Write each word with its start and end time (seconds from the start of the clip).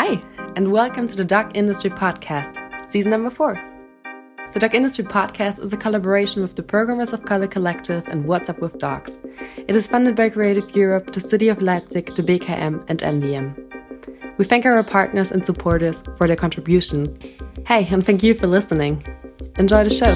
Hi, 0.00 0.22
and 0.54 0.70
welcome 0.70 1.08
to 1.08 1.16
the 1.16 1.24
Doc 1.24 1.50
Industry 1.54 1.90
Podcast, 1.90 2.54
season 2.88 3.10
number 3.10 3.30
four. 3.30 3.60
The 4.52 4.60
Doc 4.60 4.72
Industry 4.72 5.02
Podcast 5.02 5.58
is 5.58 5.72
a 5.72 5.76
collaboration 5.76 6.40
with 6.40 6.54
the 6.54 6.62
Programmers 6.62 7.12
of 7.12 7.24
Color 7.24 7.48
Collective 7.48 8.06
and 8.06 8.24
What's 8.24 8.48
Up 8.48 8.60
with 8.60 8.78
Docs. 8.78 9.18
It 9.56 9.74
is 9.74 9.88
funded 9.88 10.14
by 10.14 10.30
Creative 10.30 10.70
Europe, 10.76 11.10
the 11.10 11.18
City 11.18 11.48
of 11.48 11.60
Leipzig, 11.60 12.14
the 12.14 12.22
BKM, 12.22 12.84
and 12.86 13.00
MVM. 13.00 14.38
We 14.38 14.44
thank 14.44 14.64
our 14.66 14.84
partners 14.84 15.32
and 15.32 15.44
supporters 15.44 16.04
for 16.16 16.28
their 16.28 16.36
contributions. 16.36 17.18
Hey, 17.66 17.84
and 17.90 18.06
thank 18.06 18.22
you 18.22 18.34
for 18.34 18.46
listening. 18.46 19.04
Enjoy 19.58 19.82
the 19.82 19.90
show. 19.90 20.14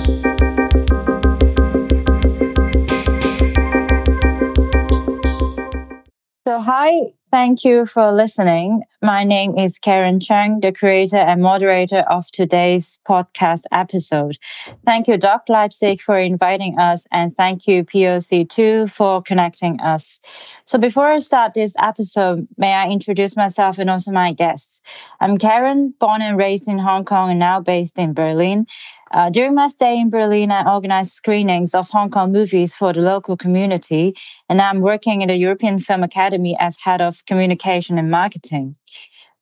So, 6.46 6.60
hi, 6.60 7.14
thank 7.32 7.64
you 7.64 7.86
for 7.86 8.12
listening. 8.12 8.82
My 9.00 9.24
name 9.24 9.56
is 9.56 9.78
Karen 9.78 10.18
Cheung, 10.20 10.60
the 10.60 10.70
creator 10.70 11.16
and 11.16 11.40
moderator 11.40 12.00
of 12.00 12.30
today's 12.30 13.00
podcast 13.08 13.62
episode. 13.72 14.36
Thank 14.84 15.08
you, 15.08 15.16
DOK 15.16 15.48
Leipzig, 15.48 16.02
for 16.02 16.18
inviting 16.18 16.78
us, 16.78 17.06
and 17.10 17.34
thank 17.34 17.66
you, 17.66 17.84
POC2, 17.84 18.92
for 18.92 19.22
connecting 19.22 19.80
us. 19.80 20.20
So, 20.66 20.78
before 20.78 21.06
I 21.06 21.20
start 21.20 21.54
this 21.54 21.74
episode, 21.78 22.46
may 22.58 22.74
I 22.74 22.90
introduce 22.90 23.34
myself 23.34 23.78
and 23.78 23.88
also 23.88 24.12
my 24.12 24.34
guests? 24.34 24.82
I'm 25.18 25.38
Karen, 25.38 25.94
born 25.98 26.20
and 26.20 26.36
raised 26.36 26.68
in 26.68 26.78
Hong 26.78 27.06
Kong 27.06 27.30
and 27.30 27.38
now 27.38 27.60
based 27.60 27.98
in 27.98 28.12
Berlin. 28.12 28.66
Uh, 29.12 29.28
during 29.28 29.54
my 29.54 29.68
stay 29.68 30.00
in 30.00 30.08
Berlin, 30.08 30.50
I 30.50 30.72
organized 30.72 31.12
screenings 31.12 31.74
of 31.74 31.90
Hong 31.90 32.10
Kong 32.10 32.32
movies 32.32 32.74
for 32.74 32.94
the 32.94 33.02
local 33.02 33.36
community, 33.36 34.16
and 34.48 34.60
I'm 34.60 34.80
working 34.80 35.20
in 35.20 35.28
the 35.28 35.36
European 35.36 35.78
Film 35.78 36.02
Academy 36.02 36.56
as 36.58 36.78
head 36.78 37.02
of 37.02 37.24
communication 37.26 37.98
and 37.98 38.10
marketing. 38.10 38.74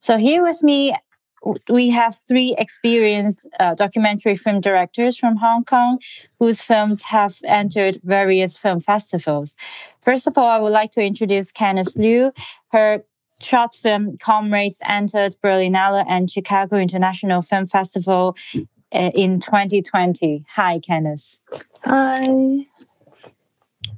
So 0.01 0.17
here 0.17 0.43
with 0.43 0.61
me, 0.65 0.95
we 1.69 1.91
have 1.91 2.17
three 2.27 2.57
experienced 2.59 3.47
uh, 3.61 3.75
documentary 3.75 4.35
film 4.35 4.61
directors 4.61 5.17
from 5.17 5.37
Hong 5.37 5.65
Kong 5.65 6.01
whose 6.39 6.61
films 6.61 7.01
have 7.03 7.39
entered 7.45 8.01
various 8.03 8.57
film 8.57 8.81
festivals. 8.81 9.57
First 10.03 10.27
of 10.27 10.37
all, 10.37 10.49
I 10.49 10.59
would 10.59 10.73
like 10.73 10.91
to 10.93 11.03
introduce 11.03 11.53
Kanas 11.53 11.97
Liu. 11.97 12.33
Her 12.73 13.05
short 13.41 13.75
film 13.75 14.19
Comrades 14.19 14.83
entered 14.85 15.37
Berlinale 15.43 16.05
and 16.07 16.31
Chicago 16.31 16.77
International 16.77 17.41
Film 17.41 17.67
Festival 17.67 18.37
uh, 18.93 19.11
in 19.15 19.41
2020. 19.41 20.45
Hi, 20.49 20.81
Kanas. 20.81 21.39
Hi. 21.85 22.67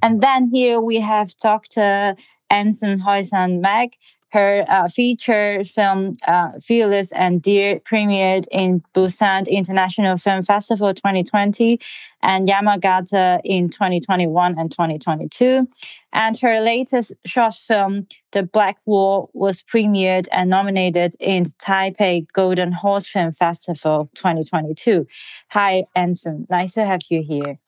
And 0.01 0.21
then 0.21 0.49
here 0.49 0.81
we 0.81 0.99
have 0.99 1.35
Dr. 1.37 2.15
Anson 2.49 2.99
Hoisan 2.99 3.61
Mak. 3.61 3.91
Her 4.33 4.65
uh, 4.67 4.87
feature 4.87 5.63
film 5.63 6.17
uh, 6.25 6.53
Fearless 6.59 7.11
and 7.11 7.39
Dear 7.39 7.79
premiered 7.79 8.47
in 8.49 8.81
Busan 8.95 9.47
International 9.47 10.17
Film 10.17 10.41
Festival 10.41 10.91
2020 10.91 11.79
and 12.23 12.47
Yamagata 12.47 13.41
in 13.43 13.69
2021 13.69 14.57
and 14.57 14.71
2022. 14.71 15.67
And 16.13 16.35
her 16.39 16.61
latest 16.61 17.13
short 17.27 17.53
film, 17.53 18.07
The 18.31 18.41
Black 18.41 18.79
Wall, 18.87 19.29
was 19.33 19.61
premiered 19.61 20.27
and 20.31 20.49
nominated 20.49 21.13
in 21.19 21.43
Taipei 21.43 22.25
Golden 22.33 22.71
Horse 22.71 23.07
Film 23.07 23.31
Festival 23.33 24.09
2022. 24.15 25.05
Hi, 25.49 25.83
Anson. 25.95 26.47
Nice 26.49 26.73
to 26.73 26.83
have 26.83 27.01
you 27.11 27.21
here. 27.21 27.59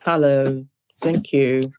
Hello. 0.00 0.66
Thank 1.00 1.32
you. 1.32 1.72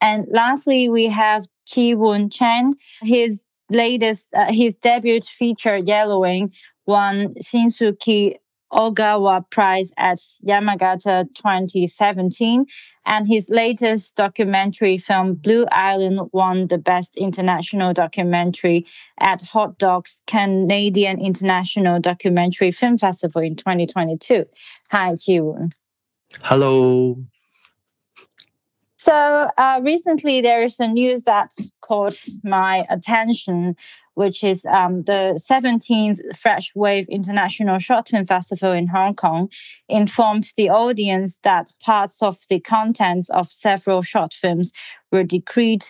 And 0.00 0.26
lastly, 0.28 0.88
we 0.88 1.06
have 1.06 1.46
Tze 1.66 1.94
Woon 1.94 2.30
Chan. 2.30 2.74
His 3.02 3.42
latest, 3.70 4.32
uh, 4.34 4.52
his 4.52 4.76
debut 4.76 5.20
feature, 5.20 5.78
Yellowing, 5.78 6.52
won 6.86 7.34
Shinsuke 7.34 8.36
Ogawa 8.72 9.48
Prize 9.50 9.92
at 9.96 10.18
Yamagata 10.46 11.26
2017. 11.34 12.66
And 13.04 13.26
his 13.26 13.48
latest 13.48 14.16
documentary 14.16 14.98
film, 14.98 15.34
Blue 15.34 15.66
Island, 15.70 16.30
won 16.32 16.66
the 16.66 16.78
Best 16.78 17.16
International 17.16 17.92
Documentary 17.92 18.86
at 19.20 19.42
Hot 19.42 19.78
Docs 19.78 20.22
Canadian 20.26 21.20
International 21.20 22.00
Documentary 22.00 22.72
Film 22.72 22.98
Festival 22.98 23.42
in 23.42 23.56
2022. 23.56 24.44
Hi, 24.90 25.14
Tze 25.14 25.40
Woon. 25.40 25.72
Hello. 26.42 27.16
So 28.98 29.12
uh, 29.12 29.80
recently, 29.82 30.40
there 30.40 30.64
is 30.64 30.80
a 30.80 30.88
news 30.88 31.24
that 31.24 31.52
caught 31.82 32.18
my 32.42 32.86
attention, 32.88 33.76
which 34.14 34.42
is 34.42 34.64
um, 34.64 35.02
the 35.02 35.38
17th 35.38 36.36
Fresh 36.36 36.74
Wave 36.74 37.06
International 37.10 37.78
Short 37.78 38.08
Film 38.08 38.24
Festival 38.24 38.72
in 38.72 38.86
Hong 38.86 39.14
Kong 39.14 39.50
informed 39.88 40.48
the 40.56 40.70
audience 40.70 41.38
that 41.42 41.72
parts 41.82 42.22
of 42.22 42.38
the 42.48 42.58
contents 42.58 43.28
of 43.28 43.48
several 43.48 44.00
short 44.00 44.32
films 44.32 44.72
were 45.12 45.24
decreed 45.24 45.84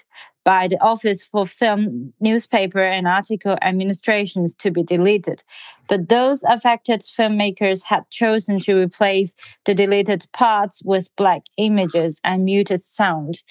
by 0.47 0.69
the 0.69 0.81
Office 0.81 1.25
for 1.25 1.45
Film, 1.45 2.15
Newspaper, 2.21 2.79
and 2.79 3.09
Article 3.09 3.59
Administrations 3.61 4.55
to 4.55 4.71
be 4.71 4.85
deleted. 4.85 5.43
But 5.89 6.09
those 6.09 6.45
affected 6.45 7.01
filmmakers 7.01 7.83
had 7.83 8.09
chosen 8.11 8.61
to 8.61 8.81
replace 8.81 9.35
the 9.65 9.75
deleted 9.75 10.25
parts 10.33 10.83
with 10.85 11.15
black 11.17 11.43
images 11.57 12.21
and 12.23 12.45
muted 12.45 12.85
sound. 12.85 13.43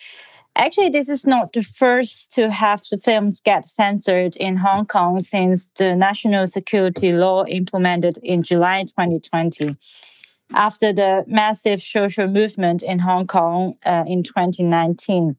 Actually, 0.56 0.88
this 0.88 1.10
is 1.10 1.28
not 1.28 1.52
the 1.52 1.64
first 1.64 2.32
to 2.36 2.50
have 2.50 2.82
the 2.90 2.98
films 2.98 3.42
get 3.42 3.66
censored 3.66 4.38
in 4.38 4.56
Hong 4.56 4.86
Kong 4.86 5.20
since 5.20 5.70
the 5.78 5.98
national 5.98 6.48
security 6.48 7.12
law 7.12 7.44
implemented 7.44 8.18
in 8.24 8.42
July 8.42 8.84
2020 8.84 9.76
after 10.54 10.94
the 10.94 11.26
massive 11.28 11.82
social 11.82 12.28
movement 12.28 12.84
in 12.84 13.00
Hong 13.00 13.28
Kong 13.28 13.76
uh, 13.84 14.06
in 14.08 14.24
2019. 14.24 15.36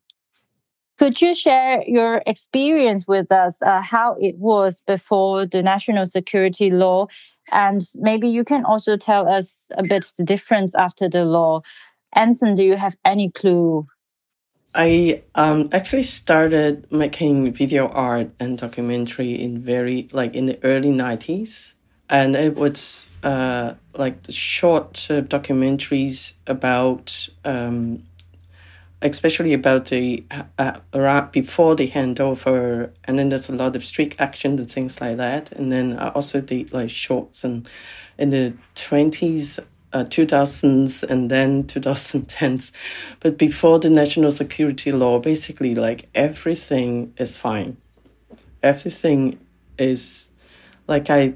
Could 0.98 1.20
you 1.20 1.34
share 1.34 1.82
your 1.86 2.22
experience 2.26 3.06
with 3.06 3.30
us, 3.30 3.60
uh, 3.60 3.82
how 3.82 4.16
it 4.18 4.38
was 4.38 4.80
before 4.86 5.44
the 5.44 5.62
national 5.62 6.06
security 6.06 6.70
law? 6.70 7.08
And 7.52 7.82
maybe 7.96 8.28
you 8.28 8.44
can 8.44 8.64
also 8.64 8.96
tell 8.96 9.28
us 9.28 9.66
a 9.76 9.82
bit 9.82 10.06
the 10.16 10.24
difference 10.24 10.74
after 10.74 11.08
the 11.08 11.24
law. 11.24 11.60
Anson, 12.14 12.54
do 12.54 12.64
you 12.64 12.76
have 12.76 12.96
any 13.04 13.30
clue? 13.30 13.86
I 14.74 15.22
um, 15.34 15.68
actually 15.72 16.02
started 16.02 16.90
making 16.90 17.52
video 17.52 17.88
art 17.88 18.30
and 18.40 18.58
documentary 18.58 19.32
in 19.32 19.60
very, 19.60 20.08
like 20.12 20.34
in 20.34 20.46
the 20.46 20.58
early 20.62 20.90
90s. 20.90 21.74
And 22.08 22.36
it 22.36 22.56
was 22.56 23.06
uh, 23.22 23.74
like 23.94 24.18
short 24.28 25.06
uh, 25.10 25.22
documentaries 25.22 26.34
about 26.46 27.28
um, 27.44 28.04
especially 29.12 29.52
about 29.52 29.86
the 29.86 30.24
uh, 30.58 30.80
around 30.92 31.32
before 31.32 31.74
the 31.74 31.88
handover, 31.88 32.90
and 33.04 33.18
then 33.18 33.28
there's 33.28 33.48
a 33.48 33.56
lot 33.56 33.76
of 33.76 33.84
street 33.84 34.14
action 34.18 34.58
and 34.58 34.70
things 34.70 35.00
like 35.00 35.16
that, 35.16 35.52
and 35.52 35.72
then 35.72 35.98
I 35.98 36.08
also 36.10 36.40
did 36.40 36.72
like 36.72 36.90
shorts 36.90 37.44
and 37.44 37.68
in 38.18 38.30
the 38.30 38.54
twenties. 38.74 39.60
Uh, 39.92 40.04
2000s 40.04 41.04
and 41.04 41.30
then 41.30 41.64
2010s 41.64 42.70
but 43.20 43.38
before 43.38 43.78
the 43.78 43.88
national 43.88 44.30
security 44.30 44.92
law 44.92 45.18
basically 45.18 45.74
like 45.74 46.06
everything 46.14 47.14
is 47.16 47.34
fine 47.34 47.78
everything 48.62 49.38
is 49.78 50.28
like 50.86 51.08
i 51.08 51.32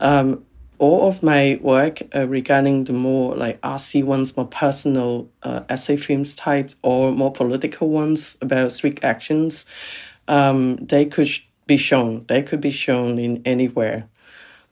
um 0.00 0.42
all 0.82 1.06
of 1.06 1.22
my 1.22 1.60
work 1.62 2.02
uh, 2.12 2.26
regarding 2.26 2.82
the 2.82 2.92
more 2.92 3.36
like 3.36 3.60
RC 3.60 4.02
ones, 4.02 4.36
more 4.36 4.48
personal 4.48 5.30
uh, 5.44 5.60
essay 5.68 5.96
films 5.96 6.34
types, 6.34 6.74
or 6.82 7.12
more 7.12 7.30
political 7.30 7.88
ones 7.88 8.36
about 8.40 8.72
street 8.72 8.98
actions, 9.04 9.64
um, 10.26 10.74
they 10.78 11.06
could 11.06 11.30
be 11.68 11.76
shown. 11.76 12.24
They 12.26 12.42
could 12.42 12.60
be 12.60 12.72
shown 12.72 13.20
in 13.20 13.42
anywhere. 13.44 14.08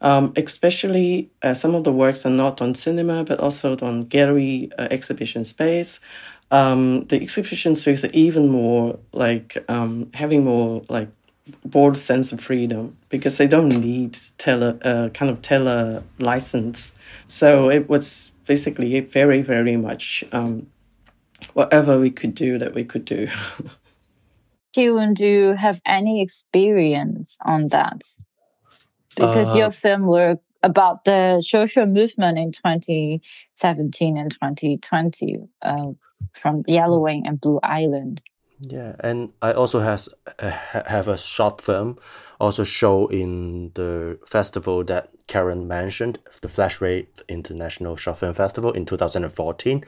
Um, 0.01 0.33
especially 0.37 1.31
uh, 1.45 1.55
some 1.55 1.77
of 1.77 1.85
the 1.85 1.93
works 1.93 2.27
are 2.27 2.31
not 2.31 2.61
on 2.61 2.75
cinema, 2.75 3.23
but 3.23 3.39
also 3.39 3.77
on 3.81 4.01
gallery 4.01 4.69
uh, 4.79 4.89
exhibition 4.91 5.45
space. 5.45 6.01
Um, 6.51 7.05
the 7.05 7.23
exhibition 7.23 7.77
space 7.77 8.03
are 8.03 8.11
even 8.13 8.49
more 8.49 8.99
like 9.13 9.65
um, 9.69 10.11
having 10.15 10.45
more 10.45 10.83
like 10.89 11.09
broad 11.65 11.97
sense 11.97 12.33
of 12.33 12.41
freedom 12.41 12.97
because 13.09 13.39
they 13.39 13.47
don't 13.47 13.69
need 13.69 14.19
tele 14.39 14.79
uh, 14.83 15.09
kind 15.11 15.31
of 15.31 15.43
tele 15.43 16.03
license. 16.19 16.95
So 17.29 17.71
it 17.71 17.89
was 17.89 18.31
basically 18.47 18.99
very 19.01 19.43
very 19.43 19.77
much 19.77 20.25
um, 20.33 20.67
whatever 21.55 21.99
we 21.99 22.11
could 22.11 22.35
do 22.35 22.59
that 22.59 22.75
we 22.75 22.85
could 22.85 23.05
do. 23.05 23.29
June, 24.75 25.15
do 25.15 25.27
you 25.27 25.53
have 25.53 25.81
any 25.85 26.23
experience 26.23 27.37
on 27.45 27.69
that? 27.69 28.03
Because 29.17 29.53
uh, 29.53 29.59
your 29.59 29.71
film 29.73 30.07
work 30.07 30.39
about 30.63 31.05
the 31.05 31.41
social 31.41 31.87
movement 31.87 32.39
in 32.39 32.53
2017 32.53 34.17
and 34.17 34.31
2020 34.31 35.39
uh, 35.63 35.87
from 36.33 36.63
Yellowing 36.67 37.27
and 37.27 37.41
Blue 37.41 37.59
Island. 37.63 38.23
Yeah, 38.61 38.95
and 39.01 39.33
I 39.41 39.53
also 39.53 39.81
has 39.81 40.11
uh, 40.39 40.51
have 40.51 41.09
a 41.09 41.17
short 41.17 41.63
film 41.63 41.99
also 42.39 42.63
show 42.65 43.07
in 43.07 43.71
the 43.75 44.19
festival 44.27 44.85
that 44.85 45.11
Karen 45.29 45.67
mentioned, 45.67 46.19
the 46.43 46.49
Fresh 46.49 46.81
Wave 46.81 47.07
International 47.29 47.97
Short 47.97 48.19
Film 48.19 48.35
Festival 48.35 48.73
in 48.73 48.85
2014, 48.85 49.85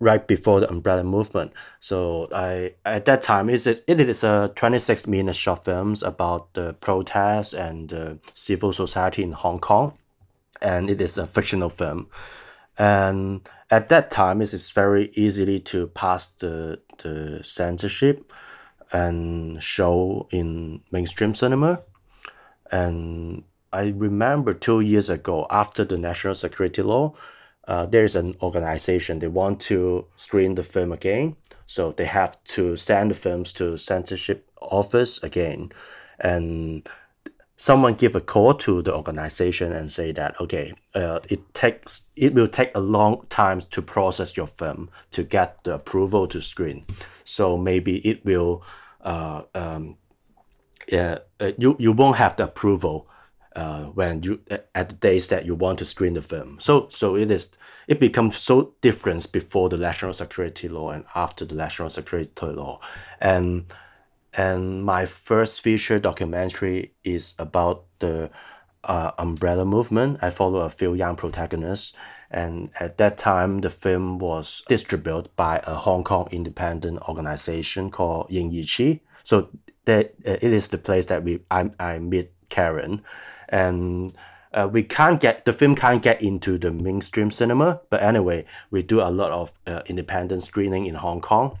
right 0.00 0.26
before 0.26 0.60
the 0.60 0.68
Umbrella 0.68 1.02
Movement. 1.02 1.52
So 1.78 2.28
I 2.34 2.74
at 2.84 3.06
that 3.06 3.22
time 3.22 3.48
it 3.48 3.54
is 3.54 3.66
it 3.66 4.00
is 4.00 4.22
a 4.22 4.52
26 4.54 5.06
minute 5.06 5.36
short 5.36 5.64
films 5.64 6.02
about 6.02 6.52
the 6.52 6.74
protests 6.74 7.54
and 7.54 7.88
the 7.88 8.18
civil 8.34 8.74
society 8.74 9.22
in 9.22 9.32
Hong 9.32 9.60
Kong, 9.60 9.94
and 10.60 10.90
it 10.90 11.00
is 11.00 11.16
a 11.16 11.26
fictional 11.26 11.70
film. 11.70 12.08
And 12.76 13.48
at 13.70 13.88
that 13.90 14.10
time, 14.10 14.40
it 14.40 14.52
is 14.54 14.70
very 14.70 15.10
easily 15.14 15.58
to 15.60 15.86
pass 15.88 16.28
the 16.28 16.80
the 17.02 17.40
censorship 17.42 18.32
and 18.92 19.62
show 19.62 20.26
in 20.30 20.80
mainstream 20.90 21.34
cinema. 21.34 21.82
And 22.70 23.44
I 23.72 23.88
remember 23.96 24.54
two 24.54 24.80
years 24.80 25.10
ago, 25.10 25.46
after 25.50 25.84
the 25.84 25.96
national 25.96 26.34
security 26.34 26.82
law, 26.82 27.14
uh, 27.68 27.86
there's 27.86 28.16
an 28.16 28.36
organization 28.42 29.18
they 29.18 29.28
want 29.28 29.60
to 29.60 30.06
screen 30.16 30.54
the 30.56 30.64
film 30.64 30.92
again, 30.92 31.36
so 31.66 31.92
they 31.92 32.06
have 32.06 32.42
to 32.44 32.76
send 32.76 33.10
the 33.10 33.14
films 33.14 33.52
to 33.52 33.76
censorship 33.76 34.50
office 34.60 35.22
again, 35.22 35.70
and 36.18 36.88
someone 37.60 37.92
give 37.92 38.16
a 38.16 38.20
call 38.22 38.54
to 38.54 38.80
the 38.80 38.94
organization 38.94 39.70
and 39.70 39.92
say 39.92 40.12
that 40.12 40.34
okay 40.40 40.72
uh, 40.94 41.20
it 41.28 41.52
takes 41.52 42.06
it 42.16 42.32
will 42.32 42.48
take 42.48 42.70
a 42.74 42.80
long 42.80 43.26
time 43.28 43.60
to 43.60 43.82
process 43.82 44.34
your 44.34 44.46
film 44.46 44.88
to 45.10 45.22
get 45.22 45.62
the 45.64 45.74
approval 45.74 46.26
to 46.26 46.40
screen. 46.40 46.86
So 47.24 47.58
maybe 47.58 47.98
it 47.98 48.24
will 48.24 48.62
uh, 49.02 49.42
um, 49.54 49.96
yeah, 50.88 51.18
uh, 51.38 51.52
you 51.58 51.76
you 51.78 51.92
won't 51.92 52.16
have 52.16 52.36
the 52.36 52.44
approval 52.44 53.06
uh, 53.54 53.84
when 53.84 54.22
you 54.22 54.40
at 54.74 54.88
the 54.88 54.94
days 54.94 55.28
that 55.28 55.44
you 55.44 55.54
want 55.54 55.78
to 55.80 55.84
screen 55.84 56.14
the 56.14 56.22
film 56.22 56.58
so 56.60 56.88
so 56.90 57.14
it 57.14 57.30
is 57.30 57.50
it 57.90 57.98
becomes 57.98 58.38
so 58.38 58.72
different 58.80 59.30
before 59.32 59.68
the 59.68 59.76
national 59.76 60.12
security 60.12 60.68
law 60.68 60.90
and 60.90 61.04
after 61.16 61.44
the 61.44 61.56
national 61.56 61.90
security 61.90 62.30
law. 62.46 62.78
And 63.20 63.64
and 64.32 64.84
my 64.84 65.06
first 65.06 65.60
feature 65.60 65.98
documentary 65.98 66.92
is 67.04 67.34
about 67.38 67.84
the 67.98 68.30
uh, 68.84 69.10
umbrella 69.18 69.64
movement. 69.64 70.18
I 70.22 70.30
follow 70.30 70.60
a 70.60 70.70
few 70.70 70.94
young 70.94 71.16
protagonists, 71.16 71.92
and 72.30 72.70
at 72.78 72.98
that 72.98 73.18
time, 73.18 73.60
the 73.60 73.70
film 73.70 74.18
was 74.18 74.62
distributed 74.68 75.34
by 75.36 75.60
a 75.66 75.74
Hong 75.74 76.04
Kong 76.04 76.28
independent 76.30 77.00
organization 77.08 77.90
called 77.90 78.30
Ying 78.30 78.50
Yi 78.50 78.64
Chi. 78.64 79.00
So 79.24 79.48
that 79.84 80.14
uh, 80.26 80.36
it 80.40 80.52
is 80.52 80.68
the 80.68 80.78
place 80.78 81.06
that 81.06 81.24
we 81.24 81.40
I, 81.50 81.70
I 81.78 81.98
meet 81.98 82.32
Karen, 82.48 83.02
and 83.48 84.12
uh, 84.54 84.68
we 84.70 84.82
can't 84.82 85.20
get 85.20 85.44
the 85.44 85.52
film 85.52 85.74
can't 85.74 86.02
get 86.02 86.22
into 86.22 86.56
the 86.56 86.72
mainstream 86.72 87.30
cinema. 87.30 87.80
But 87.90 88.02
anyway, 88.02 88.46
we 88.70 88.82
do 88.82 89.00
a 89.00 89.10
lot 89.10 89.32
of 89.32 89.52
uh, 89.66 89.82
independent 89.86 90.42
screening 90.42 90.86
in 90.86 90.94
Hong 90.94 91.20
Kong 91.20 91.58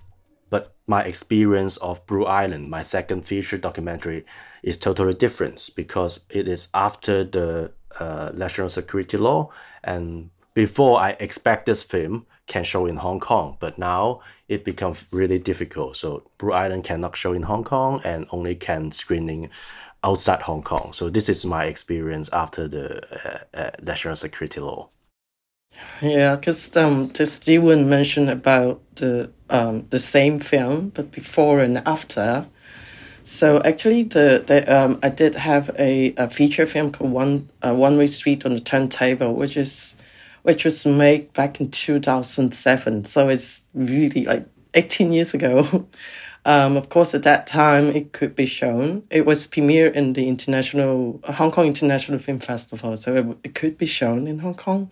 but 0.50 0.74
my 0.86 1.02
experience 1.04 1.76
of 1.78 2.04
Blue 2.06 2.24
Island, 2.26 2.68
my 2.68 2.82
second 2.82 3.26
feature 3.26 3.56
documentary, 3.56 4.26
is 4.62 4.76
totally 4.76 5.14
different 5.14 5.70
because 5.74 6.26
it 6.30 6.48
is 6.48 6.68
after 6.74 7.24
the 7.24 7.72
uh, 7.98 8.30
national 8.34 8.68
security 8.68 9.16
law 9.16 9.50
and 9.84 10.30
before 10.54 10.98
I 10.98 11.10
expect 11.20 11.66
this 11.66 11.82
film 11.82 12.26
can 12.46 12.64
show 12.64 12.86
in 12.86 12.96
Hong 12.96 13.20
Kong, 13.20 13.56
but 13.60 13.78
now 13.78 14.20
it 14.48 14.64
becomes 14.64 15.04
really 15.12 15.38
difficult. 15.38 15.96
So 15.96 16.28
Blue 16.38 16.52
Island 16.52 16.82
cannot 16.84 17.16
show 17.16 17.32
in 17.32 17.44
Hong 17.44 17.64
Kong 17.64 18.00
and 18.04 18.26
only 18.32 18.56
can 18.56 18.90
screening 18.90 19.50
outside 20.02 20.42
Hong 20.42 20.62
Kong. 20.62 20.92
So 20.92 21.08
this 21.08 21.28
is 21.28 21.46
my 21.46 21.66
experience 21.66 22.28
after 22.32 22.66
the 22.66 22.86
uh, 23.24 23.38
uh, 23.54 23.70
national 23.82 24.16
security 24.16 24.60
law. 24.60 24.88
Yeah, 26.02 26.36
because 26.36 26.74
um, 26.76 27.12
Steven 27.14 27.88
mentioned 27.88 28.30
about 28.30 28.80
the 28.96 29.30
um, 29.50 29.86
the 29.90 29.98
same 29.98 30.40
film, 30.40 30.90
but 30.90 31.10
before 31.10 31.60
and 31.60 31.78
after. 31.86 32.46
So 33.22 33.60
actually, 33.64 34.04
the, 34.04 34.42
the 34.46 34.64
um, 34.74 34.98
I 35.02 35.10
did 35.10 35.34
have 35.34 35.70
a, 35.78 36.14
a 36.16 36.30
feature 36.30 36.66
film 36.66 36.90
called 36.90 37.12
One 37.12 37.48
uh, 37.62 37.74
One 37.74 37.98
Way 37.98 38.06
Street 38.06 38.46
on 38.46 38.54
the 38.54 38.60
Turntable, 38.60 39.34
which 39.34 39.56
is 39.56 39.94
which 40.42 40.64
was 40.64 40.86
made 40.86 41.32
back 41.34 41.60
in 41.60 41.70
two 41.70 42.00
thousand 42.00 42.52
seven. 42.54 43.04
So 43.04 43.28
it's 43.28 43.64
really 43.74 44.24
like 44.24 44.46
eighteen 44.74 45.12
years 45.12 45.34
ago. 45.34 45.86
Um, 46.46 46.78
of 46.78 46.88
course, 46.88 47.12
at 47.14 47.24
that 47.24 47.46
time, 47.46 47.88
it 47.88 48.14
could 48.14 48.34
be 48.34 48.46
shown. 48.46 49.02
It 49.10 49.26
was 49.26 49.46
premiered 49.46 49.92
in 49.92 50.14
the 50.14 50.26
international 50.26 51.20
Hong 51.24 51.50
Kong 51.50 51.66
International 51.66 52.18
Film 52.18 52.38
Festival, 52.38 52.96
so 52.96 53.14
it, 53.14 53.38
it 53.44 53.54
could 53.54 53.76
be 53.76 53.84
shown 53.84 54.26
in 54.26 54.38
Hong 54.38 54.54
Kong. 54.54 54.90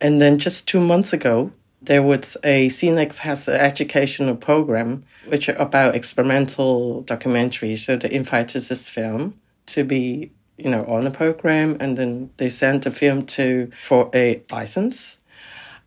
And 0.00 0.20
then 0.20 0.38
just 0.38 0.68
two 0.68 0.80
months 0.80 1.12
ago, 1.12 1.52
there 1.84 2.02
was 2.02 2.36
a 2.42 2.68
CNX 2.68 3.18
has 3.18 3.46
an 3.46 3.56
educational 3.56 4.36
program 4.36 5.04
which 5.26 5.48
are 5.48 5.56
about 5.56 5.94
experimental 5.94 7.04
documentaries. 7.04 7.78
So 7.78 7.96
they 7.96 8.10
invited 8.10 8.62
this 8.62 8.88
film 8.88 9.38
to 9.66 9.84
be, 9.84 10.30
you 10.56 10.70
know, 10.70 10.84
on 10.86 11.04
the 11.04 11.10
program, 11.10 11.76
and 11.80 11.96
then 11.96 12.30
they 12.38 12.48
sent 12.48 12.84
the 12.84 12.90
film 12.90 13.26
to 13.26 13.70
for 13.82 14.10
a 14.14 14.42
license. 14.50 15.18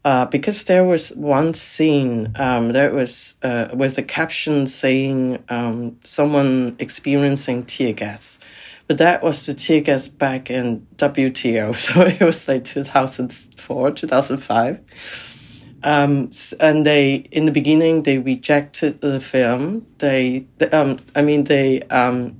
Uh, 0.06 0.26
because 0.26 0.64
there 0.66 0.86
was 0.86 1.10
one 1.10 1.54
scene 1.54 2.32
um, 2.38 2.72
that 2.72 2.94
was 2.94 3.34
uh, 3.44 3.68
with 3.74 3.98
a 3.98 4.04
caption 4.04 4.66
saying 4.66 5.44
um, 5.50 6.00
someone 6.04 6.78
experiencing 6.80 7.66
tear 7.66 7.92
gas. 7.92 8.40
But 8.88 8.98
that 9.00 9.22
was 9.22 9.46
the 9.46 9.54
tear 9.54 9.82
gas 9.82 10.08
back 10.08 10.50
in 10.50 10.88
WTO. 10.96 11.76
So 11.76 12.02
it 12.02 12.22
was 12.22 12.48
like 12.48 12.64
2004, 12.64 13.92
2005. 13.92 14.80
Um, 15.84 16.32
and 16.60 16.86
they, 16.86 17.16
in 17.32 17.46
the 17.46 17.52
beginning, 17.52 18.04
they 18.04 18.18
rejected 18.18 19.02
the 19.02 19.20
film. 19.20 19.86
They, 20.00 20.48
um, 20.72 20.98
I 21.16 21.22
mean, 21.22 21.44
they, 21.44 21.82
um, 21.84 22.36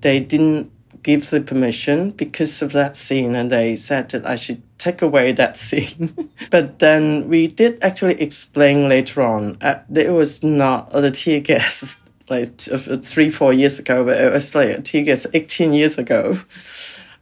they 0.00 0.20
didn't 0.20 0.70
give 1.02 1.30
the 1.30 1.40
permission 1.40 2.10
because 2.10 2.62
of 2.62 2.72
that 2.72 2.96
scene, 2.96 3.34
and 3.34 3.50
they 3.50 3.74
said 3.76 4.10
that 4.10 4.26
I 4.26 4.36
should 4.36 4.62
take 4.78 5.02
away 5.02 5.32
that 5.32 5.56
scene. 5.66 6.30
but 6.50 6.78
then 6.78 7.28
we 7.28 7.46
did 7.46 7.82
actually 7.82 8.20
explain 8.20 8.88
later 8.88 9.22
on 9.22 9.56
uh, 9.60 9.80
that 9.88 10.06
it 10.06 10.10
was 10.10 10.42
not 10.42 10.90
the 10.90 11.10
tear 11.10 11.40
gas 11.40 11.98
like 12.28 12.58
three, 12.58 13.30
four 13.30 13.52
years 13.52 13.78
ago, 13.78 14.04
but 14.04 14.20
it 14.20 14.32
was 14.32 14.54
like 14.54 14.84
two 14.84 15.00
years, 15.00 15.26
18 15.32 15.72
years 15.72 15.98
ago. 15.98 16.38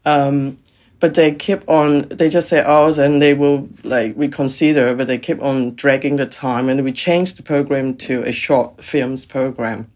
Um, 0.04 0.56
but 1.00 1.14
they 1.14 1.34
keep 1.34 1.66
on, 1.68 2.00
they 2.08 2.28
just 2.28 2.48
say, 2.48 2.62
oh, 2.66 2.92
then 2.92 3.18
they 3.18 3.32
will 3.32 3.68
like 3.84 4.12
reconsider, 4.16 4.94
but 4.94 5.06
they 5.06 5.18
keep 5.18 5.42
on 5.42 5.74
dragging 5.74 6.16
the 6.16 6.26
time. 6.26 6.68
And 6.68 6.84
we 6.84 6.92
changed 6.92 7.38
the 7.38 7.42
program 7.42 7.96
to 7.96 8.22
a 8.22 8.32
short 8.32 8.84
films 8.84 9.24
program, 9.24 9.90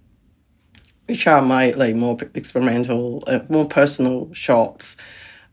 which 1.07 1.27
are 1.27 1.43
my 1.43 1.71
like 1.73 1.95
more 1.95 2.17
experimental, 2.35 3.23
uh, 3.27 3.41
more 3.49 3.67
personal 3.67 4.33
shorts 4.33 4.97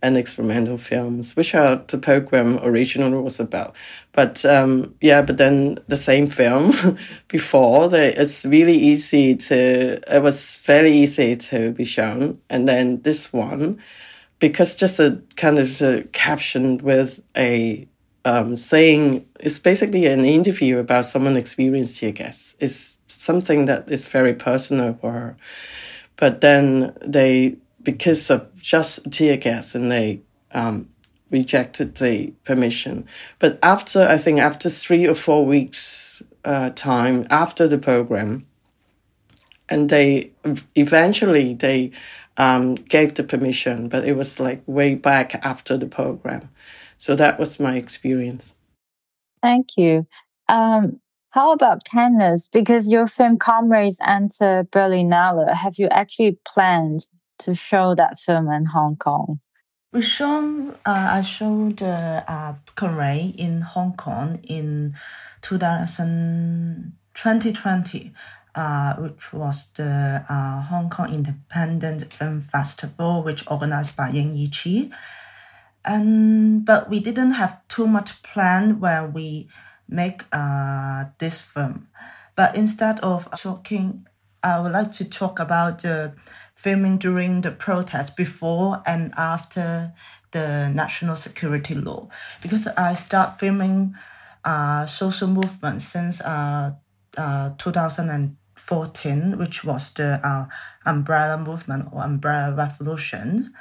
and 0.04 0.18
experimental 0.18 0.78
films, 0.78 1.36
which 1.36 1.54
are 1.54 1.82
the 1.88 1.98
program 1.98 2.60
originally 2.64 3.18
was 3.18 3.40
about. 3.40 3.76
But 4.14 4.44
um, 4.46 4.96
yeah, 5.02 5.22
but 5.22 5.38
then 5.38 5.80
the 5.88 5.98
same 5.98 6.28
film 6.28 6.74
before, 7.28 7.94
it's 7.94 8.44
really 8.46 8.78
easy 8.78 9.36
to, 9.36 10.02
it 10.14 10.22
was 10.22 10.58
very 10.58 10.92
easy 10.92 11.36
to 11.36 11.72
be 11.72 11.86
shown. 11.86 12.40
And 12.50 12.68
then 12.68 13.02
this 13.02 13.32
one, 13.32 13.82
because 14.40 14.76
just 14.76 15.00
a 15.00 15.22
kind 15.36 15.60
of 15.60 15.82
a 15.82 16.04
caption 16.12 16.80
with 16.80 17.22
a 17.38 17.88
um, 18.26 18.58
saying, 18.58 19.26
it's 19.40 19.60
basically 19.60 20.06
an 20.06 20.26
interview 20.26 20.78
about 20.78 21.06
someone 21.06 21.38
experienced 21.38 22.00
tear 22.00 22.12
gas. 22.12 22.56
It's 22.60 22.98
something 23.08 23.66
that 23.66 23.90
is 23.90 24.08
very 24.08 24.34
personal 24.34 24.94
for 24.94 25.12
her. 25.12 25.38
But 26.18 26.42
then 26.42 26.96
they 27.04 27.58
because 27.84 28.30
of 28.30 28.56
just 28.56 29.12
tear 29.12 29.38
gas 29.38 29.76
and 29.76 29.92
they 29.92 30.22
um, 30.52 30.90
rejected 31.30 31.96
the 31.96 32.34
permission. 32.44 33.06
But 33.40 33.58
after, 33.64 34.08
I 34.08 34.18
think 34.18 34.40
after 34.40 34.70
three 34.70 35.08
or 35.08 35.16
four 35.16 35.46
weeks 35.46 36.22
uh, 36.46 36.72
time 36.72 37.26
after 37.30 37.68
the 37.68 37.78
program, 37.78 38.46
and 39.70 39.90
they 39.90 40.32
eventually 40.76 41.54
they 41.54 41.92
um, 42.38 42.76
gave 42.76 43.16
the 43.16 43.24
permission, 43.24 43.88
but 43.88 44.06
it 44.06 44.14
was 44.14 44.40
like 44.40 44.62
way 44.66 44.96
back 44.96 45.46
after 45.46 45.78
the 45.78 45.86
program. 45.86 46.50
So 46.98 47.16
that 47.16 47.40
was 47.40 47.60
my 47.60 47.78
experience. 47.78 48.54
Thank 49.42 49.78
you. 49.78 50.06
Um, 50.50 51.00
how 51.32 51.54
about 51.54 51.86
Kanas? 51.86 52.50
Because 52.52 52.90
your 52.90 53.08
film 53.08 53.38
Comrades 53.38 54.00
enter 54.06 54.68
Berlinale, 54.72 55.54
have 55.54 55.80
you 55.80 55.88
actually 55.88 56.38
planned 56.46 57.08
to 57.42 57.54
show 57.54 57.96
that 57.96 58.20
film 58.20 58.50
in 58.50 58.66
Hong 58.66 58.96
Kong? 58.96 59.40
We 59.94 60.02
shown 60.02 60.72
uh, 60.86 61.20
I 61.20 61.22
showed 61.22 61.82
uh, 61.82 62.24
uh 62.28 62.54
in 63.38 63.62
Hong 63.62 63.94
Kong 63.98 64.40
in 64.48 64.96
2000, 65.42 66.94
2020. 67.14 68.14
uh, 68.56 68.96
which 68.96 69.34
was 69.34 69.72
the 69.74 70.26
uh, 70.28 70.62
Hong 70.64 70.90
Kong 70.90 71.14
Independent 71.14 72.12
Film 72.12 72.42
Festival, 72.42 73.24
which 73.24 73.50
organized 73.50 73.96
by 73.96 74.10
Ying 74.10 74.34
Yiqi. 74.34 74.92
And 75.84 76.66
but 76.66 76.90
we 76.90 77.00
didn't 77.00 77.34
have 77.34 77.66
too 77.68 77.88
much 77.88 78.22
plan 78.24 78.80
when 78.80 79.14
we 79.14 79.48
make 79.88 80.24
uh, 80.32 81.06
this 81.18 81.42
film. 81.42 81.88
But 82.36 82.56
instead 82.56 83.00
of 83.00 83.30
talking, 83.38 84.06
I 84.44 84.60
would 84.60 84.72
like 84.72 84.92
to 84.94 85.06
talk 85.06 85.40
about 85.40 85.82
the 85.82 86.14
filming 86.56 86.98
during 86.98 87.42
the 87.42 87.52
protest 87.52 88.16
before 88.16 88.82
and 88.86 89.14
after 89.18 89.94
the 90.32 90.70
national 90.70 91.16
security 91.16 91.76
law 91.76 92.08
because 92.42 92.68
I 92.68 92.94
start 92.94 93.40
filming 93.40 93.96
uh, 94.44 94.86
social 94.86 95.28
movement 95.28 95.82
since 95.82 96.22
uh, 96.22 96.72
uh, 97.18 97.52
2014, 97.58 99.38
which 99.38 99.64
was 99.64 99.92
the 99.92 100.20
uh, 100.26 100.46
umbrella 100.86 101.38
movement 101.38 101.90
or 101.92 102.04
umbrella 102.04 102.56
revolution. 102.56 103.54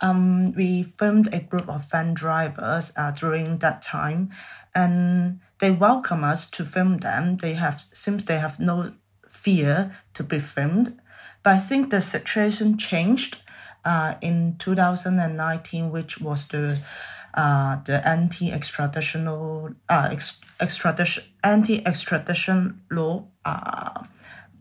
Um, 0.00 0.52
we 0.52 0.82
filmed 0.82 1.32
a 1.32 1.40
group 1.40 1.68
of 1.68 1.90
van 1.90 2.14
drivers 2.14 2.92
uh, 2.96 3.10
during 3.10 3.58
that 3.58 3.82
time, 3.82 4.30
and 4.74 5.40
they 5.58 5.70
welcome 5.70 6.24
us 6.24 6.46
to 6.50 6.64
film 6.64 6.98
them. 6.98 7.36
They 7.36 7.54
have 7.54 7.84
seems 7.92 8.24
they 8.24 8.38
have 8.38 8.58
no 8.58 8.92
fear 9.28 9.96
to 10.14 10.22
be 10.24 10.40
filmed, 10.40 10.98
but 11.42 11.54
I 11.54 11.58
think 11.58 11.90
the 11.90 12.00
situation 12.00 12.78
changed 12.78 13.38
uh, 13.84 14.14
in 14.20 14.56
2019, 14.58 15.90
which 15.90 16.20
was 16.20 16.46
the 16.48 16.80
uh, 17.32 17.76
the 17.84 18.06
anti-extraditional 18.06 19.76
uh, 19.88 20.08
ex- 20.10 20.40
extradition 20.60 21.24
anti-extradition 21.44 22.80
law 22.90 23.24
uh, 23.44 24.04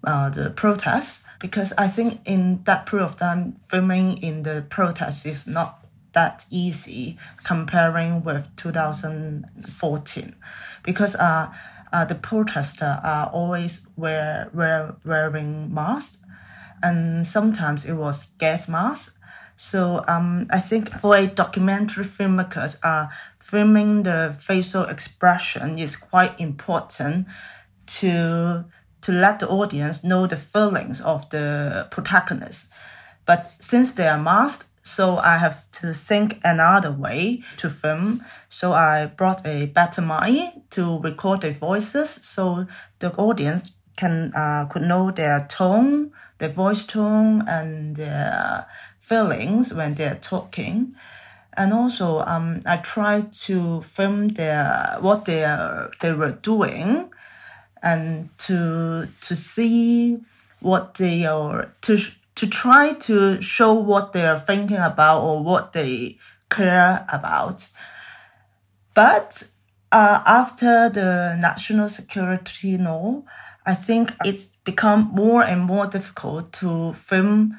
uh, 0.03 0.29
the 0.29 0.51
protests 0.51 1.24
because 1.39 1.74
I 1.77 1.88
think 1.88 2.21
in 2.25 2.63
that 2.65 2.86
period 2.86 3.05
of 3.05 3.17
time 3.17 3.53
filming 3.53 4.17
in 4.21 4.43
the 4.43 4.65
protest 4.69 5.25
is 5.25 5.48
not 5.48 5.79
that 6.13 6.45
easy 6.51 7.17
comparing 7.43 8.24
with 8.24 8.55
2014 8.55 10.36
because 10.83 11.15
uh, 11.15 11.51
uh, 11.91 12.05
the 12.05 12.15
protesters 12.15 12.98
are 13.03 13.27
always 13.27 13.88
wear, 13.95 14.50
wear, 14.53 14.95
wearing 15.03 15.74
masks 15.74 16.24
and 16.81 17.25
sometimes 17.25 17.86
it 17.86 17.93
was 17.93 18.31
gas 18.38 18.67
mask. 18.67 19.15
So 19.55 20.03
um, 20.07 20.48
I 20.51 20.59
think 20.59 20.89
for 21.00 21.17
a 21.17 21.27
documentary 21.27 22.05
filmmakers, 22.05 22.77
uh, 22.81 23.07
filming 23.38 24.03
the 24.03 24.36
facial 24.39 24.83
expression 24.83 25.77
is 25.77 25.95
quite 25.95 26.39
important 26.39 27.27
to 28.00 28.65
to 29.01 29.12
let 29.13 29.39
the 29.39 29.48
audience 29.48 30.03
know 30.03 30.27
the 30.27 30.36
feelings 30.36 31.01
of 31.01 31.29
the 31.29 31.88
protagonist. 31.89 32.67
But 33.25 33.51
since 33.59 33.93
they 33.93 34.07
are 34.07 34.21
masked, 34.21 34.65
so 34.83 35.17
I 35.17 35.38
have 35.38 35.55
to 35.71 35.93
think 35.93 36.39
another 36.43 36.91
way 36.91 37.43
to 37.57 37.69
film. 37.69 38.24
So 38.50 38.74
I 38.74 39.05
brought 39.05 39.45
a 39.45 39.67
better 39.67 40.01
mic 40.01 40.69
to 40.71 41.00
record 41.00 41.41
their 41.41 41.53
voices, 41.53 42.09
so 42.09 42.65
the 43.00 43.13
audience 43.15 43.71
can 43.99 44.31
uh, 44.33 44.65
could 44.71 44.83
know 44.83 45.11
their 45.11 45.45
tone, 45.49 46.11
their 46.37 46.49
voice 46.49 46.85
tone, 46.85 47.43
and 47.47 47.97
their 47.97 48.65
feelings 48.99 49.73
when 49.73 49.95
they're 49.95 50.19
talking. 50.21 50.95
And 51.57 51.73
also, 51.73 52.19
um, 52.19 52.61
I 52.65 52.77
try 52.77 53.25
to 53.47 53.81
film 53.81 54.29
their 54.29 54.97
what 55.01 55.25
they 55.25 55.43
are, 55.43 55.91
they 55.99 56.13
were 56.13 56.31
doing, 56.31 57.11
and 57.83 58.29
to 58.47 59.09
to 59.21 59.35
see 59.35 60.19
what 60.61 60.95
they 60.95 61.25
are 61.25 61.73
to 61.81 61.97
to 62.35 62.47
try 62.47 62.93
to 62.93 63.41
show 63.41 63.73
what 63.73 64.13
they 64.13 64.25
are 64.25 64.39
thinking 64.39 64.77
about 64.77 65.21
or 65.23 65.43
what 65.43 65.73
they 65.73 66.17
care 66.49 67.05
about. 67.09 67.67
But 68.93 69.43
uh, 69.91 70.21
after 70.25 70.89
the 70.89 71.37
national 71.39 71.89
security 71.89 72.77
law, 72.77 73.23
I 73.69 73.75
think 73.75 74.13
it's 74.25 74.45
become 74.63 75.11
more 75.13 75.43
and 75.43 75.61
more 75.61 75.85
difficult 75.85 76.51
to 76.53 76.91
film 76.93 77.55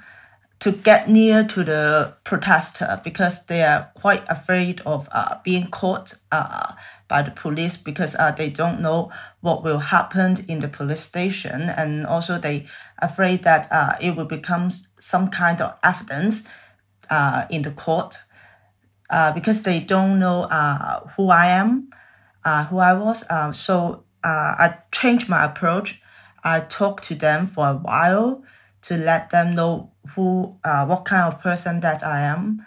to 0.59 0.73
get 0.73 1.09
near 1.09 1.45
to 1.45 1.63
the 1.63 2.17
protester 2.25 3.01
because 3.05 3.47
they 3.47 3.63
are 3.63 3.93
quite 3.95 4.25
afraid 4.29 4.81
of 4.85 5.09
uh, 5.13 5.37
being 5.45 5.69
caught 5.69 6.15
uh, 6.33 6.73
by 7.07 7.23
the 7.23 7.31
police 7.31 7.77
because 7.77 8.17
uh, 8.17 8.33
they 8.33 8.51
don't 8.51 8.81
know 8.81 9.13
what 9.41 9.63
will 9.63 9.79
happen 9.79 10.35
in 10.49 10.59
the 10.59 10.69
police 10.69 11.01
station 11.01 11.71
and 11.71 12.05
also 12.05 12.39
they 12.39 12.67
afraid 12.99 13.45
that 13.45 13.69
uh, 13.71 13.95
it 14.01 14.17
will 14.17 14.27
become 14.27 14.69
some 14.99 15.31
kind 15.31 15.61
of 15.61 15.79
evidence 15.85 16.43
uh, 17.09 17.45
in 17.51 17.63
the 17.63 17.71
court 17.71 18.19
uh, 19.11 19.33
because 19.33 19.63
they 19.63 19.79
don't 19.79 20.19
know 20.19 20.43
uh, 20.43 21.07
who 21.17 21.31
I 21.31 21.47
am, 21.47 21.91
uh, 22.45 22.65
who 22.65 22.79
I 22.79 22.95
was. 22.95 23.25
Uh, 23.31 23.53
so 23.53 24.05
uh, 24.25 24.55
I 24.59 24.75
changed 24.93 25.29
my 25.29 25.45
approach. 25.45 26.03
I 26.43 26.61
talked 26.61 27.05
to 27.05 27.15
them 27.15 27.47
for 27.47 27.69
a 27.69 27.75
while 27.75 28.43
to 28.83 28.97
let 28.97 29.31
them 29.31 29.55
know 29.55 29.91
who, 30.15 30.57
uh, 30.65 30.87
what 30.87 31.05
kind 31.05 31.33
of 31.33 31.41
person 31.41 31.81
that 31.81 32.03
I 32.03 32.21
am. 32.21 32.65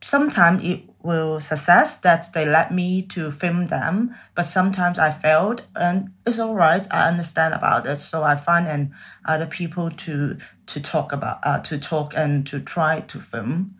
Sometimes 0.00 0.64
it 0.64 0.84
will 1.02 1.38
success 1.40 1.96
that 1.96 2.32
they 2.32 2.46
let 2.46 2.72
me 2.72 3.02
to 3.02 3.30
film 3.30 3.68
them, 3.68 4.14
but 4.34 4.44
sometimes 4.44 4.98
I 4.98 5.10
failed, 5.10 5.62
and 5.74 6.12
it's 6.26 6.38
all 6.38 6.54
right. 6.54 6.86
I 6.90 7.08
understand 7.08 7.54
about 7.54 7.86
it, 7.86 8.00
so 8.00 8.22
I 8.22 8.36
find 8.36 8.66
and 8.66 8.92
other 9.24 9.46
people 9.46 9.90
to 9.90 10.38
to 10.66 10.80
talk 10.80 11.12
about, 11.12 11.38
uh, 11.42 11.60
to 11.60 11.78
talk 11.78 12.14
and 12.16 12.46
to 12.46 12.58
try 12.60 13.00
to 13.00 13.20
film. 13.20 13.76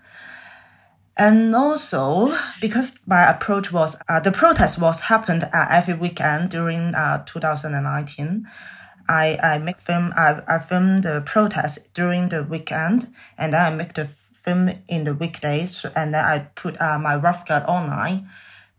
And 1.17 1.55
also 1.55 2.37
because 2.61 2.99
my 3.07 3.31
approach 3.31 3.73
was 3.73 3.97
uh, 4.09 4.19
the 4.21 4.33
protest 4.33 4.81
was 4.81 5.03
happened 5.03 5.45
uh, 5.45 5.67
every 5.71 5.95
weekend 5.95 6.51
during 6.51 6.95
uh, 6.95 7.25
2019. 7.25 8.49
I, 9.09 9.39
I 9.43 9.59
make 9.59 9.79
film 9.79 10.13
I, 10.17 10.43
I 10.49 10.59
film 10.59 11.03
the 11.03 11.23
protest 11.25 11.93
during 11.95 12.31
the 12.31 12.43
weekend 12.43 13.15
and 13.39 13.53
then 13.53 13.73
I 13.73 13.75
make 13.75 13.95
the 13.95 14.07
film 14.07 14.71
in 14.89 15.05
the 15.05 15.15
weekdays 15.15 15.87
and 15.95 16.15
then 16.15 16.25
I 16.25 16.39
put 16.55 16.81
uh, 16.81 16.99
my 16.99 17.15
rough 17.17 17.47
cut 17.47 17.69
online 17.69 18.29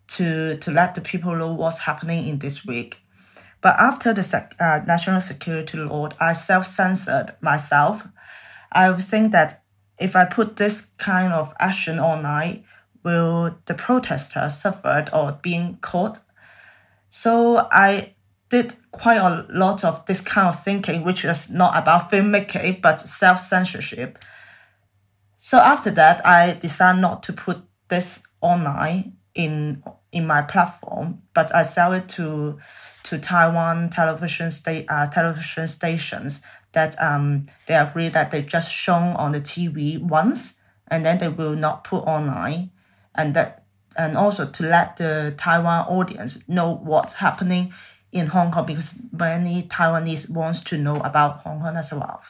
to 0.08 0.58
to 0.58 0.72
let 0.72 0.96
the 0.96 1.02
people 1.02 1.36
know 1.36 1.54
what's 1.54 1.80
happening 1.80 2.28
in 2.28 2.40
this 2.40 2.66
week. 2.66 3.02
But 3.62 3.80
after 3.80 4.14
the 4.14 4.24
sec, 4.24 4.56
uh, 4.60 4.82
national 4.86 5.22
security 5.22 5.78
law, 5.78 6.10
I 6.20 6.34
self 6.34 6.66
censored 6.66 7.32
myself. 7.42 8.08
I 8.72 8.92
think 8.94 9.32
that 9.32 9.64
if 10.00 10.16
I 10.16 10.26
put 10.26 10.58
this 10.58 10.92
kind 10.98 11.34
of 11.34 11.54
action 11.60 12.00
online, 12.00 12.64
will 13.04 13.58
the 13.66 13.74
protesters 13.74 14.58
suffered 14.58 15.10
or 15.14 15.40
being 15.42 15.78
caught? 15.82 16.20
So 17.10 17.68
I 17.72 18.16
did 18.50 18.76
quite 18.92 19.18
a 19.18 19.46
lot 19.50 19.84
of 19.84 20.06
this 20.06 20.22
kind 20.22 20.48
of 20.48 20.62
thinking, 20.62 21.04
which 21.04 21.24
is 21.26 21.50
not 21.50 21.78
about 21.78 22.12
filmmaking, 22.12 22.82
but 22.82 23.00
self 23.00 23.40
censorship. 23.40 24.20
So 25.38 25.60
after 25.60 25.92
that, 25.92 26.26
I 26.26 26.54
decided 26.54 27.02
not 27.02 27.24
to 27.24 27.34
put 27.34 27.64
this 27.88 28.24
online 28.42 29.18
in 29.34 29.84
in 30.12 30.26
my 30.26 30.42
platform, 30.42 31.22
but 31.34 31.54
I 31.54 31.64
sell 31.64 31.94
it 31.94 32.10
to 32.10 32.60
to 33.04 33.20
Taiwan 33.20 33.90
television 33.90 34.50
state 34.52 34.86
uh, 34.90 35.08
television 35.08 35.68
stations 35.68 36.42
that 36.76 36.96
um 37.02 37.44
they 37.66 37.76
agree 37.76 38.10
that 38.10 38.30
they 38.30 38.44
just 38.44 38.72
shown 38.72 39.16
on 39.16 39.32
the 39.32 39.42
TV 39.42 40.00
once 40.00 40.60
and 40.88 41.06
then 41.06 41.18
they 41.18 41.30
will 41.30 41.56
not 41.56 41.84
put 41.84 42.04
online, 42.04 42.72
and 43.16 43.34
that 43.34 43.64
and 43.98 44.18
also 44.18 44.46
to 44.46 44.64
let 44.64 44.98
the 44.98 45.34
Taiwan 45.38 45.88
audience 45.88 46.38
know 46.48 46.76
what's 46.76 47.14
happening 47.16 47.74
in 48.12 48.28
Hong 48.28 48.52
Kong 48.52 48.66
because 48.66 49.02
many 49.12 49.64
Taiwanese 49.64 50.30
wants 50.30 50.64
to 50.66 50.78
know 50.78 50.98
about 50.98 51.42
Hong 51.42 51.62
Kong 51.62 51.76
as 51.76 51.92
well. 51.92 52.22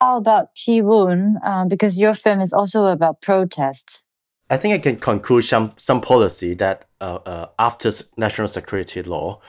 How 0.00 0.16
about 0.16 0.54
Tze 0.54 0.82
Woon? 0.82 1.38
Um, 1.44 1.68
because 1.68 1.98
your 1.98 2.14
film 2.14 2.40
is 2.40 2.52
also 2.52 2.86
about 2.86 3.20
protest. 3.20 4.04
I 4.48 4.56
think 4.56 4.74
I 4.74 4.78
can 4.78 4.96
conclude 4.96 5.44
some 5.44 5.72
some 5.76 6.00
policy 6.00 6.54
that 6.54 6.86
uh, 7.00 7.18
uh, 7.24 7.46
after 7.58 7.92
national 8.16 8.48
security 8.48 9.02
law 9.02 9.40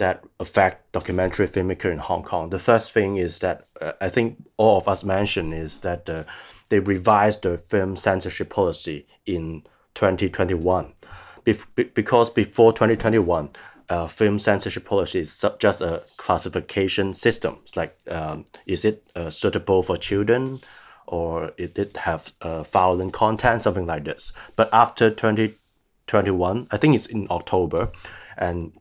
that 0.00 0.24
affect 0.40 0.90
documentary 0.92 1.46
filmmaker 1.46 1.92
in 1.92 1.98
Hong 1.98 2.22
Kong. 2.22 2.48
The 2.48 2.58
first 2.58 2.90
thing 2.90 3.18
is 3.18 3.40
that 3.40 3.66
uh, 3.80 3.92
I 4.00 4.08
think 4.08 4.42
all 4.56 4.78
of 4.78 4.88
us 4.88 5.04
mentioned 5.04 5.52
is 5.52 5.80
that 5.80 6.08
uh, 6.08 6.24
they 6.70 6.80
revised 6.80 7.42
the 7.42 7.58
film 7.58 7.96
censorship 7.96 8.48
policy 8.48 9.06
in 9.26 9.62
2021. 9.94 10.94
Bef- 11.44 11.94
because 11.94 12.30
before 12.30 12.72
2021, 12.72 13.50
uh, 13.90 14.06
film 14.06 14.38
censorship 14.38 14.86
policy 14.86 15.20
is 15.20 15.44
just 15.58 15.82
a 15.82 16.02
classification 16.16 17.12
system. 17.12 17.58
It's 17.64 17.76
like, 17.76 17.94
um, 18.08 18.46
is 18.64 18.86
it 18.86 19.06
uh, 19.14 19.28
suitable 19.28 19.82
for 19.82 19.98
children, 19.98 20.60
or 21.06 21.52
it 21.58 21.74
did 21.74 21.94
have 21.98 22.32
uh, 22.40 22.62
violent 22.62 23.12
content, 23.12 23.60
something 23.60 23.86
like 23.86 24.04
this. 24.04 24.32
But 24.56 24.70
after 24.72 25.10
twenty 25.10 25.56
twenty 26.06 26.30
one, 26.30 26.68
I 26.70 26.78
think 26.78 26.94
it's 26.94 27.06
in 27.06 27.26
October, 27.30 27.90
and 28.38 28.72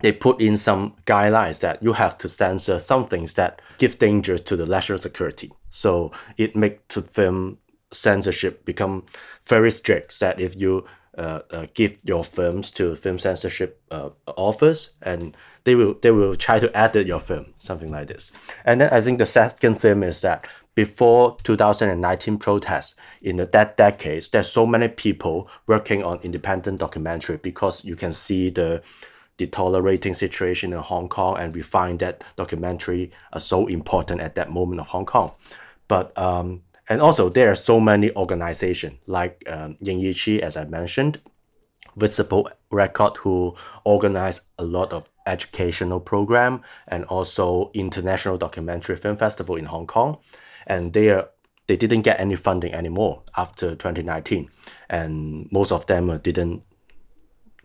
they 0.00 0.12
put 0.12 0.40
in 0.40 0.56
some 0.56 0.94
guidelines 1.06 1.60
that 1.60 1.82
you 1.82 1.92
have 1.92 2.18
to 2.18 2.28
censor 2.28 2.78
some 2.78 3.04
things 3.04 3.34
that 3.34 3.62
give 3.78 3.98
danger 3.98 4.38
to 4.38 4.56
the 4.56 4.66
national 4.66 4.98
security. 4.98 5.52
So 5.70 6.12
it 6.36 6.54
make 6.54 6.86
the 6.88 7.02
film 7.02 7.58
censorship 7.90 8.64
become 8.64 9.04
very 9.44 9.70
strict. 9.70 10.20
That 10.20 10.40
if 10.40 10.56
you 10.56 10.86
uh, 11.16 11.40
uh, 11.50 11.66
give 11.74 11.98
your 12.02 12.24
films 12.24 12.70
to 12.72 12.96
film 12.96 13.18
censorship 13.18 13.80
uh, 13.90 14.10
office 14.26 14.94
and 15.00 15.36
they 15.62 15.74
will 15.74 15.94
they 16.02 16.10
will 16.10 16.36
try 16.36 16.58
to 16.58 16.76
edit 16.76 17.06
your 17.06 17.20
film, 17.20 17.54
something 17.58 17.90
like 17.90 18.08
this. 18.08 18.32
And 18.64 18.80
then 18.80 18.92
I 18.92 19.00
think 19.00 19.18
the 19.18 19.26
second 19.26 19.74
thing 19.74 20.02
is 20.02 20.20
that 20.22 20.46
before 20.74 21.36
2019 21.44 22.38
protests 22.38 22.96
in 23.22 23.36
the, 23.36 23.46
that 23.46 23.76
decades, 23.76 24.30
there's 24.30 24.50
so 24.50 24.66
many 24.66 24.88
people 24.88 25.48
working 25.66 26.02
on 26.02 26.18
independent 26.22 26.80
documentary 26.80 27.36
because 27.36 27.84
you 27.84 27.94
can 27.94 28.12
see 28.12 28.50
the 28.50 28.82
deteriorating 29.36 30.14
situation 30.14 30.72
in 30.72 30.78
Hong 30.78 31.08
Kong, 31.08 31.36
and 31.38 31.54
we 31.54 31.62
find 31.62 31.98
that 32.00 32.24
documentary 32.36 33.10
are 33.32 33.40
so 33.40 33.66
important 33.66 34.20
at 34.20 34.34
that 34.36 34.50
moment 34.50 34.80
of 34.80 34.86
Hong 34.88 35.06
Kong. 35.06 35.32
But 35.88 36.16
um, 36.16 36.62
and 36.88 37.00
also 37.00 37.28
there 37.28 37.50
are 37.50 37.54
so 37.54 37.80
many 37.80 38.14
organizations 38.14 38.98
like 39.06 39.42
um, 39.48 39.76
Ying 39.80 40.00
Yiqi, 40.00 40.40
as 40.40 40.56
I 40.56 40.64
mentioned, 40.64 41.20
Visible 41.96 42.48
Record, 42.70 43.16
who 43.18 43.54
organize 43.84 44.42
a 44.58 44.64
lot 44.64 44.92
of 44.92 45.08
educational 45.26 46.00
program 46.00 46.60
and 46.88 47.04
also 47.06 47.70
international 47.74 48.36
documentary 48.36 48.96
film 48.96 49.16
festival 49.16 49.56
in 49.56 49.64
Hong 49.66 49.86
Kong, 49.86 50.18
and 50.66 50.92
they 50.92 51.10
are 51.10 51.28
they 51.66 51.76
didn't 51.76 52.02
get 52.02 52.20
any 52.20 52.36
funding 52.36 52.74
anymore 52.74 53.22
after 53.36 53.70
2019, 53.70 54.50
and 54.90 55.48
most 55.50 55.72
of 55.72 55.86
them 55.86 56.18
didn't 56.18 56.62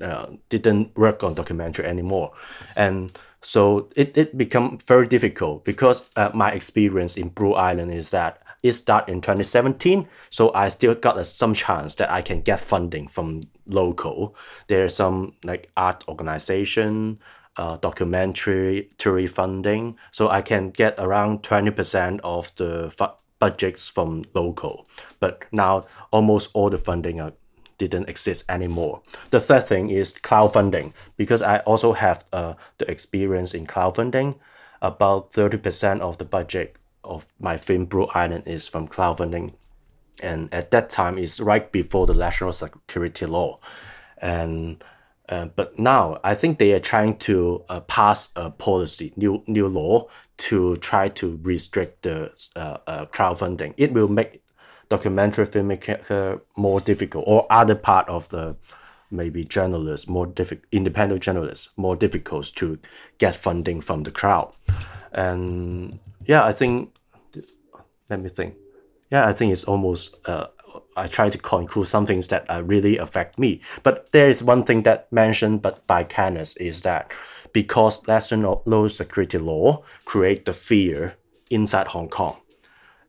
uh, 0.01 0.27
didn't 0.50 0.98
work 0.98 1.24
on 1.24 1.34
documentary 1.34 1.86
anymore, 1.86 2.32
and 2.75 3.18
so 3.41 3.89
it, 3.96 4.18
it 4.18 4.38
become 4.38 4.77
very 4.79 5.08
difficult 5.08 5.63
because 5.63 6.10
uh, 6.15 6.29
my 6.34 6.51
experience 6.51 7.18
in 7.18 7.29
Blue 7.29 7.53
Island 7.53 7.91
is 7.94 8.10
that 8.12 8.41
it 8.62 8.74
started 8.74 9.10
in 9.10 9.22
2017 9.22 10.06
so 10.29 10.53
i 10.53 10.68
still 10.68 10.94
got 10.94 11.18
uh, 11.18 11.24
some 11.24 11.53
chance 11.53 11.96
that 11.96 12.12
i 12.12 12.22
can 12.22 12.41
get 12.41 12.60
funding 12.60 13.08
from 13.08 13.41
local. 13.65 14.36
There's 14.68 14.96
some 14.96 15.36
like 15.46 15.72
art 15.77 16.03
organization 16.10 17.20
uh, 17.56 17.77
documentary 17.77 18.89
funding 19.29 19.96
so 20.12 20.27
i 20.27 20.41
can 20.41 20.72
get 20.72 20.96
around 20.98 21.44
20% 21.44 22.20
of 22.22 22.53
the 22.58 22.91
budgets 23.39 23.88
from 23.88 24.24
local. 24.34 24.88
But 25.20 25.46
now 25.51 25.86
almost 26.12 26.51
all 26.53 26.70
the 26.70 26.77
funding 26.77 27.20
are 27.20 27.34
didn't 27.80 28.08
exist 28.08 28.46
anymore. 28.48 29.02
The 29.32 29.40
third 29.40 29.68
thing 29.68 29.90
is 29.90 30.14
crowdfunding 30.14 30.94
because 31.18 31.42
I 31.42 31.60
also 31.60 31.94
have 31.94 32.26
uh, 32.32 32.54
the 32.78 32.90
experience 32.92 33.56
in 33.56 33.66
crowdfunding. 33.66 34.36
About 34.82 35.34
30% 35.34 36.02
of 36.02 36.20
the 36.20 36.26
budget 36.26 36.76
of 37.04 37.26
my 37.40 37.58
film 37.58 37.86
Blue 37.86 38.06
Island 38.14 38.44
is 38.46 38.68
from 38.68 38.88
crowdfunding. 38.88 39.54
And 40.22 40.54
at 40.54 40.72
that 40.72 40.90
time, 40.90 41.18
it's 41.18 41.40
right 41.40 41.72
before 41.72 42.06
the 42.06 42.14
national 42.14 42.54
security 42.54 43.26
law. 43.26 43.60
And 44.22 44.84
uh, 45.30 45.46
but 45.46 45.78
now 45.78 46.20
I 46.24 46.34
think 46.34 46.58
they 46.58 46.74
are 46.74 46.80
trying 46.80 47.18
to 47.18 47.64
uh, 47.70 47.80
pass 47.82 48.30
a 48.36 48.50
policy, 48.50 49.14
new 49.16 49.44
new 49.48 49.68
law, 49.68 50.08
to 50.38 50.76
try 50.78 51.08
to 51.10 51.40
restrict 51.44 52.02
the 52.02 52.32
uh, 52.56 52.78
uh 52.88 53.06
crowdfunding. 53.06 53.74
It 53.78 53.94
will 53.94 54.08
make 54.08 54.42
documentary 54.89 55.46
filmmaker 55.46 56.41
more 56.58 56.81
difficult, 56.81 57.24
or 57.27 57.46
other 57.50 57.75
part 57.75 58.10
of 58.10 58.29
the 58.29 58.55
maybe 59.12 59.43
journalists 59.43 60.08
more 60.08 60.27
difficult, 60.27 60.65
independent 60.72 61.22
journalists 61.22 61.69
more 61.77 61.96
difficult 61.96 62.51
to 62.55 62.77
get 63.17 63.36
funding 63.36 63.81
from 63.81 64.03
the 64.03 64.12
crowd. 64.12 64.53
And 65.12 66.00
yeah, 66.25 66.43
I 66.43 66.51
think 66.51 66.93
let 68.10 68.19
me 68.22 68.29
think. 68.29 68.55
Yeah, 69.12 69.28
I 69.28 69.34
think 69.34 69.54
it's 69.54 69.63
almost. 69.63 70.15
Uh, 70.28 70.47
I 70.95 71.08
try 71.08 71.30
to 71.30 71.38
conclude 71.38 71.88
some 71.88 72.06
things 72.06 72.28
that 72.28 72.45
uh, 72.49 72.62
really 72.63 72.97
affect 72.97 73.39
me. 73.39 73.62
But 73.84 74.12
there 74.12 74.28
is 74.28 74.43
one 74.43 74.63
thing 74.63 74.84
that 74.84 75.12
mentioned 75.12 75.62
but 75.62 75.86
by 75.88 76.04
Kanas 76.04 76.58
is 76.58 76.82
that 76.82 77.12
because 77.54 78.08
national 78.08 78.89
security 78.89 79.38
law 79.38 79.84
create 80.06 80.45
the 80.45 80.54
fear 80.54 81.15
inside 81.49 81.88
Hong 81.88 82.10
Kong. 82.10 82.38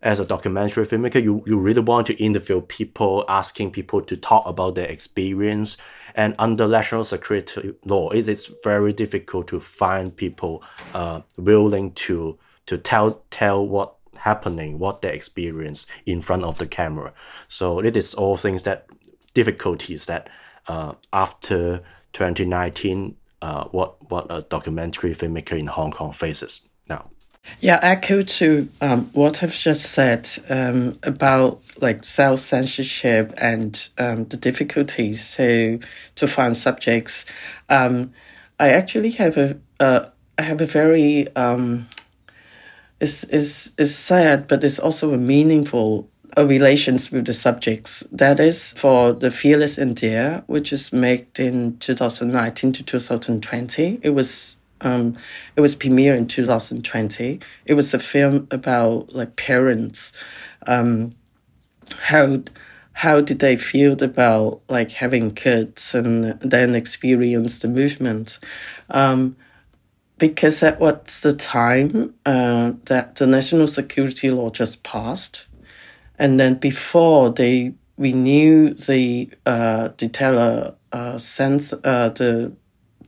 As 0.03 0.19
a 0.19 0.25
documentary 0.25 0.87
filmmaker, 0.87 1.23
you, 1.23 1.43
you 1.47 1.59
really 1.59 1.81
want 1.81 2.07
to 2.07 2.15
interview 2.15 2.63
people, 2.63 3.25
asking 3.29 3.73
people 3.73 4.01
to 4.01 4.17
talk 4.17 4.47
about 4.47 4.75
their 4.75 4.87
experience. 4.87 5.77
And 6.15 6.35
under 6.39 6.67
national 6.67 7.05
security 7.05 7.75
law, 7.85 8.09
it 8.11 8.27
is 8.27 8.53
very 8.65 8.95
difficult 8.95 9.49
to 9.49 9.61
find 9.61 10.17
people 10.17 10.63
uh, 10.95 11.21
willing 11.37 11.93
to 11.93 12.39
to 12.67 12.79
tell 12.79 13.21
tell 13.31 13.67
what 13.67 13.97
happening, 14.17 14.79
what 14.79 15.03
they 15.03 15.13
experience 15.13 15.87
in 16.07 16.21
front 16.21 16.45
of 16.45 16.59
the 16.59 16.67
camera. 16.67 17.13
So 17.49 17.81
it 17.81 17.97
is 17.97 18.15
all 18.15 18.37
things 18.37 18.63
that 18.63 18.87
difficulties 19.35 20.07
that 20.07 20.29
uh, 20.69 20.95
after 21.13 21.83
2019, 22.13 23.17
uh, 23.43 23.65
what 23.65 24.11
what 24.11 24.27
a 24.31 24.43
documentary 24.43 25.15
filmmaker 25.15 25.59
in 25.59 25.67
Hong 25.67 25.91
Kong 25.91 26.13
faces. 26.13 26.61
Yeah, 27.61 27.79
echo 27.83 28.23
to 28.23 28.69
um, 28.81 29.11
what 29.13 29.43
I've 29.43 29.53
just 29.53 29.83
said 29.83 30.29
um, 30.49 30.99
about 31.03 31.61
like 31.81 32.05
self 32.05 32.41
censorship 32.41 33.35
and 33.37 33.89
um, 33.99 34.25
the 34.27 34.39
difficulties 34.39 35.35
to 35.37 35.79
to 36.15 36.27
find 36.27 36.57
subjects. 36.57 37.27
Um, 37.69 38.13
I 38.59 38.71
actually 38.71 39.11
have 39.13 39.37
a 39.37 39.59
uh, 39.79 40.07
I 40.39 40.43
have 40.43 40.63
a 40.63 40.67
very 40.67 41.35
um, 41.37 41.89
is 42.99 43.25
is 43.25 43.73
is 43.77 43.95
sad, 43.95 44.49
but 44.49 44.65
it's 44.65 44.79
also 44.79 45.13
a 45.13 45.19
meaningful 45.19 46.09
uh, 46.39 46.47
relations 46.47 47.11
with 47.11 47.27
the 47.27 47.35
subjects. 47.35 48.01
That 48.11 48.41
is 48.41 48.73
for 48.73 49.13
the 49.13 49.31
Fearless 49.31 49.77
India, 49.77 50.45
which 50.47 50.73
is 50.73 50.95
made 50.95 51.39
in 51.39 51.77
2019 51.77 52.73
to 52.73 52.83
2020. 52.83 54.01
It 54.03 54.11
was 54.11 54.57
um, 54.81 55.17
it 55.57 55.61
was 55.61 55.75
premiered 55.75 56.17
in 56.17 56.27
2020. 56.27 57.41
It 57.67 57.75
was 57.75 57.95
a 57.95 57.99
film 57.99 58.49
about 58.51 59.15
like 59.15 59.37
parents, 59.37 60.13
um, 60.67 61.15
how 62.03 62.43
how 62.93 63.21
did 63.21 63.39
they 63.39 63.57
feel 63.57 64.03
about 64.03 64.61
like 64.69 64.93
having 64.93 65.35
kids 65.35 65.95
and 65.95 66.39
then 66.41 66.75
experience 66.75 67.59
the 67.59 67.69
movement. 67.69 68.39
Um, 68.91 69.37
because 70.19 70.61
that 70.61 70.79
was 70.79 71.23
the 71.23 71.33
time 71.33 72.15
uh, 72.27 72.73
that 72.85 73.17
the 73.17 73.27
national 73.27 73.67
security 73.67 74.29
law 74.29 74.51
just 74.51 74.83
passed, 74.83 75.47
and 76.19 76.39
then 76.39 76.57
before 76.57 77.31
they 77.31 77.73
renew 77.97 78.75
the 78.75 79.31
uh, 79.47 79.89
the 79.97 80.77
uh, 80.93 81.19
sense 81.19 81.73
uh, 81.73 82.09
the 82.11 82.53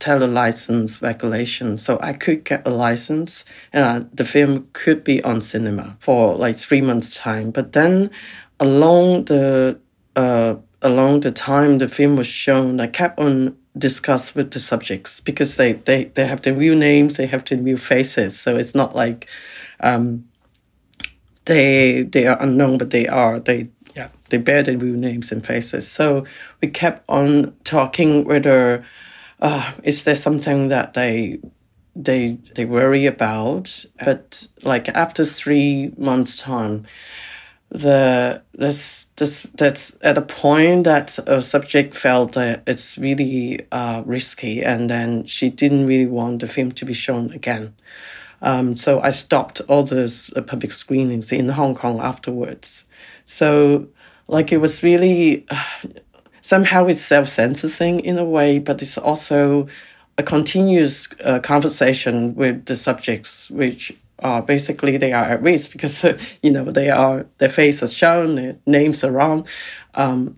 tele 0.03 0.27
license 0.27 1.01
regulation, 1.01 1.77
so 1.77 1.97
I 2.01 2.11
could 2.11 2.43
get 2.43 2.67
a 2.67 2.69
license, 2.69 3.45
and 3.71 3.85
uh, 3.85 4.07
the 4.13 4.25
film 4.25 4.67
could 4.73 5.05
be 5.05 5.23
on 5.23 5.41
cinema 5.41 5.95
for 5.99 6.35
like 6.35 6.57
three 6.57 6.81
months 6.81 7.15
time. 7.15 7.51
But 7.51 7.71
then, 7.71 8.09
along 8.59 9.25
the 9.25 9.79
uh, 10.17 10.55
along 10.81 11.21
the 11.21 11.31
time 11.31 11.77
the 11.77 11.87
film 11.87 12.17
was 12.17 12.27
shown, 12.27 12.81
I 12.81 12.87
kept 12.87 13.17
on 13.17 13.55
discuss 13.77 14.35
with 14.35 14.51
the 14.51 14.59
subjects 14.59 15.21
because 15.21 15.55
they, 15.55 15.73
they, 15.73 16.05
they 16.15 16.27
have 16.27 16.43
the 16.43 16.53
real 16.53 16.75
names, 16.75 17.15
they 17.15 17.25
have 17.25 17.43
the 17.45 17.55
real 17.55 17.77
faces. 17.77 18.39
So 18.39 18.55
it's 18.55 18.75
not 18.75 18.95
like 18.95 19.27
um, 19.79 20.25
they 21.45 22.03
they 22.03 22.27
are 22.27 22.41
unknown, 22.41 22.77
but 22.77 22.89
they 22.89 23.07
are 23.07 23.39
they 23.39 23.69
yeah 23.95 24.09
they 24.29 24.37
bear 24.37 24.63
the 24.63 24.75
real 24.75 24.95
names 24.95 25.31
and 25.31 25.45
faces. 25.45 25.89
So 25.89 26.25
we 26.61 26.67
kept 26.67 27.03
on 27.07 27.55
talking 27.63 28.25
whether 28.25 28.83
uh, 29.43 29.71
is 29.83 30.05
there 30.05 30.15
something 30.15 30.69
that 30.69 30.95
they 30.95 31.39
they 31.95 32.39
they 32.55 32.65
worry 32.65 33.05
about, 33.05 33.85
but 34.03 34.47
like 34.63 34.89
after 34.89 35.23
three 35.25 35.93
months 35.97 36.37
time 36.37 36.87
the 37.73 38.41
this 38.53 39.07
this 39.15 39.47
that's 39.55 39.97
at 40.01 40.17
a 40.17 40.21
point 40.21 40.83
that 40.83 41.17
a 41.27 41.41
subject 41.41 41.95
felt 41.95 42.33
that 42.33 42.61
it's 42.67 42.97
really 42.97 43.65
uh, 43.71 44.03
risky, 44.05 44.63
and 44.63 44.89
then 44.89 45.25
she 45.25 45.49
didn't 45.49 45.87
really 45.87 46.05
want 46.05 46.39
the 46.39 46.47
film 46.47 46.71
to 46.71 46.85
be 46.85 46.93
shown 46.93 47.31
again. 47.33 47.73
Um, 48.43 48.75
so 48.75 48.99
I 49.01 49.09
stopped 49.09 49.61
all 49.67 49.83
those 49.83 50.31
uh, 50.35 50.41
public 50.41 50.71
screenings 50.71 51.31
in 51.31 51.49
Hong 51.49 51.75
Kong 51.75 51.99
afterwards. 51.99 52.85
So 53.25 53.87
like 54.27 54.51
it 54.51 54.57
was 54.57 54.83
really 54.83 55.45
uh, 55.49 55.63
somehow 56.43 56.85
it's 56.85 57.01
self 57.01 57.27
censoring 57.29 58.01
in 58.01 58.19
a 58.19 58.25
way, 58.25 58.59
but 58.59 58.81
it's 58.83 58.97
also 58.99 59.67
a 60.19 60.23
continuous 60.23 61.07
uh, 61.23 61.39
conversation 61.39 62.35
with 62.35 62.65
the 62.65 62.75
subjects, 62.75 63.49
which 63.49 63.91
uh, 64.19 64.41
basically 64.41 64.97
they 64.97 65.11
are 65.11 65.25
at 65.25 65.41
risk 65.41 65.71
because 65.71 66.03
uh, 66.05 66.15
you 66.43 66.51
know 66.51 66.65
they 66.65 66.91
are 66.91 67.25
their 67.39 67.49
face 67.49 67.81
is 67.81 67.93
shown, 67.93 68.35
their 68.35 68.55
names 68.67 69.03
around. 69.03 69.47
Um, 69.95 70.37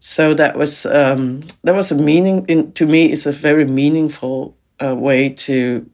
so 0.00 0.34
that 0.34 0.56
was 0.56 0.84
um, 0.86 1.40
that 1.62 1.76
was 1.76 1.92
a 1.92 1.96
meaning 1.96 2.44
in, 2.48 2.72
to 2.72 2.86
me. 2.86 3.12
It's 3.12 3.26
a 3.26 3.32
very 3.32 3.64
meaningful 3.64 4.56
a 4.80 4.94
way 4.94 5.28
to 5.28 5.88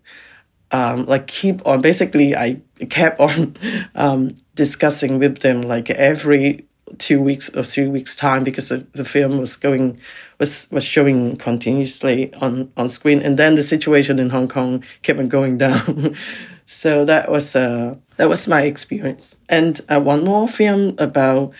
um, 0.71 1.05
like 1.07 1.27
keep 1.27 1.67
on. 1.67 1.83
Basically, 1.83 2.35
I 2.37 2.63
kept 2.89 3.21
on 3.21 3.57
um, 3.95 4.37
discussing 4.55 5.19
with 5.19 5.41
them 5.41 5.63
like 5.63 5.91
every 5.91 6.68
two 6.99 7.21
weeks 7.21 7.49
or 7.51 7.63
three 7.63 7.89
weeks 7.89 8.17
time 8.17 8.45
because 8.45 8.69
the, 8.69 8.87
the 8.95 9.05
film 9.05 9.39
was 9.39 9.57
going 9.57 10.01
was 10.39 10.69
was 10.71 10.85
showing 10.85 11.37
continuously 11.37 12.33
on 12.35 12.71
on 12.77 12.89
screen 12.89 13.21
and 13.21 13.39
then 13.39 13.55
the 13.55 13.63
situation 13.63 14.19
in 14.19 14.31
hong 14.31 14.49
kong 14.49 14.83
kept 15.03 15.19
on 15.19 15.29
going 15.29 15.59
down 15.59 16.15
so 16.67 17.05
that 17.05 17.31
was 17.31 17.55
uh 17.55 17.95
that 18.17 18.29
was 18.29 18.47
my 18.47 18.63
experience 18.63 19.37
and 19.49 19.81
uh, 19.89 20.01
one 20.01 20.25
more 20.25 20.49
film 20.49 20.95
about 20.99 21.53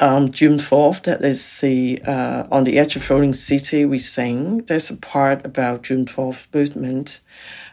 um, 0.00 0.30
June 0.30 0.58
4th, 0.58 1.02
that 1.02 1.24
is 1.24 1.60
the 1.60 2.00
uh, 2.02 2.44
On 2.52 2.62
the 2.64 2.78
Edge 2.78 2.94
of 2.94 3.02
Falling 3.02 3.34
City, 3.34 3.84
we 3.84 3.98
sing. 3.98 4.58
There's 4.66 4.90
a 4.90 4.96
part 4.96 5.44
about 5.44 5.82
June 5.82 6.06
4th 6.06 6.46
movement. 6.54 7.20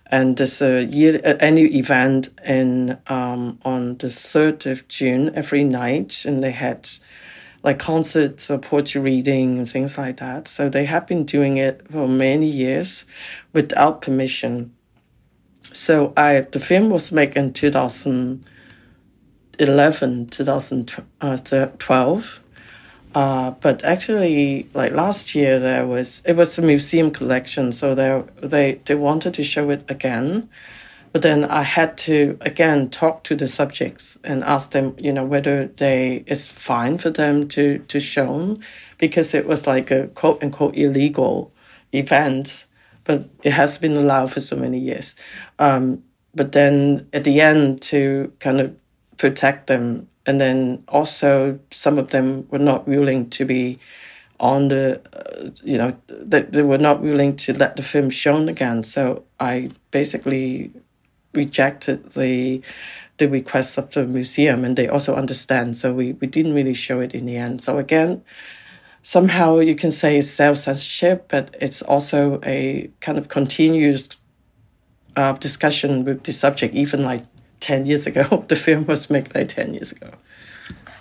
And 0.07 0.37
there's 0.37 0.61
a 0.61 0.83
year 0.83 1.19
uh, 1.25 1.33
annual 1.39 1.73
event 1.73 2.29
in 2.45 2.97
um, 3.07 3.59
on 3.65 3.97
the 3.97 4.07
3rd 4.07 4.71
of 4.71 4.87
June 4.87 5.31
every 5.33 5.63
night. 5.63 6.25
And 6.25 6.43
they 6.43 6.51
had 6.51 6.89
like 7.63 7.79
concerts 7.79 8.51
or 8.51 8.59
poetry 8.59 9.01
reading 9.01 9.57
and 9.57 9.69
things 9.69 9.97
like 9.97 10.17
that. 10.17 10.47
So 10.47 10.69
they 10.69 10.85
have 10.85 11.07
been 11.07 11.25
doing 11.25 11.57
it 11.57 11.81
for 11.91 12.07
many 12.07 12.47
years 12.47 13.05
without 13.53 14.01
permission. 14.01 14.75
So 15.73 16.13
I 16.15 16.41
the 16.41 16.59
film 16.59 16.89
was 16.89 17.11
made 17.11 17.35
in 17.35 17.53
2000 17.53 18.45
2011, 19.57 20.27
2012. 20.27 22.41
Uh, 23.15 23.51
but 23.62 23.82
actually, 23.86 24.67
like 24.73 24.91
last 24.91 25.34
year, 25.36 25.58
there 25.58 25.88
was 25.88 26.21
it 26.25 26.36
was 26.36 26.58
a 26.58 26.62
museum 26.62 27.12
collection, 27.12 27.71
so 27.71 27.95
they 27.95 28.21
they 28.43 28.82
they 28.86 28.95
wanted 28.95 29.34
to 29.34 29.41
show 29.43 29.69
it 29.69 29.86
again, 29.89 30.49
but 31.13 31.21
then 31.21 31.45
I 31.45 31.63
had 31.63 31.97
to 31.99 32.38
again 32.41 32.89
talk 32.89 33.23
to 33.23 33.36
the 33.36 33.47
subjects 33.47 34.17
and 34.25 34.43
ask 34.43 34.71
them, 34.71 34.95
you 34.99 35.13
know, 35.13 35.23
whether 35.23 35.67
they 35.67 36.25
it's 36.28 36.45
fine 36.45 36.97
for 36.97 37.10
them 37.10 37.47
to 37.49 37.80
to 37.88 37.99
show, 38.01 38.60
because 38.97 39.34
it 39.34 39.47
was 39.47 39.65
like 39.65 39.91
a 39.91 40.08
quote 40.08 40.43
unquote 40.43 40.75
illegal 40.75 41.54
event, 41.93 42.65
but 43.06 43.30
it 43.43 43.54
has 43.54 43.78
been 43.78 43.95
allowed 43.95 44.34
for 44.34 44.41
so 44.41 44.58
many 44.58 44.80
years. 44.80 45.15
Um, 45.58 46.04
but 46.34 46.51
then 46.51 47.08
at 47.13 47.23
the 47.23 47.39
end, 47.39 47.82
to 47.84 48.34
kind 48.41 48.60
of 48.60 48.75
protect 49.17 49.67
them. 49.67 50.10
And 50.25 50.41
then 50.41 50.83
also, 50.88 51.59
some 51.71 51.97
of 51.97 52.09
them 52.09 52.47
were 52.49 52.59
not 52.59 52.88
willing 52.88 53.29
to 53.31 53.45
be 53.45 53.79
on 54.39 54.67
the, 54.67 55.01
uh, 55.13 55.49
you 55.63 55.77
know, 55.77 55.95
they, 56.07 56.41
they 56.41 56.63
were 56.63 56.77
not 56.77 57.01
willing 57.01 57.35
to 57.38 57.53
let 57.53 57.75
the 57.75 57.83
film 57.83 58.09
shown 58.09 58.49
again. 58.49 58.83
So 58.83 59.23
I 59.39 59.69
basically 59.91 60.71
rejected 61.33 62.11
the 62.13 62.61
the 63.17 63.27
request 63.27 63.77
of 63.77 63.91
the 63.91 64.05
museum, 64.05 64.65
and 64.65 64.75
they 64.75 64.89
also 64.89 65.15
understand. 65.15 65.77
So 65.77 65.93
we, 65.93 66.13
we 66.13 66.27
didn't 66.27 66.53
really 66.53 66.73
show 66.73 66.99
it 66.99 67.13
in 67.13 67.25
the 67.25 67.38
end. 67.38 67.61
So 67.63 67.77
again, 67.77 68.23
somehow 69.03 69.59
you 69.59 69.75
can 69.75 69.91
say 69.91 70.19
self 70.21 70.57
censorship, 70.57 71.27
but 71.29 71.55
it's 71.61 71.81
also 71.81 72.41
a 72.43 72.89
kind 72.99 73.17
of 73.17 73.29
continuous 73.29 74.09
uh, 75.15 75.33
discussion 75.33 76.03
with 76.03 76.23
the 76.23 76.33
subject, 76.33 76.75
even 76.75 77.03
like 77.03 77.23
10 77.65 77.86
years 77.88 78.06
ago. 78.06 78.45
The 78.47 78.56
film 78.56 78.86
was 78.86 79.10
made 79.10 79.34
like 79.36 79.49
10 79.49 79.73
years 79.73 79.91
ago. 79.91 80.12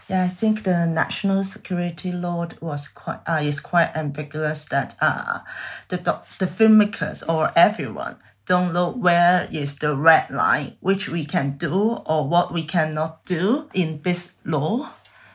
Yeah, 0.09 0.24
I 0.24 0.29
think 0.29 0.64
the 0.64 0.87
national 0.87 1.44
security 1.44 2.12
law 2.12 2.48
was 2.61 2.88
quite 2.88 3.20
uh, 3.27 3.40
is 3.42 3.61
quite 3.61 3.90
ambiguous 3.96 4.66
that 4.66 4.94
uh, 5.00 5.40
the 5.88 5.96
the 6.38 6.46
filmmakers 6.46 7.22
or 7.27 7.50
everyone 7.57 8.16
don't 8.46 8.72
know 8.74 8.90
where 8.90 9.48
is 9.50 9.79
the 9.79 9.96
red 9.96 10.31
line 10.31 10.77
which 10.81 11.09
we 11.09 11.24
can 11.24 11.57
do 11.57 11.74
or 12.07 12.29
what 12.29 12.53
we 12.53 12.64
cannot 12.64 13.24
do 13.24 13.68
in 13.72 14.03
this 14.03 14.37
law. 14.44 14.90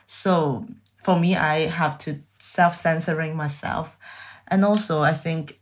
So 0.06 0.66
for 1.02 1.18
me, 1.18 1.34
I 1.34 1.66
have 1.66 1.98
to 1.98 2.20
self 2.38 2.74
censoring 2.74 3.34
myself, 3.36 3.96
and 4.46 4.64
also 4.64 5.02
I 5.02 5.14
think 5.14 5.59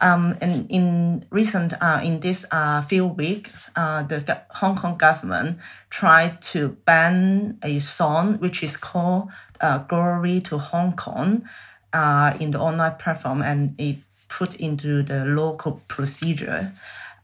um, 0.00 0.36
and 0.40 0.70
in 0.70 1.26
recent, 1.30 1.74
uh, 1.80 2.00
in 2.02 2.20
this 2.20 2.46
uh, 2.50 2.82
few 2.82 3.06
weeks, 3.06 3.70
uh, 3.76 4.02
the 4.02 4.42
Hong 4.50 4.76
Kong 4.76 4.96
government 4.96 5.58
tried 5.90 6.40
to 6.42 6.76
ban 6.84 7.58
a 7.62 7.78
song 7.78 8.38
which 8.38 8.62
is 8.62 8.76
called 8.76 9.30
uh, 9.60 9.78
"Glory 9.78 10.40
to 10.42 10.58
Hong 10.58 10.94
Kong" 10.94 11.48
uh, 11.92 12.36
in 12.40 12.52
the 12.52 12.60
online 12.60 12.96
platform, 12.96 13.42
and 13.42 13.74
it 13.78 13.98
put 14.28 14.54
into 14.56 15.02
the 15.02 15.24
local 15.24 15.82
procedure, 15.88 16.72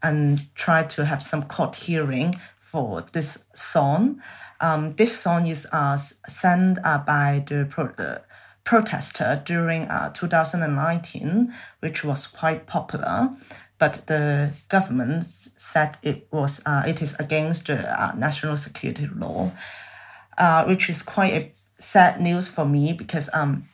and 0.03 0.55
tried 0.55 0.91
to 0.91 1.05
have 1.05 1.23
some 1.23 1.45
court 1.45 1.77
hearing 1.77 2.35
for 2.61 3.05
this 3.13 3.45
song. 3.55 4.21
Um, 4.61 4.95
this 4.97 5.21
song 5.21 5.47
is 5.47 5.67
uh, 5.73 5.97
sent 5.97 6.83
by 6.83 7.45
the, 7.47 7.65
the 7.97 8.23
protester 8.65 9.43
during 9.45 9.83
uh, 9.83 10.11
2019, 10.13 11.53
which 11.81 12.03
was 12.05 12.27
quite 12.27 12.67
popular. 12.67 13.31
But 13.79 14.07
the 14.07 14.57
government 14.69 15.25
said 15.25 15.99
it 16.03 16.29
was 16.31 16.63
uh, 16.65 16.85
it 16.87 17.03
is 17.03 17.15
against 17.19 17.67
the 17.67 18.03
uh, 18.03 18.15
national 18.15 18.57
security 18.57 19.09
law, 19.15 19.53
uh, 20.39 20.65
which 20.65 20.89
is 20.89 21.03
quite 21.03 21.33
a 21.35 21.53
sad 21.79 22.21
news 22.21 22.49
for 22.49 22.65
me 22.65 22.93
because 22.93 23.29
um 23.35 23.69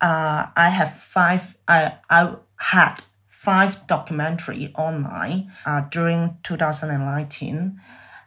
uh, 0.00 0.46
I 0.56 0.70
have 0.70 0.92
five 0.92 1.56
I 1.68 1.98
I 2.08 2.36
had 2.56 2.96
five 3.28 3.86
documentary 3.86 4.72
online 4.76 5.52
uh, 5.64 5.82
during 5.90 6.38
2019 6.42 7.80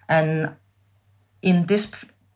and 0.08 0.56
in 1.42 1.66
this 1.66 1.92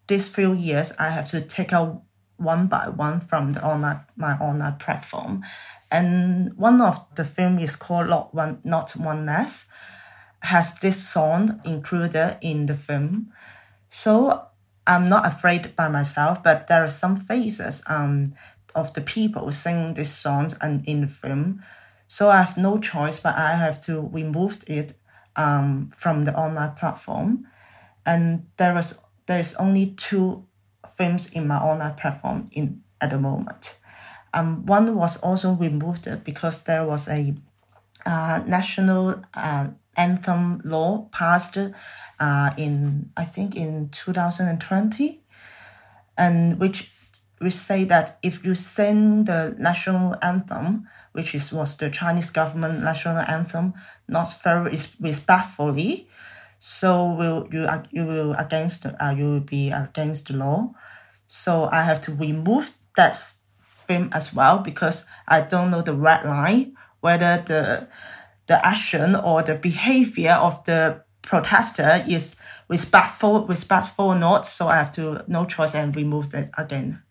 this 0.08 0.28
few 0.28 0.54
years 0.54 0.92
I 1.00 1.10
have 1.10 1.28
to 1.30 1.42
take 1.42 1.74
out 1.74 2.04
one 2.38 2.68
by 2.68 2.90
one 2.90 3.20
from 3.20 3.54
the 3.54 3.64
online 3.66 4.02
my 4.16 4.38
online 4.38 4.78
platform. 4.78 5.44
And 5.92 6.58
one 6.58 6.82
of 6.82 7.06
the 7.16 7.26
film 7.26 7.60
is 7.60 7.76
called 7.76 8.10
Not 8.10 8.34
One 8.34 8.60
Not 8.64 8.92
One 8.92 9.26
Less, 9.26 9.70
has 10.42 10.80
this 10.80 11.08
song 11.08 11.62
included 11.66 12.38
in 12.42 12.66
the 12.66 12.76
film. 12.76 13.34
So 13.90 14.44
I'm 14.86 15.10
not 15.10 15.26
afraid 15.26 15.76
by 15.76 15.90
myself, 15.90 16.44
but 16.44 16.68
there 16.68 16.84
are 16.84 16.90
some 16.90 17.16
faces 17.18 17.84
um 17.88 18.34
of 18.76 18.94
the 18.94 19.02
people 19.02 19.52
singing 19.52 19.96
these 19.96 20.14
songs 20.14 20.56
and 20.62 20.88
in 20.88 21.02
the 21.02 21.08
film. 21.08 21.64
So 22.08 22.30
I 22.30 22.38
have 22.38 22.58
no 22.58 22.80
choice, 22.80 23.20
but 23.20 23.36
I 23.36 23.56
have 23.56 23.82
to 23.82 24.08
remove 24.14 24.64
it 24.68 24.94
um, 25.36 25.92
from 25.94 26.26
the 26.26 26.34
online 26.34 26.74
platform. 26.74 27.48
And 28.06 28.48
there 28.58 28.74
was 28.74 29.02
there 29.26 29.40
is 29.40 29.56
only 29.56 29.88
two 29.98 30.46
films 30.98 31.32
in 31.32 31.48
my 31.48 31.58
online 31.58 31.96
platform 31.96 32.50
in 32.52 32.82
at 33.00 33.12
the 33.12 33.20
moment. 33.20 33.78
Um, 34.34 34.66
one 34.66 34.96
was 34.96 35.18
also 35.18 35.54
removed 35.54 36.08
because 36.24 36.64
there 36.64 36.86
was 36.86 37.08
a 37.08 37.34
uh, 38.06 38.42
national 38.46 39.22
uh, 39.34 39.68
anthem 39.96 40.62
law 40.64 41.08
passed 41.12 41.58
uh, 42.20 42.52
in 42.58 43.12
I 43.18 43.24
think 43.24 43.56
in 43.56 43.90
2020, 43.90 45.22
and 46.18 46.60
which 46.60 46.92
we 47.40 47.50
say 47.50 47.84
that 47.86 48.18
if 48.24 48.44
you 48.44 48.56
sing 48.56 49.26
the 49.26 49.56
national 49.58 50.16
anthem, 50.22 50.88
which 51.14 51.36
is 51.36 51.52
was 51.52 51.78
the 51.78 51.90
Chinese 51.90 52.30
government 52.30 52.84
national 52.84 53.18
anthem, 53.18 53.74
not 54.08 54.28
very 54.44 54.76
respectfully, 55.00 56.08
so 56.60 57.12
will 57.12 57.48
you 57.52 57.68
you 57.92 58.06
will 58.06 58.34
against 58.34 58.86
uh, 58.86 59.14
you 59.16 59.26
will 59.26 59.40
be 59.40 59.70
against 59.70 60.28
the 60.28 60.34
law. 60.34 60.74
So 61.28 61.70
I 61.72 61.84
have 61.84 62.02
to 62.02 62.14
remove 62.14 62.72
that 62.96 63.18
film 63.86 64.10
as 64.14 64.34
well 64.34 64.60
because 64.60 65.06
I 65.28 65.42
don't 65.42 65.70
know 65.72 65.82
the 65.82 65.94
red 65.94 66.26
line 66.26 66.76
whether 67.02 67.44
the 67.46 67.88
the 68.48 68.66
action 68.66 69.16
or 69.16 69.44
the 69.44 69.56
behavior 69.56 70.32
of 70.32 70.64
the 70.64 71.04
protester 71.22 72.04
is 72.08 72.36
respectful 72.70 73.46
respectful 73.46 74.06
or 74.06 74.16
not. 74.16 74.46
So 74.46 74.68
I 74.68 74.76
have 74.76 74.92
to 74.94 75.24
no 75.28 75.46
choice 75.46 75.76
and 75.76 75.96
remove 75.96 76.32
that 76.32 76.50
again. 76.58 77.04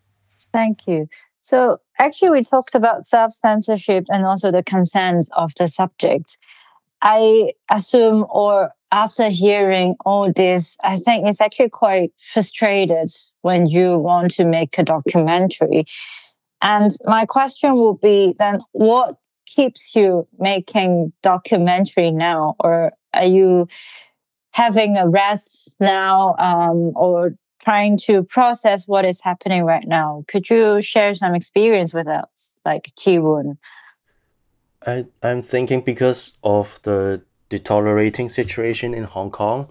Thank 0.52 0.86
you. 0.86 1.08
So 1.40 1.78
actually 1.98 2.30
we 2.30 2.42
talked 2.42 2.74
about 2.74 3.04
self 3.04 3.32
censorship 3.32 4.06
and 4.08 4.24
also 4.24 4.50
the 4.50 4.62
consent 4.62 5.28
of 5.36 5.52
the 5.58 5.68
subject. 5.68 6.38
I 7.02 7.52
assume 7.70 8.26
or 8.30 8.70
after 8.92 9.28
hearing 9.28 9.96
all 10.04 10.32
this, 10.32 10.76
I 10.82 10.98
think 10.98 11.26
it's 11.26 11.40
actually 11.40 11.70
quite 11.70 12.12
frustrated 12.32 13.10
when 13.42 13.66
you 13.66 13.98
want 13.98 14.32
to 14.32 14.44
make 14.44 14.78
a 14.78 14.84
documentary. 14.84 15.86
And 16.62 16.96
my 17.04 17.26
question 17.26 17.74
will 17.74 17.94
be 17.94 18.34
then 18.38 18.60
what 18.72 19.16
keeps 19.46 19.94
you 19.94 20.26
making 20.38 21.12
documentary 21.22 22.10
now? 22.10 22.56
Or 22.60 22.92
are 23.14 23.26
you 23.26 23.68
having 24.50 24.96
a 24.96 25.08
rest 25.08 25.76
now 25.80 26.34
um, 26.38 26.92
or 26.96 27.34
trying 27.62 27.98
to 27.98 28.22
process 28.22 28.86
what 28.86 29.04
is 29.04 29.20
happening 29.20 29.64
right 29.64 29.86
now? 29.86 30.24
Could 30.28 30.48
you 30.48 30.80
share 30.80 31.14
some 31.14 31.34
experience 31.34 31.92
with 31.92 32.06
us, 32.06 32.54
like 32.64 32.90
Tze 32.96 33.18
Woon? 33.18 33.58
I'm 35.22 35.42
thinking 35.42 35.80
because 35.80 36.38
of 36.44 36.78
the 36.84 37.22
deteriorating 37.48 38.28
situation 38.28 38.94
in 38.94 39.04
Hong 39.04 39.30
Kong, 39.30 39.68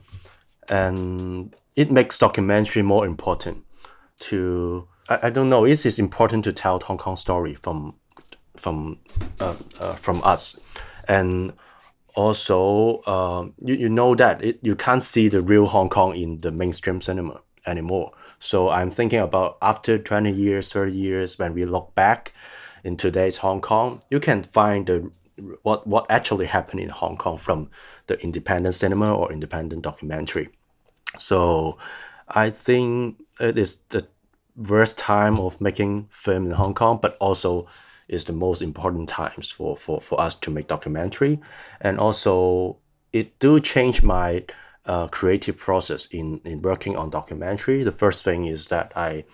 and 0.69 1.55
it 1.75 1.91
makes 1.91 2.17
documentary 2.17 2.81
more 2.81 3.05
important 3.05 3.63
to 4.19 4.87
I, 5.09 5.19
I 5.23 5.29
don't 5.29 5.49
know 5.49 5.65
it 5.65 5.85
is 5.85 5.99
important 5.99 6.43
to 6.45 6.53
tell 6.53 6.79
Hong 6.79 6.97
Kong 6.97 7.17
story 7.17 7.55
from 7.55 7.95
from 8.57 8.99
uh, 9.39 9.55
uh, 9.79 9.93
from 9.93 10.21
us. 10.23 10.59
And 11.07 11.53
also 12.15 13.03
um, 13.05 13.53
you, 13.59 13.75
you 13.75 13.89
know 13.89 14.15
that 14.15 14.43
it, 14.43 14.59
you 14.61 14.75
can't 14.75 15.03
see 15.03 15.27
the 15.27 15.41
real 15.41 15.65
Hong 15.65 15.89
Kong 15.89 16.15
in 16.15 16.41
the 16.41 16.51
mainstream 16.51 17.01
cinema 17.01 17.41
anymore. 17.65 18.11
So 18.39 18.69
I'm 18.69 18.89
thinking 18.89 19.19
about 19.19 19.57
after 19.61 19.97
20 19.97 20.31
years 20.31 20.71
30 20.71 20.91
years 20.91 21.39
when 21.39 21.53
we 21.53 21.65
look 21.65 21.93
back 21.95 22.33
in 22.83 22.95
today's 22.97 23.37
Hong 23.37 23.61
Kong 23.61 24.01
you 24.09 24.19
can 24.19 24.43
find 24.43 24.85
the 24.85 25.11
what 25.63 25.85
what 25.85 26.05
actually 26.09 26.45
happened 26.45 26.79
in 26.79 26.89
Hong 26.89 27.17
Kong 27.17 27.37
from 27.37 27.69
the 28.07 28.19
independent 28.21 28.75
cinema 28.75 29.13
or 29.13 29.31
independent 29.31 29.81
documentary 29.81 30.49
so 31.17 31.77
I 32.27 32.49
think 32.49 33.21
it 33.39 33.57
is 33.57 33.77
the 33.89 34.07
worst 34.55 34.97
time 34.97 35.39
of 35.39 35.59
making 35.61 36.07
film 36.09 36.45
in 36.45 36.51
Hong 36.51 36.73
Kong, 36.73 36.99
but 37.01 37.17
also 37.19 37.67
is 38.07 38.25
the 38.25 38.33
most 38.33 38.61
important 38.61 39.09
times 39.09 39.49
for, 39.49 39.75
for, 39.77 39.99
for 39.99 40.19
us 40.21 40.35
to 40.35 40.51
make 40.51 40.67
documentary. 40.67 41.41
And 41.81 41.99
also 41.99 42.77
it 43.11 43.37
do 43.39 43.59
change 43.59 44.03
my 44.03 44.45
uh, 44.85 45.07
creative 45.07 45.57
process 45.57 46.05
in, 46.07 46.41
in 46.45 46.61
working 46.61 46.95
on 46.95 47.09
documentary. 47.09 47.83
The 47.83 47.91
first 47.91 48.23
thing 48.23 48.45
is 48.45 48.67
that 48.67 48.91
I 48.95 49.25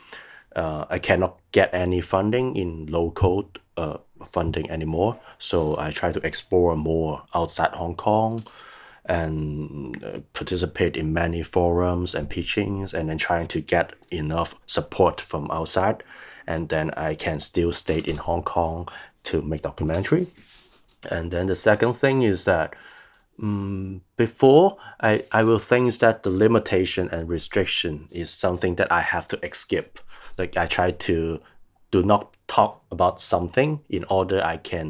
uh, 0.54 0.84
I 0.90 1.00
cannot 1.00 1.40
get 1.54 1.74
any 1.74 2.02
funding 2.02 2.58
in 2.58 2.88
local 2.88 3.50
uh, 3.78 4.00
funding 4.25 4.69
anymore. 4.69 5.19
So 5.38 5.75
I 5.77 5.91
try 5.91 6.12
to 6.12 6.25
explore 6.25 6.75
more 6.75 7.23
outside 7.34 7.71
Hong 7.71 7.95
Kong 7.95 8.43
and 9.05 10.03
uh, 10.03 10.19
participate 10.34 10.95
in 10.95 11.13
many 11.13 11.43
forums 11.43 12.13
and 12.13 12.29
pitchings 12.29 12.93
and 12.93 13.10
then 13.10 13.17
trying 13.17 13.47
to 13.47 13.60
get 13.60 13.93
enough 14.12 14.55
support 14.65 15.19
from 15.19 15.49
outside. 15.51 16.03
And 16.47 16.69
then 16.69 16.91
i 16.91 17.15
can 17.15 17.39
still 17.39 17.71
stay 17.71 17.99
in 17.99 18.17
hong 18.17 18.43
kong 18.43 18.88
to 19.23 19.41
make 19.41 19.62
documentary. 19.62 20.27
And 21.10 21.31
then 21.31 21.47
the 21.47 21.55
second 21.55 21.93
thing 21.93 22.21
is 22.21 22.45
that 22.45 22.75
um, 23.41 24.01
before 24.17 24.77
I, 24.99 25.23
I 25.31 25.43
will 25.43 25.60
think 25.60 25.93
that 25.99 26.23
the 26.23 26.29
limitation 26.29 27.10
and 27.10 27.27
restriction 27.27 28.07
is 28.12 28.29
something 28.29 28.75
that 28.75 28.91
i 28.91 29.01
have 29.01 29.27
to 29.29 29.39
escape. 29.45 29.99
Like 30.38 30.57
i 30.57 30.67
try 30.67 30.91
to 30.91 31.39
do 31.89 32.03
not 32.03 32.36
talk 32.56 32.74
about 32.96 33.22
something 33.34 33.80
in 33.90 34.04
order 34.10 34.38
i 34.54 34.58
can 34.58 34.88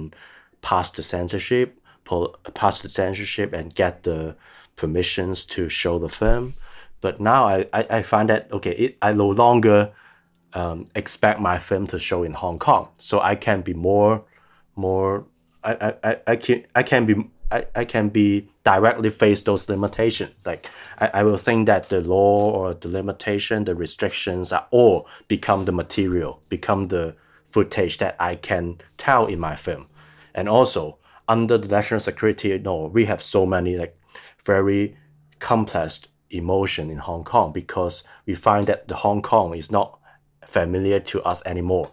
pass 0.62 0.88
the 0.92 1.04
censorship 1.04 1.68
pull, 2.12 2.36
pass 2.54 2.82
the 2.82 2.90
censorship 2.90 3.54
and 3.54 3.74
get 3.74 4.04
the 4.04 4.36
permissions 4.76 5.46
to 5.46 5.70
show 5.70 5.98
the 6.00 6.10
film. 6.10 6.56
But 7.00 7.20
now 7.20 7.48
I, 7.48 7.58
I, 7.74 7.82
I 7.98 8.02
find 8.04 8.30
that 8.30 8.52
okay, 8.52 8.72
it, 8.72 8.98
I 9.02 9.14
no 9.14 9.30
longer 9.30 9.92
um, 10.54 10.88
expect 10.94 11.40
my 11.40 11.58
film 11.58 11.88
to 11.88 12.00
show 12.00 12.24
in 12.24 12.34
Hong 12.34 12.60
Kong, 12.60 12.90
so 13.00 13.22
I 13.22 13.36
can 13.36 13.62
be 13.62 13.74
more 13.74 14.24
more 14.76 15.26
I, 15.64 15.94
I, 16.04 16.18
I 16.28 16.36
can 16.36 16.66
I 16.76 16.84
can 16.84 17.06
be 17.06 17.16
I, 17.52 17.66
I 17.76 17.86
can 17.86 18.10
be 18.10 18.50
directly 18.64 19.10
face 19.10 19.42
those 19.42 19.68
limitations. 19.70 20.32
Like 20.46 20.68
I, 21.00 21.08
I 21.20 21.24
will 21.24 21.38
think 21.38 21.68
that 21.68 21.90
the 21.90 22.02
law 22.02 22.52
or 22.52 22.74
the 22.74 22.90
limitation, 22.90 23.66
the 23.66 23.76
restrictions 23.76 24.52
are 24.54 24.68
all 24.72 25.08
become 25.28 25.66
the 25.66 25.72
material, 25.72 26.42
become 26.50 26.90
the 26.90 27.16
footage 27.52 27.98
that 27.98 28.16
I 28.20 28.36
can 28.36 28.80
tell 28.98 29.28
in 29.28 29.40
my 29.40 29.56
film. 29.56 29.88
And 30.34 30.48
also 30.48 30.98
under 31.28 31.58
the 31.58 31.68
national 31.68 32.00
security 32.00 32.58
law, 32.58 32.88
we 32.88 33.06
have 33.06 33.22
so 33.22 33.46
many 33.46 33.78
like 33.78 33.98
very 34.44 34.98
complex 35.40 36.08
emotion 36.30 36.90
in 36.90 36.98
hong 36.98 37.24
kong 37.24 37.52
because 37.52 38.04
we 38.26 38.36
find 38.36 38.68
that 38.68 38.88
the 38.88 38.96
hong 38.96 39.22
kong 39.22 39.56
is 39.56 39.72
not 39.72 40.00
familiar 40.48 41.00
to 41.00 41.22
us 41.24 41.42
anymore. 41.46 41.92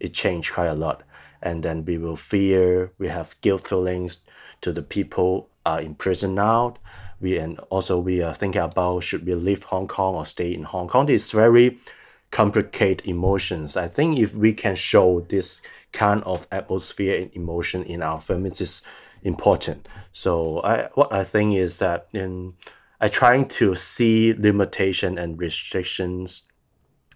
It 0.00 0.12
changed 0.12 0.52
quite 0.52 0.66
a 0.68 0.74
lot. 0.74 1.02
And 1.42 1.62
then 1.62 1.84
we 1.84 1.98
will 1.98 2.16
fear 2.16 2.92
we 2.98 3.08
have 3.08 3.38
guilt 3.42 3.68
feelings 3.68 4.22
to 4.62 4.72
the 4.72 4.82
people 4.82 5.50
are 5.66 5.80
in 5.80 5.94
prison 5.94 6.34
now. 6.34 6.74
We 7.20 7.38
and 7.38 7.58
also 7.70 7.98
we 7.98 8.22
are 8.22 8.34
thinking 8.34 8.62
about 8.62 9.02
should 9.02 9.26
we 9.26 9.34
leave 9.34 9.64
hong 9.64 9.88
kong 9.88 10.14
or 10.14 10.26
stay 10.26 10.52
in 10.52 10.62
hong 10.62 10.88
kong. 10.88 11.08
It's 11.08 11.30
very 11.30 11.78
complicated 12.34 13.06
emotions. 13.06 13.76
I 13.76 13.86
think 13.86 14.18
if 14.18 14.34
we 14.34 14.52
can 14.52 14.74
show 14.74 15.20
this 15.20 15.62
kind 15.92 16.20
of 16.24 16.48
atmosphere 16.50 17.16
and 17.16 17.30
emotion 17.32 17.84
in 17.84 18.02
our 18.02 18.20
film 18.20 18.44
it 18.44 18.60
is 18.60 18.82
important. 19.22 19.88
So 20.12 20.60
i 20.64 20.88
what 20.94 21.12
i 21.12 21.22
think 21.22 21.54
is 21.54 21.78
that 21.78 22.08
in 22.12 22.54
i 23.00 23.06
trying 23.06 23.46
to 23.60 23.76
see 23.76 24.32
limitation 24.32 25.16
and 25.16 25.38
restrictions 25.38 26.48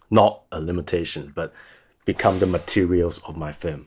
not 0.09 0.45
a 0.53 0.61
limitation 0.61 1.33
but 1.35 1.53
become 2.05 2.39
the 2.39 2.47
materials 2.47 3.21
of 3.27 3.37
my 3.37 3.53
film. 3.53 3.87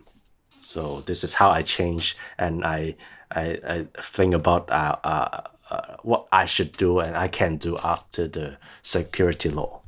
So 0.62 1.02
this 1.06 1.24
is 1.24 1.34
how 1.36 1.50
i 1.50 1.62
change 1.62 2.18
and 2.38 2.66
i 2.66 2.96
i, 3.32 3.46
I 3.74 3.88
think 4.16 4.34
about 4.34 4.70
uh, 4.70 4.98
uh, 5.04 5.42
uh, 5.70 5.96
what 6.04 6.28
i 6.34 6.46
should 6.46 6.74
do 6.74 7.00
and 7.00 7.16
i 7.16 7.30
can 7.30 7.56
do 7.56 7.78
after 7.78 8.28
the 8.28 8.58
security 8.84 9.50
law 9.50 9.81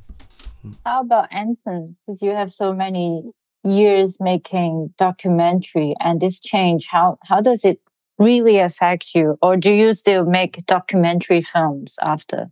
how 0.85 1.01
about 1.01 1.31
Anson? 1.31 1.95
Because 2.05 2.21
you 2.21 2.31
have 2.31 2.51
so 2.51 2.73
many 2.73 3.23
years 3.63 4.17
making 4.19 4.93
documentary 4.97 5.95
and 5.99 6.19
this 6.19 6.41
change 6.41 6.85
how 6.85 7.17
how 7.23 7.39
does 7.41 7.63
it 7.63 7.79
really 8.19 8.59
affect 8.59 9.15
you? 9.15 9.37
Or 9.41 9.55
do 9.57 9.71
you 9.71 9.93
still 9.93 10.25
make 10.25 10.65
documentary 10.65 11.41
films 11.41 11.95
after? 12.01 12.49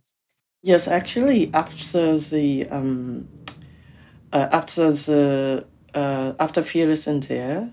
Yes 0.62 0.88
actually 0.88 1.50
after 1.52 2.18
the 2.18 2.68
um 2.68 3.28
uh, 4.32 4.48
after 4.50 4.92
the 4.92 5.64
uh, 5.94 6.32
after 6.38 6.62
fearless 6.62 7.06
india 7.06 7.70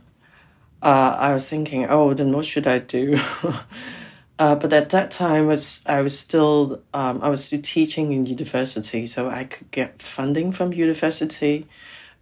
uh, 0.82 1.15
i 1.17 1.34
was 1.34 1.47
thinking 1.47 1.86
oh 1.89 2.13
then 2.13 2.32
what 2.32 2.45
should 2.45 2.67
i 2.67 2.78
do 2.80 3.17
uh, 4.39 4.56
but 4.56 4.73
at 4.73 4.89
that 4.89 5.12
time 5.12 5.45
was 5.45 5.84
i 5.86 6.02
was 6.02 6.17
still 6.17 6.82
um, 6.93 7.21
i 7.21 7.30
was 7.30 7.45
still 7.45 7.62
teaching 7.62 8.12
in 8.12 8.25
university 8.25 9.06
so 9.06 9.30
i 9.30 9.43
could 9.43 9.69
get 9.71 10.02
funding 10.02 10.52
from 10.52 10.73
university 10.73 11.67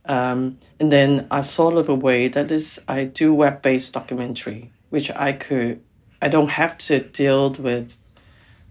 um, 0.08 0.58
and 0.80 0.92
then 0.92 1.28
I 1.30 1.42
thought 1.42 1.76
of 1.76 1.90
a 1.90 1.96
way 1.96 2.28
that 2.30 2.52
is 2.52 2.82
I 2.88 3.04
do 3.04 3.34
web 3.34 3.62
based 3.62 3.94
documentary, 3.94 4.72
which 4.90 5.12
I 5.12 5.34
could 5.34 5.82
I 6.22 6.30
don't 6.30 6.50
have 6.50 6.78
to 6.80 7.00
deal 7.02 7.52
with 7.54 7.98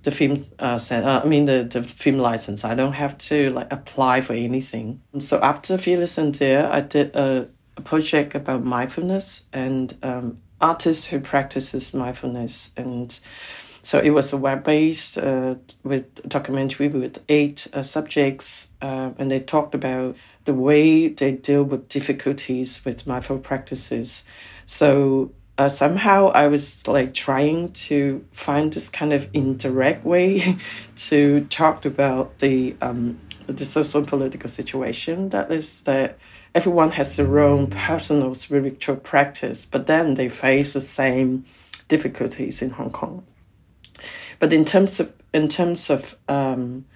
the 0.03 0.11
film 0.11 0.45
uh, 0.59 0.79
uh, 0.91 1.21
I 1.23 1.27
mean 1.27 1.45
the, 1.45 1.65
the 1.65 1.83
film 1.83 2.19
license. 2.19 2.65
I 2.65 2.75
don't 2.75 2.95
have 2.95 3.19
to 3.19 3.51
like 3.51 3.71
apply 3.73 4.23
for 4.23 4.33
anything. 4.33 5.03
So 5.19 5.39
after 5.41 5.77
Fearless 5.77 6.17
India, 6.17 6.71
I 6.71 6.81
did 6.81 7.15
a, 7.15 7.49
a 7.77 7.81
project 7.83 8.35
about 8.35 8.65
mindfulness 8.65 9.47
and 9.53 9.95
um, 10.03 10.39
artists 10.61 11.07
who 11.07 11.21
practices 11.21 11.93
mindfulness 11.93 12.73
and 12.77 13.19
so 13.87 14.01
it 14.01 14.11
was 14.11 14.33
a 14.33 14.37
web 14.37 14.65
based 14.65 15.17
uh, 15.17 15.55
with 15.85 16.29
documentary 16.29 16.89
with 16.89 17.23
eight 17.29 17.69
uh, 17.73 17.85
subjects, 17.85 18.69
uh, 18.83 19.11
and 19.17 19.31
they 19.31 19.39
talked 19.39 19.77
about 19.77 20.17
the 20.45 20.55
way 20.55 21.07
they 21.07 21.31
deal 21.31 21.63
with 21.63 21.89
difficulties 21.89 22.85
with 22.85 23.07
mindful 23.07 23.39
practices. 23.39 24.25
So 24.65 25.31
uh, 25.57 25.69
somehow 25.69 26.31
I 26.31 26.49
was 26.49 26.89
like 26.89 27.15
trying 27.15 27.71
to 27.87 28.25
find 28.33 28.73
this 28.73 28.89
kind 28.89 29.13
of 29.13 29.29
indirect 29.33 30.05
way 30.05 30.59
to 30.97 31.45
talk 31.45 31.85
about 31.85 32.41
the 32.41 32.75
um, 32.81 33.21
the 33.47 33.65
social 33.65 34.05
political 34.05 34.51
situation. 34.51 35.29
That 35.29 35.53
is 35.53 35.83
that 35.83 36.19
everyone 36.57 36.91
has 36.91 37.17
their 37.17 37.39
own 37.39 37.67
personal 37.67 38.35
spiritual 38.35 38.97
practice, 38.97 39.67
but 39.67 39.87
then 39.87 40.15
they 40.15 40.31
face 40.31 40.73
the 40.73 40.81
same 40.81 41.45
difficulties 41.87 42.63
in 42.63 42.71
Hong 42.71 42.91
Kong. 42.91 43.27
But 44.39 44.55
in 44.55 44.65
terms 44.65 44.99
of 44.99 45.13
in 45.35 45.49
terms 45.49 45.91
of 45.91 46.17
um, 46.29 46.87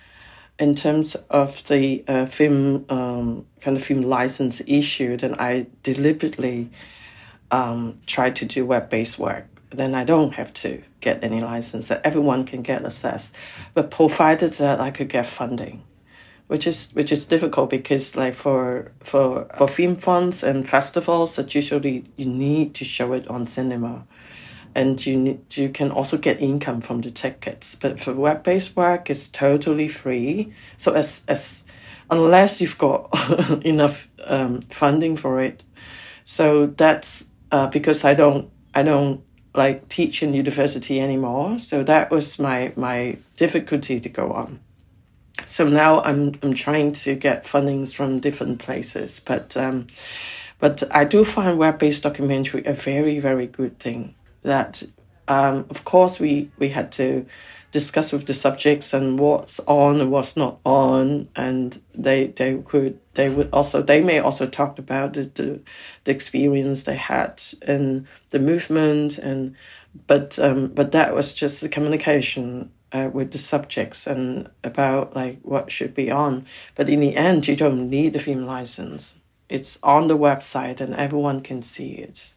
in 0.58 0.74
terms 0.74 1.14
of 1.28 1.66
the 1.68 2.02
uh, 2.08 2.24
film 2.24 2.86
um, 2.88 3.44
kind 3.60 3.76
of 3.76 3.84
film 3.84 4.00
license 4.00 4.62
issue, 4.66 5.18
then 5.18 5.34
I 5.38 5.66
deliberately 5.82 6.70
um, 7.50 8.00
try 8.06 8.30
to 8.30 8.44
do 8.46 8.64
web 8.64 8.88
based 8.88 9.18
work. 9.18 9.46
Then 9.68 9.94
I 9.94 10.04
don't 10.04 10.32
have 10.34 10.54
to 10.54 10.82
get 11.00 11.22
any 11.22 11.40
license 11.42 11.88
that 11.88 12.00
everyone 12.02 12.46
can 12.46 12.62
get 12.62 12.84
access, 12.84 13.32
but 13.74 13.90
provided 13.90 14.54
that 14.54 14.80
I 14.80 14.90
could 14.90 15.10
get 15.10 15.26
funding, 15.26 15.82
which 16.50 16.66
is 16.66 16.90
which 16.94 17.12
is 17.12 17.26
difficult 17.26 17.70
because 17.70 18.16
like 18.16 18.34
for 18.34 18.90
for 19.04 19.46
for 19.56 19.68
film 19.68 19.94
funds 19.94 20.42
and 20.42 20.68
festivals 20.68 21.36
that 21.36 21.54
usually 21.54 22.02
you 22.16 22.26
need 22.26 22.74
to 22.74 22.84
show 22.84 23.12
it 23.12 23.28
on 23.28 23.46
cinema 23.46 24.04
and 24.74 25.06
you 25.06 25.16
need, 25.16 25.56
you 25.56 25.68
can 25.68 25.92
also 25.92 26.16
get 26.16 26.40
income 26.40 26.80
from 26.80 27.02
the 27.02 27.10
tickets. 27.12 27.76
But 27.76 28.02
for 28.02 28.14
web 28.14 28.42
based 28.42 28.74
work, 28.74 29.08
it's 29.08 29.28
totally 29.28 29.86
free. 29.86 30.52
So 30.76 30.92
as 30.92 31.22
as 31.28 31.62
unless 32.10 32.60
you've 32.60 32.78
got 32.78 33.10
enough 33.64 34.08
um, 34.24 34.62
funding 34.70 35.16
for 35.16 35.40
it, 35.40 35.62
so 36.24 36.66
that's 36.66 37.26
uh, 37.52 37.68
because 37.68 38.04
I 38.04 38.14
don't 38.14 38.50
I 38.74 38.82
don't 38.82 39.22
like 39.54 39.88
teach 39.88 40.20
in 40.20 40.34
university 40.34 41.00
anymore. 41.00 41.60
So 41.60 41.84
that 41.84 42.10
was 42.10 42.40
my 42.40 42.72
my 42.74 43.18
difficulty 43.36 44.00
to 44.00 44.08
go 44.08 44.32
on. 44.32 44.58
So 45.44 45.68
now 45.68 46.00
I'm 46.02 46.34
I'm 46.42 46.54
trying 46.54 46.92
to 46.92 47.14
get 47.14 47.44
fundings 47.44 47.94
from 47.94 48.20
different 48.20 48.58
places, 48.58 49.20
but 49.20 49.56
um, 49.56 49.86
but 50.58 50.82
I 50.94 51.04
do 51.04 51.24
find 51.24 51.58
web 51.58 51.78
based 51.78 52.02
documentary 52.02 52.64
a 52.64 52.72
very 52.72 53.18
very 53.18 53.46
good 53.46 53.78
thing. 53.78 54.14
That 54.42 54.82
um, 55.28 55.66
of 55.70 55.84
course 55.84 56.20
we 56.20 56.50
we 56.58 56.70
had 56.70 56.92
to 56.92 57.26
discuss 57.72 58.12
with 58.12 58.26
the 58.26 58.34
subjects 58.34 58.92
and 58.92 59.18
what's 59.18 59.60
on 59.60 60.00
and 60.00 60.10
what's 60.10 60.36
not 60.36 60.58
on 60.64 61.28
and 61.36 61.80
they 61.94 62.26
they 62.28 62.56
could 62.58 62.98
they 63.14 63.28
would 63.28 63.48
also 63.52 63.80
they 63.80 64.00
may 64.00 64.18
also 64.18 64.46
talk 64.46 64.78
about 64.78 65.12
the, 65.14 65.24
the, 65.34 65.60
the 66.04 66.10
experience 66.10 66.82
they 66.82 66.96
had 66.96 67.40
in 67.62 68.06
the 68.30 68.40
movement 68.40 69.18
and 69.18 69.54
but 70.06 70.36
um 70.40 70.66
but 70.68 70.90
that 70.92 71.14
was 71.14 71.32
just 71.32 71.60
the 71.60 71.68
communication 71.68 72.70
uh, 72.92 73.10
with 73.12 73.32
the 73.32 73.38
subjects 73.38 74.06
and 74.06 74.48
about 74.64 75.14
like 75.14 75.38
what 75.42 75.70
should 75.70 75.94
be 75.94 76.10
on 76.10 76.46
but 76.74 76.88
in 76.88 77.00
the 77.00 77.16
end 77.16 77.46
you 77.46 77.56
don't 77.56 77.88
need 77.88 78.12
the 78.12 78.18
film 78.18 78.44
license 78.46 79.14
it's 79.48 79.78
on 79.82 80.08
the 80.08 80.18
website 80.18 80.80
and 80.80 80.94
everyone 80.94 81.40
can 81.40 81.62
see 81.62 81.92
it 81.92 82.34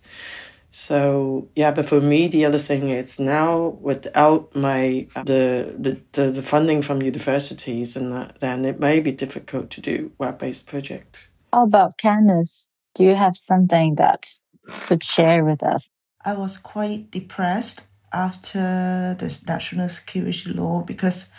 so 0.76 1.50
yeah, 1.56 1.70
but 1.70 1.88
for 1.88 2.02
me, 2.02 2.28
the 2.28 2.46
other 2.46 2.58
thing 2.58 2.90
is 2.90 3.20
now 3.20 3.78
without 3.80 4.56
my 4.56 5.06
the 5.14 5.72
the, 5.78 6.02
the, 6.14 6.32
the 6.32 6.42
funding 6.42 6.82
from 6.82 7.04
universities, 7.04 7.96
and 7.96 8.12
that, 8.12 8.40
then 8.40 8.66
it 8.66 8.80
may 8.80 9.00
be 9.00 9.12
difficult 9.12 9.70
to 9.70 9.82
do 9.82 10.12
web 10.18 10.40
based 10.40 10.66
projects. 10.66 11.30
How 11.54 11.66
about 11.66 12.00
Kanas? 12.00 12.70
Do 12.96 13.04
you 13.04 13.14
have 13.14 13.38
something 13.38 13.96
that 13.96 14.34
could 14.88 15.04
share 15.04 15.46
with 15.46 15.62
us? 15.62 15.88
I 16.26 16.34
was 16.34 16.58
quite 16.58 17.12
depressed 17.12 17.88
after 18.14 19.16
this 19.20 19.46
national 19.48 19.90
security 19.90 20.50
law 20.52 20.82
because 20.82 21.30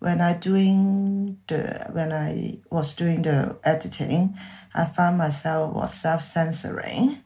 when 0.00 0.20
I 0.20 0.34
doing 0.34 1.38
the 1.48 1.88
when 1.92 2.12
I 2.12 2.58
was 2.70 2.94
doing 2.94 3.22
the 3.22 3.56
editing, 3.64 4.36
I 4.74 4.84
found 4.84 5.16
myself 5.16 5.74
was 5.74 5.94
self 5.94 6.20
censoring, 6.20 7.20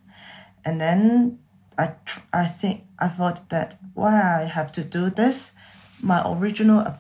and 0.65 0.81
then 0.81 1.41
I, 1.77 1.95
I 2.33 2.47
think 2.47 2.85
I 2.99 3.09
thought 3.09 3.49
that 3.49 3.79
why 3.95 4.43
I 4.43 4.45
have 4.45 4.71
to 4.73 4.85
do 4.85 5.11
this. 5.11 5.53
My 6.01 6.23
original 6.25 6.81
uh, 6.81 6.95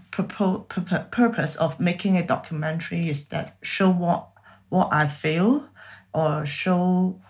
purpose 1.10 1.54
of 1.54 1.78
making 1.78 2.16
a 2.16 2.26
documentary 2.26 3.08
is 3.08 3.28
that 3.28 3.56
show 3.62 3.90
what 3.90 4.30
what 4.68 4.88
I 4.90 5.06
feel 5.06 5.68
or 6.12 6.44
show 6.44 7.20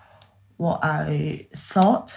what 0.57 0.81
I 0.83 1.49
thought, 1.55 2.17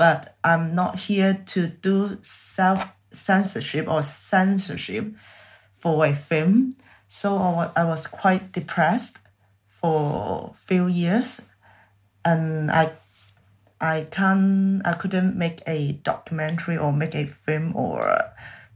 but 0.00 0.34
I'm 0.42 0.74
not 0.74 0.98
here 0.98 1.42
to 1.44 1.66
do 1.66 2.16
self 2.22 2.88
censorship 3.12 3.86
or 3.86 4.02
censorship 4.02 5.14
for 5.74 6.06
a 6.06 6.14
film. 6.14 6.76
So 7.06 7.36
I 7.76 7.84
was 7.84 8.06
quite 8.06 8.50
depressed 8.50 9.18
for 9.68 10.54
few 10.56 10.86
years, 10.86 11.42
and 12.24 12.70
I 12.70 12.92
I 13.78 14.06
can't 14.10 14.80
I 14.86 14.94
couldn't 14.94 15.36
make 15.36 15.60
a 15.66 15.92
documentary 16.02 16.78
or 16.78 16.94
make 16.94 17.14
a 17.14 17.26
film 17.26 17.76
or 17.76 18.32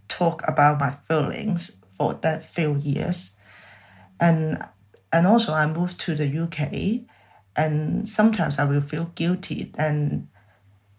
talk 0.09 0.47
about 0.47 0.79
my 0.79 0.91
feelings 0.91 1.81
for 1.97 2.13
that 2.21 2.45
few 2.45 2.77
years. 2.77 3.35
And 4.21 4.63
and 5.11 5.27
also 5.27 5.55
I 5.55 5.67
moved 5.73 5.99
to 6.01 6.15
the 6.15 6.29
UK 6.29 7.09
and 7.57 8.07
sometimes 8.07 8.59
I 8.59 8.65
will 8.65 8.83
feel 8.83 9.07
guilty 9.15 9.73
and 9.79 10.29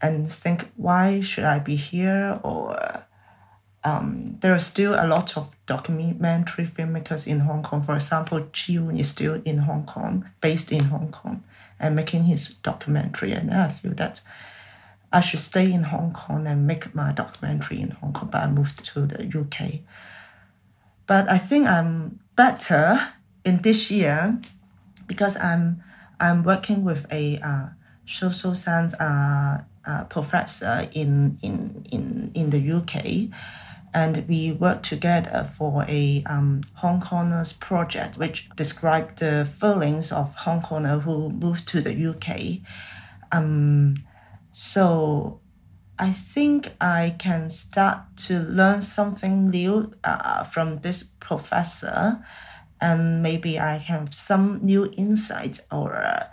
and 0.06 0.32
think 0.32 0.72
why 0.76 1.22
should 1.22 1.44
I 1.44 1.60
be 1.60 1.76
here 1.76 2.40
or 2.44 3.06
um, 3.84 4.38
there 4.42 4.54
are 4.54 4.60
still 4.60 4.94
a 4.94 5.06
lot 5.08 5.38
of 5.38 5.56
documentary 5.68 6.66
filmmakers 6.66 7.28
in 7.28 7.42
Hong 7.42 7.62
Kong. 7.62 7.82
For 7.82 7.96
example, 7.96 8.42
Tze 8.52 9.00
is 9.00 9.10
still 9.10 9.42
in 9.46 9.60
Hong 9.60 9.86
Kong, 9.86 10.28
based 10.42 10.72
in 10.72 10.86
Hong 10.86 11.12
Kong 11.12 11.44
and 11.80 11.96
making 11.96 12.24
his 12.24 12.48
documentary. 12.48 13.32
And 13.32 13.54
I 13.54 13.70
feel 13.70 13.94
that 13.94 14.22
I 15.14 15.22
should 15.22 15.40
stay 15.40 15.72
in 15.72 15.84
Hong 15.84 16.14
Kong 16.14 16.48
and 16.48 16.66
make 16.66 16.96
my 16.96 17.12
documentary 17.12 17.80
in 17.80 17.92
Hong 17.92 18.12
Kong, 18.14 18.30
but 18.32 18.42
I 18.42 18.50
moved 18.50 18.84
to 18.86 19.06
the 19.06 19.24
UK. 19.24 19.82
But 21.06 21.30
I 21.30 21.38
think 21.38 21.68
I'm 21.68 22.20
better 22.36 23.14
in 23.44 23.62
this 23.62 23.92
year 23.92 24.40
because 25.08 25.38
I'm 25.38 25.84
I'm 26.20 26.44
working 26.44 26.84
with 26.84 27.06
a 27.12 27.40
uh, 27.40 27.68
social 28.06 28.56
science 28.56 28.94
uh, 28.96 29.64
uh, 29.86 30.04
professor 30.06 30.90
in, 30.94 31.38
in, 31.42 31.86
in, 31.92 32.32
in 32.34 32.50
the 32.50 32.72
UK 32.72 33.30
and 33.96 34.28
we 34.28 34.52
worked 34.52 34.84
together 34.84 35.50
for 35.58 35.86
a 35.88 36.22
um, 36.26 36.60
Hong 36.74 37.00
Kongers 37.00 37.58
project, 37.58 38.18
which 38.18 38.50
described 38.58 39.20
the 39.20 39.46
feelings 39.46 40.12
of 40.12 40.36
Hong 40.36 40.62
Konger 40.62 41.02
who 41.02 41.30
moved 41.30 41.66
to 41.70 41.80
the 41.80 41.96
UK. 42.10 42.60
Um, 43.32 43.96
so 44.52 45.40
I 45.98 46.12
think 46.12 46.74
I 46.82 47.16
can 47.18 47.50
start 47.50 48.18
to 48.28 48.40
learn 48.40 48.82
something 48.82 49.50
new 49.50 49.94
uh, 50.04 50.44
from 50.44 50.80
this 50.80 51.04
professor, 51.22 52.22
and 52.82 53.24
maybe 53.24 53.58
I 53.58 53.78
have 53.78 54.14
some 54.14 54.60
new 54.62 54.92
insights 54.98 55.66
or. 55.72 56.28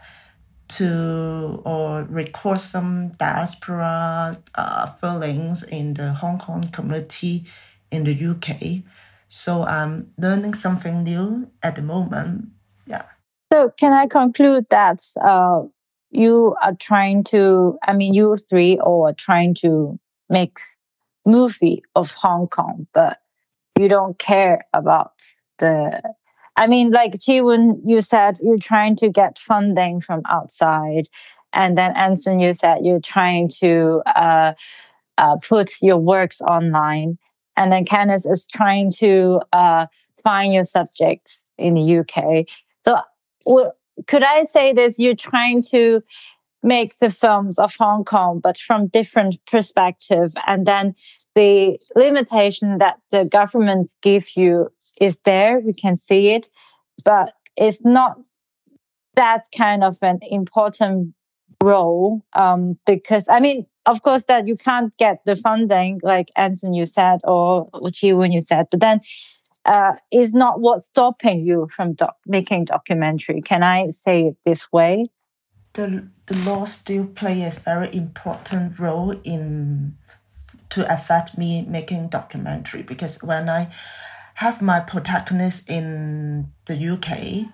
To 0.79 1.61
or 1.65 2.05
record 2.05 2.59
some 2.59 3.09
diaspora 3.19 4.39
uh, 4.55 4.87
feelings 4.87 5.63
in 5.63 5.95
the 5.95 6.15
Hong 6.15 6.39
Kong 6.39 6.63
community 6.73 7.45
in 7.91 8.05
the 8.05 8.15
UK. 8.15 8.83
So 9.29 9.65
I'm 9.65 10.13
learning 10.17 10.55
something 10.55 11.05
new 11.05 11.51
at 11.63 11.77
the 11.77 11.83
moment. 11.83 12.49
Yeah. 12.87 13.05
So 13.53 13.71
can 13.79 13.93
I 13.93 14.07
conclude 14.07 14.67
that 14.71 15.03
uh, 15.21 15.63
you 16.11 16.57
are 16.63 16.75
trying 16.75 17.25
to, 17.25 17.79
I 17.83 17.93
mean, 17.93 18.15
you 18.15 18.37
three 18.37 18.79
are 18.79 19.13
trying 19.13 19.55
to 19.57 19.99
make 20.31 20.59
movie 21.27 21.83
of 21.95 22.11
Hong 22.13 22.49
Kong, 22.49 22.87
but 22.95 23.19
you 23.79 23.89
don't 23.89 24.19
care 24.19 24.67
about 24.75 25.13
the 25.59 26.03
I 26.57 26.67
mean, 26.67 26.91
like 26.91 27.13
Tze 27.13 27.41
Woon, 27.43 27.81
you 27.85 28.03
said 28.03 28.39
you're 28.43 28.59
trying 28.59 28.97
to 28.97 29.09
get 29.09 29.39
funding 29.39 30.01
from 30.01 30.23
outside. 30.29 31.09
And 31.53 31.77
then 31.77 31.95
Anson, 31.97 32.41
you 32.41 32.53
said 32.53 32.79
you're 32.83 33.01
trying 33.01 33.49
to 33.61 34.03
uh, 34.07 34.55
uh, 35.19 35.37
put 35.47 35.73
your 35.83 35.99
works 35.99 36.41
online. 36.41 37.19
And 37.57 37.71
then 37.71 37.85
Kanas 37.85 38.31
is 38.31 38.47
trying 38.47 38.91
to 38.99 39.41
uh, 39.53 39.87
find 40.23 40.53
your 40.53 40.65
subjects 40.65 41.45
in 41.59 41.75
the 41.75 41.99
UK. 41.99 42.47
So 42.85 43.01
could 44.07 44.23
I 44.23 44.45
say 44.45 44.73
this? 44.73 44.99
You're 44.99 45.17
trying 45.17 45.63
to 45.71 46.03
make 46.63 46.97
the 46.99 47.11
films 47.11 47.59
of 47.59 47.75
Hong 47.75 48.05
Kong, 48.05 48.41
but 48.41 48.57
from 48.57 48.87
different 48.87 49.45
perspective. 49.47 50.33
And 50.47 50.67
then 50.67 50.95
the 51.35 51.79
limitation 51.97 52.79
that 52.79 53.01
the 53.11 53.29
governments 53.31 53.97
give 54.01 54.37
you 54.37 54.71
is 55.01 55.21
there. 55.21 55.61
We 55.61 55.73
can 55.73 55.97
see 55.97 56.31
it, 56.31 56.49
but 57.05 57.33
it's 57.57 57.85
not 57.85 58.17
that 59.15 59.47
kind 59.57 59.85
of 59.85 59.99
an 60.03 60.21
important 60.23 61.15
role 61.63 62.25
um, 62.35 62.79
because 62.87 63.29
I 63.29 63.41
mean, 63.41 63.67
of 63.87 64.03
course, 64.03 64.27
that 64.27 64.47
you 64.47 64.57
can't 64.57 64.97
get 64.97 65.25
the 65.25 65.37
funding 65.37 66.01
like 66.03 66.29
Anson 66.37 66.73
you 66.75 66.87
said 66.87 67.21
or 67.25 67.69
Tze 67.93 68.13
Woon 68.13 68.33
you 68.33 68.41
said, 68.41 68.67
but 68.71 68.81
then 68.81 69.01
uh, 69.65 69.95
is 70.11 70.35
not 70.35 70.61
what's 70.61 70.87
stopping 70.87 71.41
you 71.41 71.69
from 71.75 71.95
doc- 71.95 72.17
making 72.27 72.67
documentary. 72.67 73.41
Can 73.43 73.63
I 73.63 73.87
say 73.87 74.29
it 74.29 74.37
this 74.45 74.71
way? 74.73 75.09
The 75.75 76.09
the 76.27 76.37
law 76.45 76.65
still 76.65 77.07
play 77.07 77.43
a 77.45 77.51
very 77.51 77.95
important 77.95 78.79
role 78.79 79.15
in 79.25 79.97
to 80.71 80.93
affect 80.93 81.37
me 81.37 81.63
making 81.63 82.09
documentary 82.09 82.83
because 82.83 83.23
when 83.23 83.49
I 83.49 83.71
have 84.35 84.63
my 84.63 84.81
protagonist 84.81 85.69
in 85.69 86.53
the 86.67 86.75
UK, 86.75 87.53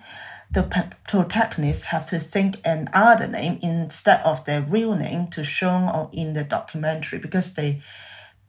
the 0.51 0.63
protagonist 1.07 1.85
have 1.85 2.05
to 2.07 2.19
think 2.19 2.55
an 2.65 2.89
other 2.91 3.27
name 3.27 3.59
instead 3.61 4.21
of 4.21 4.45
their 4.45 4.61
real 4.61 4.95
name 4.95 5.27
to 5.27 5.43
show 5.43 6.09
in 6.11 6.33
the 6.33 6.43
documentary 6.43 7.19
because 7.19 7.53
they 7.53 7.81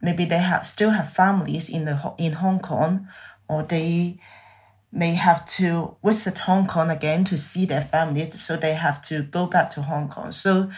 maybe 0.01 0.25
they 0.25 0.39
have 0.39 0.65
still 0.65 0.91
have 0.91 1.11
families 1.11 1.69
in 1.69 1.85
the 1.85 2.13
in 2.17 2.33
Hong 2.33 2.59
Kong 2.59 3.07
or 3.47 3.61
they 3.61 4.19
may 4.91 5.13
have 5.13 5.45
to 5.45 5.95
visit 6.03 6.39
Hong 6.39 6.67
Kong 6.67 6.89
again 6.89 7.23
to 7.25 7.37
see 7.37 7.65
their 7.65 7.81
family 7.81 8.29
so 8.31 8.57
they 8.57 8.73
have 8.73 9.01
to 9.03 9.21
go 9.23 9.45
back 9.45 9.69
to 9.71 9.83
Hong 9.83 10.09
Kong. 10.09 10.31
So 10.31 10.69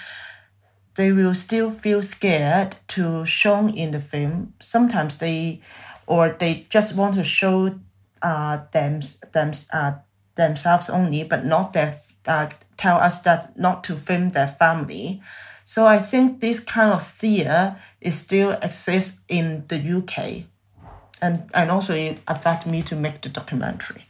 they 0.95 1.11
will 1.11 1.33
still 1.33 1.71
feel 1.71 2.01
scared 2.01 2.75
to 2.89 3.25
show 3.25 3.67
in 3.67 3.91
the 3.91 3.99
film. 3.99 4.53
Sometimes 4.59 5.15
they 5.17 5.61
or 6.07 6.35
they 6.39 6.65
just 6.69 6.95
want 6.95 7.15
to 7.15 7.23
show 7.23 7.79
uh, 8.21 8.59
them, 8.71 9.01
them, 9.33 9.51
uh, 9.73 9.93
themselves 10.35 10.89
only, 10.89 11.23
but 11.23 11.45
not 11.45 11.73
their, 11.73 11.95
uh, 12.25 12.47
tell 12.77 12.97
us 12.97 13.19
that 13.19 13.57
not 13.57 13.83
to 13.83 13.95
film 13.95 14.31
their 14.31 14.47
family. 14.47 15.21
So 15.63 15.85
I 15.85 15.99
think 15.99 16.41
this 16.41 16.59
kind 16.59 16.91
of 16.91 17.03
fear 17.03 17.77
is 18.01 18.19
still 18.19 18.51
exists 18.61 19.21
in 19.29 19.63
the 19.67 19.77
UK, 19.77 20.43
and 21.21 21.49
and 21.53 21.71
also 21.71 21.93
it 21.93 22.19
affected 22.27 22.69
me 22.69 22.81
to 22.83 22.95
make 22.95 23.21
the 23.21 23.29
documentary. 23.29 24.07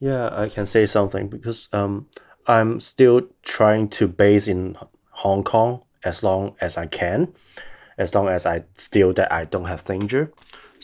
Yeah, 0.00 0.30
I 0.32 0.48
can 0.48 0.66
say 0.66 0.84
something 0.86 1.28
because 1.28 1.68
um, 1.72 2.06
I'm 2.46 2.80
still 2.80 3.22
trying 3.42 3.88
to 3.90 4.08
base 4.08 4.48
in 4.48 4.76
Hong 5.10 5.44
Kong 5.44 5.82
as 6.04 6.22
long 6.22 6.56
as 6.60 6.76
I 6.76 6.86
can, 6.86 7.32
as 7.96 8.14
long 8.14 8.28
as 8.28 8.44
I 8.44 8.64
feel 8.76 9.12
that 9.14 9.32
I 9.32 9.44
don't 9.44 9.66
have 9.66 9.84
danger. 9.84 10.32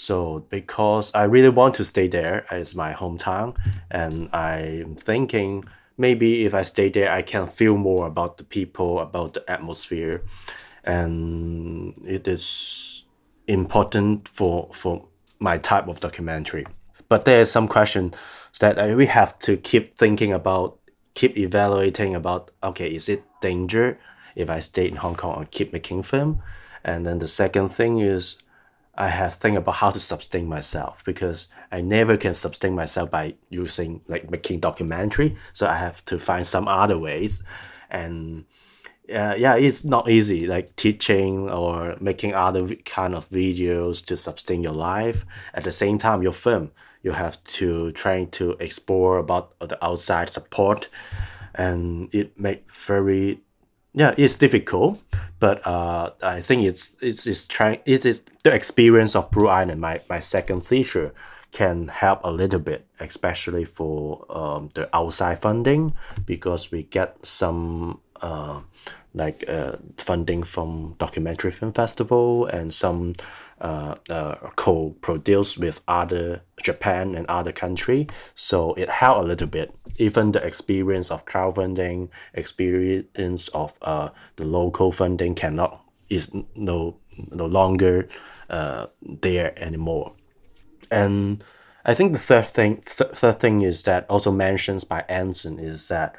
So 0.03 0.44
because 0.50 1.12
I 1.14 1.22
really 1.24 1.48
want 1.48 1.76
to 1.76 1.84
stay 1.84 2.09
there 2.09 2.44
as 2.50 2.74
my 2.74 2.92
hometown, 2.92 3.55
and 3.88 4.28
I'm 4.34 4.96
thinking 4.96 5.64
maybe 5.96 6.44
if 6.44 6.55
I 6.55 6.62
stay 6.62 6.88
there, 6.88 7.12
I 7.12 7.22
can 7.22 7.46
feel 7.46 7.76
more 7.76 8.09
about 8.09 8.36
the 8.36 8.42
people, 8.42 8.98
about 8.98 9.34
the 9.34 9.48
atmosphere, 9.48 10.24
and 10.84 11.94
it 12.05 12.26
is 12.26 13.05
important 13.46 14.26
for 14.26 14.70
for 14.72 15.07
my 15.38 15.57
type 15.59 15.86
of 15.86 16.00
documentary. 16.00 16.66
But 17.09 17.24
there 17.24 17.40
is 17.40 17.53
some 17.53 17.68
question 17.68 18.12
that 18.59 18.96
we 18.96 19.07
have 19.07 19.38
to 19.46 19.57
keep 19.57 19.96
thinking 19.96 20.32
about, 20.32 20.80
keep 21.14 21.38
evaluating 21.38 22.16
about. 22.16 22.50
Okay, 22.61 22.92
is 22.92 23.09
it 23.09 23.22
danger 23.40 23.98
if 24.34 24.50
I 24.50 24.61
stay 24.61 24.88
in 24.88 24.96
Hong 24.96 25.14
Kong 25.14 25.34
or 25.38 25.44
keep 25.44 25.72
making 25.72 26.03
film? 26.03 26.42
And 26.84 27.07
then 27.07 27.20
the 27.20 27.28
second 27.28 27.68
thing 27.68 28.00
is 28.00 28.41
I 28.95 29.09
have 29.09 29.34
think 29.34 29.57
about 29.57 29.76
how 29.76 29.90
to 29.90 29.99
sustain 29.99 30.47
myself 30.47 31.03
because 31.05 31.49
I 31.70 31.80
never 31.80 32.16
can 32.16 32.34
sustain 32.34 32.74
myself 32.74 33.11
by 33.11 33.34
using 33.49 34.03
like 34.07 34.30
making 34.30 34.61
documentary. 34.61 35.36
So 35.55 35.66
I 35.66 35.76
have 35.76 36.05
to 36.07 36.18
find 36.18 36.47
some 36.47 36.68
other 36.68 36.99
ways, 36.99 37.43
and 37.90 38.45
uh, 39.09 39.34
yeah, 39.36 39.57
it's 39.57 39.84
not 39.84 40.11
easy 40.11 40.47
like 40.47 40.76
teaching 40.76 41.49
or 41.49 41.97
making 42.01 42.34
other 42.34 42.74
kind 42.84 43.14
of 43.14 43.28
videos 43.30 44.05
to 44.07 44.16
sustain 44.16 44.62
your 44.62 44.74
life. 44.74 45.24
At 45.55 45.64
the 45.64 45.72
same 45.72 45.99
time, 45.99 46.22
your 46.22 46.32
film 46.32 46.72
you 47.03 47.12
have 47.12 47.43
to 47.45 47.93
trying 47.93 48.30
to 48.30 48.53
explore 48.61 49.18
about 49.18 49.59
the 49.59 49.82
outside 49.84 50.30
support, 50.30 50.88
and 51.55 52.09
it 52.14 52.38
make 52.38 52.74
very 52.74 53.40
yeah, 53.95 54.14
it's 54.16 54.36
difficult, 54.36 55.03
but 55.38 55.66
uh, 55.66 56.11
I 56.22 56.40
think 56.40 56.64
it's 56.64 56.97
it's 57.01 57.26
it's 57.26 57.47
trying 57.47 57.80
it 57.84 58.07
is 58.07 58.22
the 58.43 58.53
experience 58.53 59.14
of 59.14 59.30
Blue 59.30 59.49
Island. 59.49 59.80
My 59.80 60.01
my 60.09 60.20
second 60.20 60.62
feature 60.62 61.12
can 61.51 61.88
help 61.88 62.20
a 62.24 62.30
little 62.30 62.59
bit, 62.61 62.86
especially 62.99 63.66
for 63.66 64.24
um, 64.30 64.70
the 64.74 64.88
outside 64.97 65.40
funding 65.40 65.93
because 66.24 66.72
we 66.72 66.84
get 66.84 67.16
some 67.24 68.01
uh, 68.22 68.61
like 69.14 69.45
uh, 69.47 69.76
funding 69.99 70.43
from 70.43 70.95
documentary 70.99 71.51
film 71.51 71.72
festival 71.72 72.47
and 72.47 72.72
some 72.72 73.12
uh, 73.63 73.95
uh, 74.11 74.35
co-produced 74.57 75.57
with 75.57 75.81
other 75.87 76.43
Japan 76.63 77.15
and 77.15 77.25
other 77.29 77.53
country. 77.53 78.09
So 78.35 78.75
it 78.75 78.89
helped 78.89 79.25
a 79.25 79.27
little 79.27 79.47
bit. 79.47 79.73
Even 79.99 80.33
the 80.33 80.45
experience 80.45 81.13
of 81.13 81.25
crowdfunding, 81.27 82.09
experience 82.35 83.49
of 83.49 83.79
uh, 83.83 84.09
the 84.35 84.45
local 84.45 84.91
funding 84.91 85.37
cannot 85.37 85.81
is 86.09 86.33
no 86.57 86.97
no 87.31 87.47
longer 87.47 88.09
uh, 88.51 88.87
there 89.01 89.57
anymore. 89.57 90.13
And 90.91 91.45
I 91.85 91.95
think 91.95 92.13
the 92.13 92.19
third 92.19 92.47
thing 92.47 92.83
th- 92.83 93.13
third 93.15 93.39
thing 93.39 93.63
is 93.63 93.85
that 93.85 94.07
also 94.11 94.33
mentions 94.33 94.83
by 94.83 95.05
Anson 95.09 95.59
is 95.59 95.87
that 95.87 96.17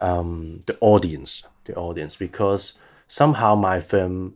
um, 0.00 0.60
the 0.66 0.76
audience, 0.80 1.44
the 1.64 1.74
audience, 1.74 2.16
because 2.16 2.74
somehow 3.06 3.54
my 3.54 3.80
film 3.80 4.34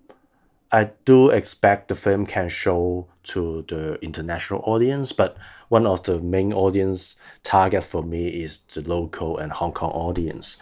I 0.71 0.91
do 1.05 1.31
expect 1.31 1.89
the 1.89 1.95
film 1.95 2.27
can 2.27 2.49
show 2.49 3.07
to 3.25 3.65
the 3.69 3.99
international 4.03 4.61
audience, 4.65 5.13
but 5.13 5.37
one 5.69 5.87
of 5.87 6.03
the 6.03 6.19
main 6.21 6.53
audience 6.53 7.17
target 7.43 7.85
for 7.85 8.03
me 8.03 8.29
is 8.29 8.59
the 8.75 8.83
local 8.83 9.39
and 9.39 9.53
Hong 9.53 9.73
Kong 9.73 9.91
audience. 9.93 10.59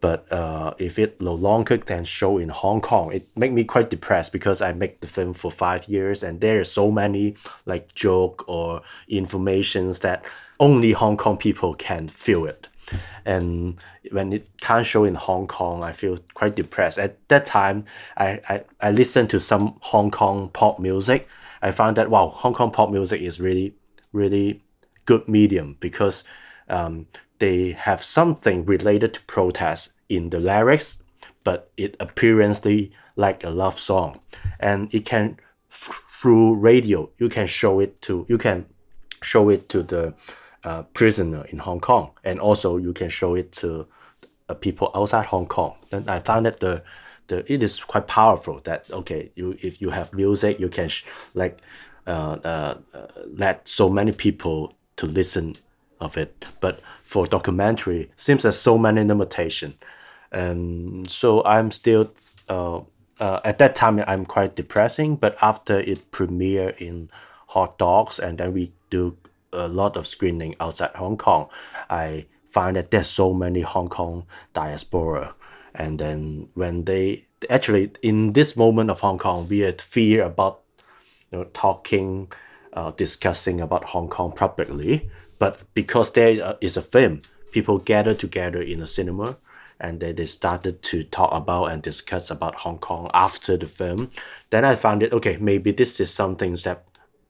But 0.00 0.30
uh, 0.32 0.74
if 0.78 0.98
it 0.98 1.20
no 1.20 1.34
longer 1.34 1.76
can 1.78 2.04
show 2.04 2.38
in 2.38 2.50
Hong 2.50 2.80
Kong, 2.80 3.12
it 3.12 3.26
make 3.34 3.52
me 3.52 3.64
quite 3.64 3.90
depressed 3.90 4.32
because 4.32 4.62
I 4.62 4.72
make 4.72 5.00
the 5.00 5.08
film 5.08 5.34
for 5.34 5.50
five 5.50 5.88
years 5.88 6.22
and 6.22 6.40
there 6.40 6.60
are 6.60 6.64
so 6.64 6.90
many 6.90 7.34
like 7.66 7.94
joke 7.94 8.44
or 8.46 8.82
informations 9.08 10.00
that 10.00 10.24
only 10.60 10.92
Hong 10.92 11.16
Kong 11.16 11.36
people 11.36 11.74
can 11.74 12.08
feel 12.08 12.46
it. 12.46 12.68
And 13.24 13.76
when 14.10 14.32
it 14.32 14.48
can't 14.60 14.86
show 14.86 15.04
in 15.04 15.14
Hong 15.14 15.46
Kong, 15.46 15.82
I 15.84 15.92
feel 15.92 16.18
quite 16.34 16.56
depressed. 16.56 16.98
At 16.98 17.16
that 17.28 17.46
time, 17.46 17.84
I, 18.16 18.40
I, 18.48 18.64
I 18.80 18.90
listened 18.90 19.30
to 19.30 19.40
some 19.40 19.76
Hong 19.80 20.10
Kong 20.10 20.50
pop 20.52 20.78
music. 20.78 21.28
I 21.60 21.72
found 21.72 21.96
that 21.96 22.10
wow, 22.10 22.28
Hong 22.28 22.54
Kong 22.54 22.70
pop 22.70 22.90
music 22.90 23.20
is 23.20 23.40
really, 23.40 23.74
really 24.12 24.62
good 25.04 25.28
medium 25.28 25.76
because 25.80 26.24
um, 26.68 27.06
they 27.38 27.72
have 27.72 28.02
something 28.02 28.64
related 28.64 29.14
to 29.14 29.20
protest 29.22 29.92
in 30.08 30.30
the 30.30 30.40
lyrics, 30.40 30.98
but 31.44 31.70
it 31.76 31.96
appearance 32.00 32.62
like 33.16 33.42
a 33.44 33.50
love 33.50 33.78
song, 33.78 34.20
and 34.60 34.88
it 34.94 35.04
can 35.04 35.38
through 35.70 36.54
radio 36.54 37.08
you 37.18 37.28
can 37.28 37.46
show 37.46 37.78
it 37.78 38.00
to 38.02 38.26
you 38.28 38.38
can 38.38 38.66
show 39.22 39.48
it 39.48 39.68
to 39.68 39.82
the 39.82 40.14
uh, 40.68 40.82
prisoner 40.92 41.46
in 41.46 41.58
Hong 41.58 41.80
Kong, 41.80 42.10
and 42.24 42.38
also 42.38 42.76
you 42.76 42.92
can 42.92 43.08
show 43.08 43.34
it 43.34 43.52
to 43.52 43.86
uh, 44.48 44.54
people 44.54 44.90
outside 44.94 45.24
Hong 45.26 45.46
Kong. 45.46 45.74
Then 45.90 46.04
I 46.08 46.18
found 46.18 46.44
that 46.44 46.60
the 46.60 46.82
the 47.28 47.50
it 47.50 47.62
is 47.62 47.82
quite 47.84 48.06
powerful. 48.06 48.60
That 48.64 48.90
okay, 48.90 49.32
you 49.34 49.56
if 49.62 49.80
you 49.80 49.90
have 49.90 50.12
music, 50.12 50.60
you 50.60 50.68
can 50.68 50.90
like 51.34 51.58
uh, 52.06 52.36
uh, 52.44 52.74
uh, 52.92 53.06
let 53.42 53.66
so 53.66 53.88
many 53.88 54.12
people 54.12 54.74
to 54.96 55.06
listen 55.06 55.54
of 56.00 56.18
it. 56.18 56.44
But 56.60 56.80
for 57.04 57.26
documentary, 57.26 58.10
seems 58.16 58.42
there's 58.42 58.58
so 58.58 58.76
many 58.76 59.02
limitation, 59.04 59.74
and 60.30 61.10
so 61.10 61.42
I'm 61.44 61.70
still. 61.70 62.12
Uh, 63.20 63.40
at 63.44 63.58
that 63.58 63.74
time, 63.74 64.04
I'm 64.06 64.24
quite 64.24 64.54
depressing, 64.54 65.16
but 65.16 65.36
after 65.42 65.76
it 65.80 66.12
premiere 66.12 66.68
in 66.78 67.10
Hot 67.48 67.76
Docs, 67.76 68.20
and 68.20 68.38
then 68.38 68.52
we 68.52 68.70
do 68.90 69.16
a 69.52 69.68
lot 69.68 69.96
of 69.96 70.06
screening 70.06 70.54
outside 70.60 70.90
Hong 70.94 71.16
Kong, 71.16 71.48
I 71.88 72.26
find 72.48 72.76
that 72.76 72.90
there's 72.90 73.08
so 73.08 73.32
many 73.32 73.60
Hong 73.60 73.88
Kong 73.88 74.26
diaspora. 74.52 75.34
And 75.74 75.98
then 75.98 76.48
when 76.54 76.84
they 76.84 77.26
actually 77.50 77.92
in 78.02 78.32
this 78.32 78.56
moment 78.56 78.90
of 78.90 79.00
Hong 79.00 79.18
Kong, 79.18 79.48
we 79.48 79.60
had 79.60 79.80
fear 79.80 80.24
about 80.24 80.60
you 81.30 81.38
know 81.38 81.44
talking, 81.52 82.32
uh, 82.72 82.90
discussing 82.92 83.60
about 83.60 83.84
Hong 83.84 84.08
Kong 84.08 84.32
publicly. 84.32 85.10
But 85.38 85.62
because 85.74 86.12
there 86.12 86.56
is 86.60 86.76
a 86.76 86.82
film, 86.82 87.22
people 87.52 87.78
gather 87.78 88.14
together 88.14 88.60
in 88.60 88.82
a 88.82 88.86
cinema 88.86 89.38
and 89.80 90.00
then 90.00 90.16
they 90.16 90.26
started 90.26 90.82
to 90.82 91.04
talk 91.04 91.32
about 91.32 91.66
and 91.66 91.82
discuss 91.82 92.30
about 92.30 92.56
Hong 92.56 92.78
Kong 92.78 93.10
after 93.14 93.56
the 93.56 93.66
film. 93.66 94.10
Then 94.50 94.64
I 94.64 94.74
found 94.74 95.02
it 95.02 95.12
okay, 95.12 95.36
maybe 95.40 95.70
this 95.70 96.00
is 96.00 96.12
something 96.12 96.54
that 96.64 96.84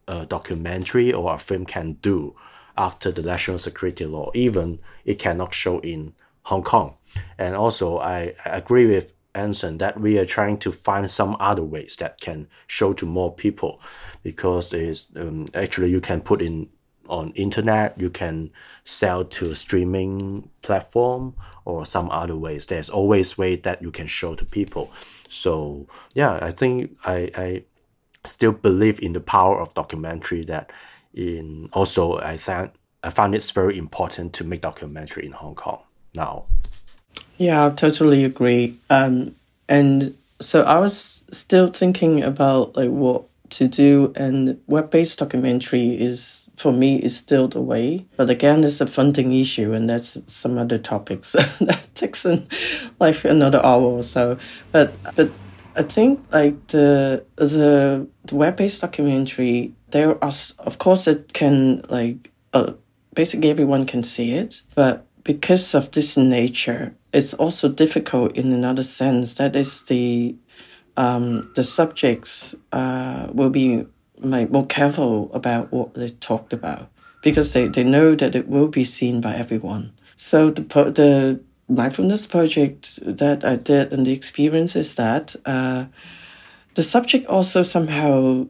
a 0.09 0.27
documentary 0.27 1.13
or 1.13 1.35
a 1.35 1.39
film 1.39 1.65
can 1.65 1.93
do 2.03 2.35
after 2.77 3.11
the 3.11 3.23
national 3.23 3.59
security 3.59 4.07
law, 4.07 4.31
even 4.35 4.79
it 5.05 5.19
cannot 5.19 5.53
show 5.55 5.81
in 5.81 6.15
Hong 6.43 6.63
Kong. 6.63 6.95
And 7.37 7.55
also, 7.55 7.99
I, 7.99 8.35
agree 8.45 8.87
with 8.87 9.13
Anson 9.35 9.79
that 9.79 10.01
we 10.01 10.19
are 10.19 10.25
trying 10.25 10.59
to 10.59 10.73
find 10.73 11.11
some 11.11 11.37
other 11.39 11.63
ways 11.63 11.97
that 11.97 12.21
can 12.21 12.49
show 12.67 12.93
to 12.95 13.05
more 13.05 13.35
people, 13.35 13.81
because 14.23 14.73
is 14.73 15.09
um, 15.17 15.49
actually 15.55 15.91
you 15.91 16.01
can 16.01 16.21
put 16.21 16.41
in 16.41 16.69
on 17.09 17.33
internet, 17.33 17.99
you 17.99 18.11
can 18.11 18.51
sell 18.85 19.25
to 19.25 19.55
streaming 19.55 20.51
platform 20.63 21.35
or 21.65 21.87
some 21.87 22.11
other 22.11 22.37
ways. 22.37 22.67
There's 22.67 22.91
always 22.91 23.39
way 23.39 23.57
that 23.57 23.83
you 23.83 23.91
can 23.91 24.07
show 24.07 24.35
to 24.35 24.45
people. 24.45 24.91
So 25.29 25.87
yeah, 26.15 26.39
I 26.41 26.51
think 26.51 26.97
I 27.05 27.31
I 27.37 27.65
still 28.29 28.53
believe 28.53 29.01
in 29.01 29.13
the 29.13 29.21
power 29.21 29.61
of 29.61 29.75
documentary 29.75 30.45
that 30.45 30.71
in 31.15 31.69
also 31.73 32.19
I 32.19 32.37
found 32.37 32.71
I 33.03 33.11
found 33.11 33.35
it's 33.35 33.51
very 33.51 33.79
important 33.79 34.33
to 34.35 34.45
make 34.45 34.61
documentary 34.61 35.27
in 35.27 35.33
Hong 35.33 35.55
Kong 35.55 35.81
now. 36.15 36.47
Yeah, 37.37 37.67
I 37.67 37.71
totally 37.71 38.25
agree. 38.25 38.77
Um, 38.91 39.37
and 39.69 40.17
so 40.41 40.63
I 40.63 40.79
was 40.79 41.23
still 41.31 41.69
thinking 41.69 42.23
about 42.23 42.77
like 42.77 42.91
what 42.91 43.25
to 43.51 43.67
do, 43.67 44.13
and 44.17 44.61
web-based 44.67 45.19
documentary 45.19 45.99
is 45.99 46.51
for 46.57 46.73
me 46.73 46.97
is 46.97 47.17
still 47.17 47.49
the 47.49 47.61
way. 47.61 48.05
But 48.17 48.31
again, 48.31 48.65
it's 48.65 48.81
a 48.81 48.87
funding 48.87 49.33
issue, 49.33 49.73
and 49.73 49.89
that's 49.89 50.21
some 50.31 50.59
other 50.59 50.79
topics 50.79 51.33
that 51.61 51.95
takes 51.95 52.27
in 52.27 52.47
like 52.99 53.25
another 53.25 53.65
hour 53.65 53.83
or 53.83 54.03
so. 54.03 54.39
But 54.73 54.95
but 55.15 55.31
I 55.79 55.83
think 55.83 56.21
like 56.33 56.67
the 56.69 57.25
the, 57.37 58.09
the 58.25 58.35
web 58.35 58.57
based 58.57 58.81
documentary 58.81 59.73
there 59.91 60.23
are 60.23 60.33
of 60.59 60.79
course 60.79 61.07
it 61.07 61.33
can 61.33 61.83
like 61.89 62.31
uh, 62.53 62.73
basically 63.15 63.51
everyone 63.51 63.87
can 63.87 64.03
see 64.03 64.33
it, 64.33 64.63
but 64.75 65.05
because 65.25 65.75
of 65.75 65.91
this 65.91 66.17
nature, 66.17 66.95
it's 67.13 67.35
also 67.35 67.69
difficult 67.69 68.37
in 68.37 68.53
another 68.53 68.83
sense. 68.83 69.35
That 69.35 69.57
is 69.57 69.83
the 69.85 70.37
um, 70.97 71.51
the 71.55 71.65
subjects 71.65 72.55
uh, 72.73 73.29
will 73.33 73.51
be 73.51 73.87
like, 74.19 74.51
more 74.51 74.67
careful 74.67 75.31
about 75.33 75.71
what 75.73 75.95
they 75.95 76.09
talked 76.09 76.53
about 76.53 76.91
because 77.23 77.53
they, 77.53 77.69
they 77.69 77.85
know 77.85 78.15
that 78.17 78.35
it 78.35 78.49
will 78.49 78.69
be 78.69 78.85
seen 78.85 79.21
by 79.21 79.35
everyone. 79.35 79.93
So 80.17 80.51
the 80.51 80.63
the 80.63 81.41
mindfulness 81.69 82.27
project 82.27 82.99
that 83.03 83.45
I 83.45 83.57
did 83.57 83.93
and 83.93 84.07
the 84.07 84.13
experience 84.13 84.75
is 84.75 84.95
that 84.97 85.37
uh, 85.45 85.87
the 86.75 86.83
subject 86.83 87.27
also 87.27 87.63
somehow 87.63 88.47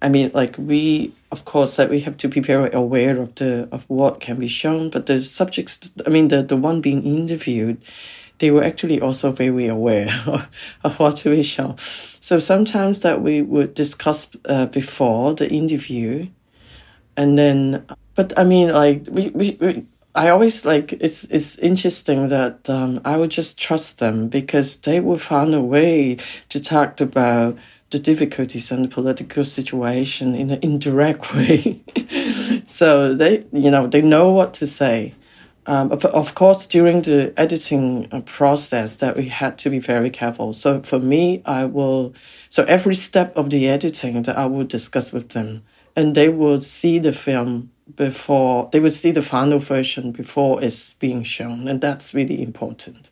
I 0.00 0.08
mean, 0.08 0.30
like 0.32 0.56
we, 0.58 1.12
of 1.32 1.44
course, 1.44 1.76
that 1.76 1.90
we 1.90 2.00
have 2.00 2.16
to 2.18 2.28
be 2.28 2.40
very 2.40 2.70
aware 2.72 3.20
of 3.20 3.34
the 3.34 3.68
of 3.72 3.84
what 3.88 4.20
can 4.20 4.38
be 4.38 4.46
shown. 4.46 4.90
But 4.90 5.06
the 5.06 5.24
subjects, 5.24 5.90
I 6.06 6.10
mean, 6.10 6.28
the 6.28 6.42
the 6.42 6.56
one 6.56 6.80
being 6.80 7.04
interviewed, 7.04 7.82
they 8.38 8.50
were 8.52 8.62
actually 8.62 9.00
also 9.00 9.32
very 9.32 9.66
aware 9.66 10.08
of, 10.84 11.00
what 11.00 11.16
to 11.16 11.30
be 11.30 11.42
shown. 11.42 11.76
So 11.78 12.38
sometimes 12.38 13.00
that 13.00 13.22
we 13.22 13.42
would 13.42 13.74
discuss 13.74 14.28
uh, 14.44 14.66
before 14.66 15.34
the 15.34 15.50
interview, 15.50 16.28
and 17.16 17.36
then, 17.36 17.84
but 18.14 18.38
I 18.38 18.44
mean, 18.44 18.72
like 18.72 19.06
we 19.10 19.28
we. 19.30 19.58
we 19.60 19.86
I 20.18 20.30
always 20.30 20.64
like 20.66 20.94
it's 20.94 21.22
it's 21.24 21.56
interesting 21.58 22.28
that 22.28 22.68
um, 22.68 23.00
I 23.04 23.16
would 23.16 23.30
just 23.30 23.56
trust 23.56 24.00
them 24.00 24.26
because 24.26 24.76
they 24.76 24.98
will 24.98 25.16
find 25.18 25.54
a 25.54 25.62
way 25.62 26.16
to 26.48 26.60
talk 26.60 27.00
about 27.00 27.56
the 27.90 28.00
difficulties 28.00 28.72
and 28.72 28.84
the 28.84 28.88
political 28.88 29.44
situation 29.44 30.34
in 30.34 30.50
an 30.50 30.58
indirect 30.60 31.32
way. 31.34 31.80
so 32.66 33.14
they, 33.14 33.44
you 33.52 33.70
know, 33.70 33.86
they 33.86 34.02
know 34.02 34.30
what 34.32 34.54
to 34.54 34.66
say. 34.66 35.14
Um, 35.66 35.92
of 35.92 36.34
course, 36.34 36.66
during 36.66 37.02
the 37.02 37.32
editing 37.36 38.08
uh, 38.10 38.22
process, 38.22 38.96
that 38.96 39.16
we 39.16 39.28
had 39.28 39.56
to 39.58 39.70
be 39.70 39.78
very 39.78 40.10
careful. 40.10 40.52
So 40.52 40.82
for 40.82 40.98
me, 40.98 41.42
I 41.44 41.66
will, 41.66 42.14
so 42.48 42.64
every 42.64 42.94
step 42.94 43.36
of 43.36 43.50
the 43.50 43.68
editing 43.68 44.22
that 44.22 44.36
I 44.36 44.46
will 44.46 44.64
discuss 44.64 45.12
with 45.12 45.28
them, 45.30 45.62
and 45.94 46.14
they 46.14 46.30
will 46.30 46.60
see 46.62 46.98
the 46.98 47.12
film 47.12 47.70
before 47.96 48.68
they 48.72 48.80
will 48.80 48.90
see 48.90 49.10
the 49.10 49.22
final 49.22 49.58
version 49.58 50.12
before 50.12 50.62
it's 50.62 50.94
being 50.94 51.22
shown, 51.22 51.68
and 51.68 51.80
that's 51.80 52.14
really 52.14 52.42
important 52.42 53.10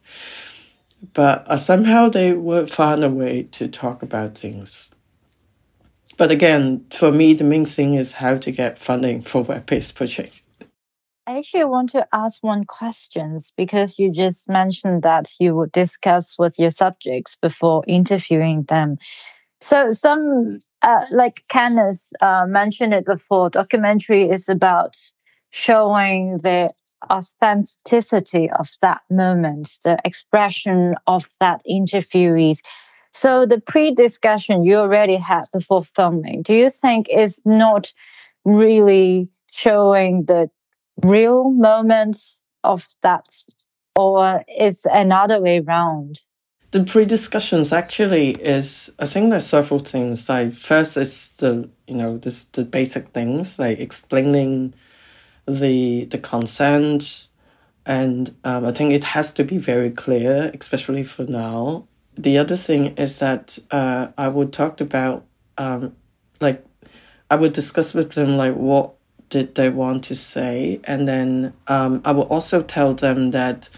but 1.13 1.45
uh, 1.49 1.57
somehow 1.57 2.09
they 2.09 2.33
would 2.33 2.71
find 2.71 3.05
a 3.05 3.11
way 3.11 3.45
to 3.45 3.69
talk 3.69 4.03
about 4.03 4.37
things. 4.37 4.95
But 6.17 6.31
again, 6.31 6.87
for 6.91 7.13
me, 7.13 7.35
the 7.35 7.45
main 7.45 7.67
thing 7.67 7.95
is 7.95 8.13
how 8.13 8.39
to 8.39 8.51
get 8.51 8.79
funding 8.79 9.23
for 9.23 9.43
web-based 9.43 9.95
project. 9.95 10.43
I 11.27 11.39
actually 11.39 11.65
want 11.65 11.91
to 11.91 12.07
ask 12.13 12.43
one 12.43 12.65
question 12.65 13.41
because 13.57 13.99
you 13.99 14.13
just 14.13 14.49
mentioned 14.49 15.03
that 15.03 15.29
you 15.41 15.55
would 15.57 15.73
discuss 15.73 16.39
with 16.39 16.59
your 16.59 16.71
subjects 16.71 17.37
before 17.37 17.85
interviewing 17.87 18.63
them. 18.63 18.99
So 19.67 19.91
some, 19.91 20.61
uh, 20.83 21.07
like 21.11 21.43
Kenneth 21.49 22.13
uh, 22.21 22.47
mentioned 22.47 22.95
it 22.95 23.05
before, 23.05 23.51
documentary 23.51 24.31
is 24.31 24.49
about 24.49 24.95
showing 25.51 26.37
the 26.37 26.71
authenticity 27.11 28.49
of 28.49 28.69
that 28.81 29.01
moment, 29.11 29.81
the 29.83 29.99
expression 30.05 30.95
of 31.09 31.29
that 31.41 31.63
interviewees. 31.69 32.59
So 33.11 33.45
the 33.45 33.61
pre-discussion 33.61 34.63
you 34.63 34.77
already 34.77 35.17
had 35.17 35.47
before 35.53 35.83
filming, 35.83 36.43
do 36.43 36.55
you 36.55 36.71
think 36.71 37.09
is 37.09 37.41
not 37.45 37.93
really 38.45 39.29
showing 39.51 40.27
the 40.27 40.49
real 41.03 41.51
moment 41.51 42.19
of 42.63 42.87
that 43.03 43.27
or 43.97 44.45
it's 44.47 44.85
another 44.85 45.43
way 45.43 45.59
around? 45.59 46.21
The 46.77 46.85
pre-discussions 46.85 47.73
actually 47.73 48.33
is 48.33 48.93
I 48.99 49.07
think 49.07 49.31
there's 49.31 49.47
several 49.47 49.79
things. 49.79 50.29
Like 50.29 50.53
first 50.53 50.99
is 50.99 51.31
the 51.39 51.71
you 51.87 51.97
know 51.97 52.19
this 52.19 52.45
the 52.45 52.67
basic 52.67 53.09
things 53.15 53.59
like 53.59 53.79
explaining 53.79 54.75
the 55.49 56.05
the 56.05 56.19
consent, 56.19 57.29
and 57.87 58.35
um, 58.45 58.67
I 58.67 58.73
think 58.73 58.93
it 58.93 59.05
has 59.05 59.33
to 59.33 59.43
be 59.43 59.57
very 59.57 59.91
clear, 59.91 60.51
especially 60.53 61.03
for 61.03 61.25
now. 61.25 61.87
The 62.19 62.37
other 62.37 62.57
thing 62.57 62.89
is 62.99 63.21
that 63.21 63.59
uh, 63.71 64.09
I 64.19 64.29
would 64.29 64.53
talk 64.53 64.83
about 64.83 65.25
um, 65.57 65.97
like 66.43 66.63
I 67.31 67.37
would 67.37 67.55
discuss 67.55 67.95
with 67.95 68.13
them 68.13 68.37
like 68.37 68.53
what 68.53 68.93
did 69.31 69.55
they 69.55 69.71
want 69.71 70.05
to 70.05 70.15
say, 70.15 70.81
and 70.85 71.09
then 71.09 71.55
um, 71.69 72.03
I 72.05 72.13
will 72.13 72.29
also 72.29 72.61
tell 72.61 72.93
them 72.93 73.31
that 73.31 73.71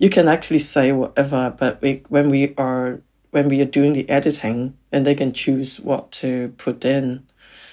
you 0.00 0.08
can 0.08 0.28
actually 0.28 0.58
say 0.58 0.90
whatever, 0.92 1.54
but 1.56 1.80
we, 1.82 2.02
when 2.08 2.30
we 2.30 2.54
are 2.56 3.00
when 3.32 3.48
we 3.48 3.60
are 3.60 3.66
doing 3.66 3.92
the 3.92 4.08
editing, 4.08 4.74
and 4.90 5.06
they 5.06 5.14
can 5.14 5.32
choose 5.32 5.78
what 5.78 6.10
to 6.10 6.52
put 6.58 6.84
in. 6.84 7.24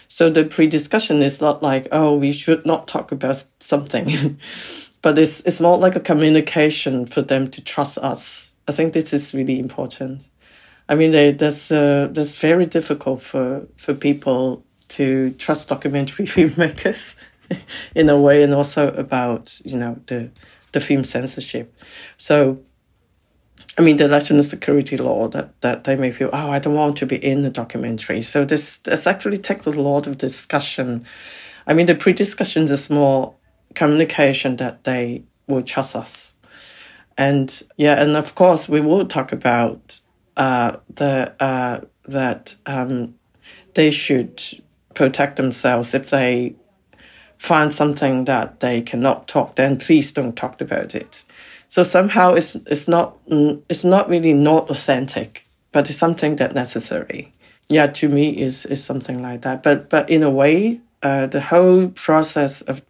So 0.08 0.30
the 0.30 0.44
pre-discussion 0.44 1.24
is 1.24 1.42
not 1.42 1.64
like, 1.64 1.88
oh, 1.92 2.16
we 2.16 2.32
should 2.32 2.64
not 2.64 2.88
talk 2.88 3.12
about 3.12 3.44
something, 3.60 4.38
but 5.02 5.18
it's 5.18 5.40
it's 5.42 5.60
more 5.60 5.78
like 5.78 5.96
a 5.96 6.02
communication 6.02 7.06
for 7.08 7.22
them 7.22 7.50
to 7.50 7.64
trust 7.64 7.98
us. 7.98 8.52
I 8.68 8.74
think 8.74 8.94
this 8.94 9.14
is 9.14 9.34
really 9.34 9.58
important. 9.58 10.28
I 10.90 10.96
mean, 10.96 11.12
they, 11.12 11.32
that's 11.32 11.72
uh, 11.72 12.10
that's 12.12 12.36
very 12.36 12.66
difficult 12.66 13.22
for 13.22 13.68
for 13.78 13.94
people 13.94 14.66
to 14.90 15.32
trust 15.32 15.70
documentary 15.70 16.26
filmmakers 16.36 17.16
in 17.96 18.10
a 18.10 18.20
way, 18.20 18.44
and 18.44 18.54
also 18.54 18.92
about 18.94 19.62
you 19.64 19.78
know 19.78 19.98
the 20.08 20.30
the 20.78 20.86
film 20.86 21.04
censorship. 21.04 21.74
So 22.18 22.64
I 23.78 23.84
mean, 23.84 23.98
the 23.98 24.08
national 24.08 24.44
security 24.44 24.98
law 24.98 25.28
that, 25.30 25.62
that 25.62 25.84
they 25.84 25.96
may 25.96 26.12
feel, 26.12 26.30
oh, 26.34 26.50
I 26.52 26.58
don't 26.60 26.74
want 26.74 26.98
to 26.98 27.06
be 27.06 27.18
in 27.24 27.44
the 27.44 27.52
documentary. 27.52 28.24
So 28.24 28.44
this 28.44 28.80
this 28.80 29.06
actually 29.06 29.38
takes 29.38 29.68
a 29.68 29.72
lot 29.72 30.08
of 30.08 30.18
discussion. 30.18 31.06
I 31.68 31.74
mean, 31.74 31.86
the 31.86 31.96
pre-discussion 31.96 32.64
is 32.64 32.90
more 32.90 33.36
communication 33.76 34.56
that 34.58 34.84
they 34.84 35.24
will 35.48 35.64
trust 35.64 35.96
us. 35.96 36.34
And 37.18 37.64
yeah, 37.78 38.02
and 38.02 38.16
of 38.16 38.34
course 38.34 38.68
we 38.70 38.82
will 38.82 39.06
talk 39.06 39.32
about 39.32 40.00
uh, 40.38 40.78
the 40.96 41.34
uh, 41.40 41.82
that 42.08 42.56
um, 42.66 43.16
they 43.74 43.92
should 43.92 44.42
protect 44.96 45.36
themselves 45.36 45.94
if 45.94 46.10
they 46.10 46.56
find 47.38 47.74
something 47.74 48.26
that 48.26 48.60
they 48.60 48.82
cannot 48.82 49.28
talk. 49.28 49.56
Then 49.56 49.78
please 49.78 50.12
don't 50.12 50.36
talk 50.36 50.62
about 50.62 50.96
it. 50.96 51.24
So 51.70 51.84
somehow 51.84 52.34
it's 52.34 52.56
it's 52.56 52.88
not 52.88 53.18
it's 53.70 53.84
not 53.84 54.10
really 54.10 54.34
not 54.34 54.70
authentic, 54.70 55.46
but 55.72 55.90
it's 55.90 56.00
something 56.00 56.38
that 56.38 56.56
necessary. 56.56 57.34
Yeah, 57.70 57.88
to 57.88 58.10
me 58.10 58.30
is 58.30 58.66
is 58.66 58.84
something 58.84 59.22
like 59.22 59.42
that. 59.42 59.64
But 59.64 59.90
but 59.90 60.10
in 60.10 60.24
a 60.24 60.30
way, 60.30 60.80
uh, 61.04 61.28
the 61.28 61.42
whole 61.42 61.90
process 61.90 62.62
of 62.62 62.82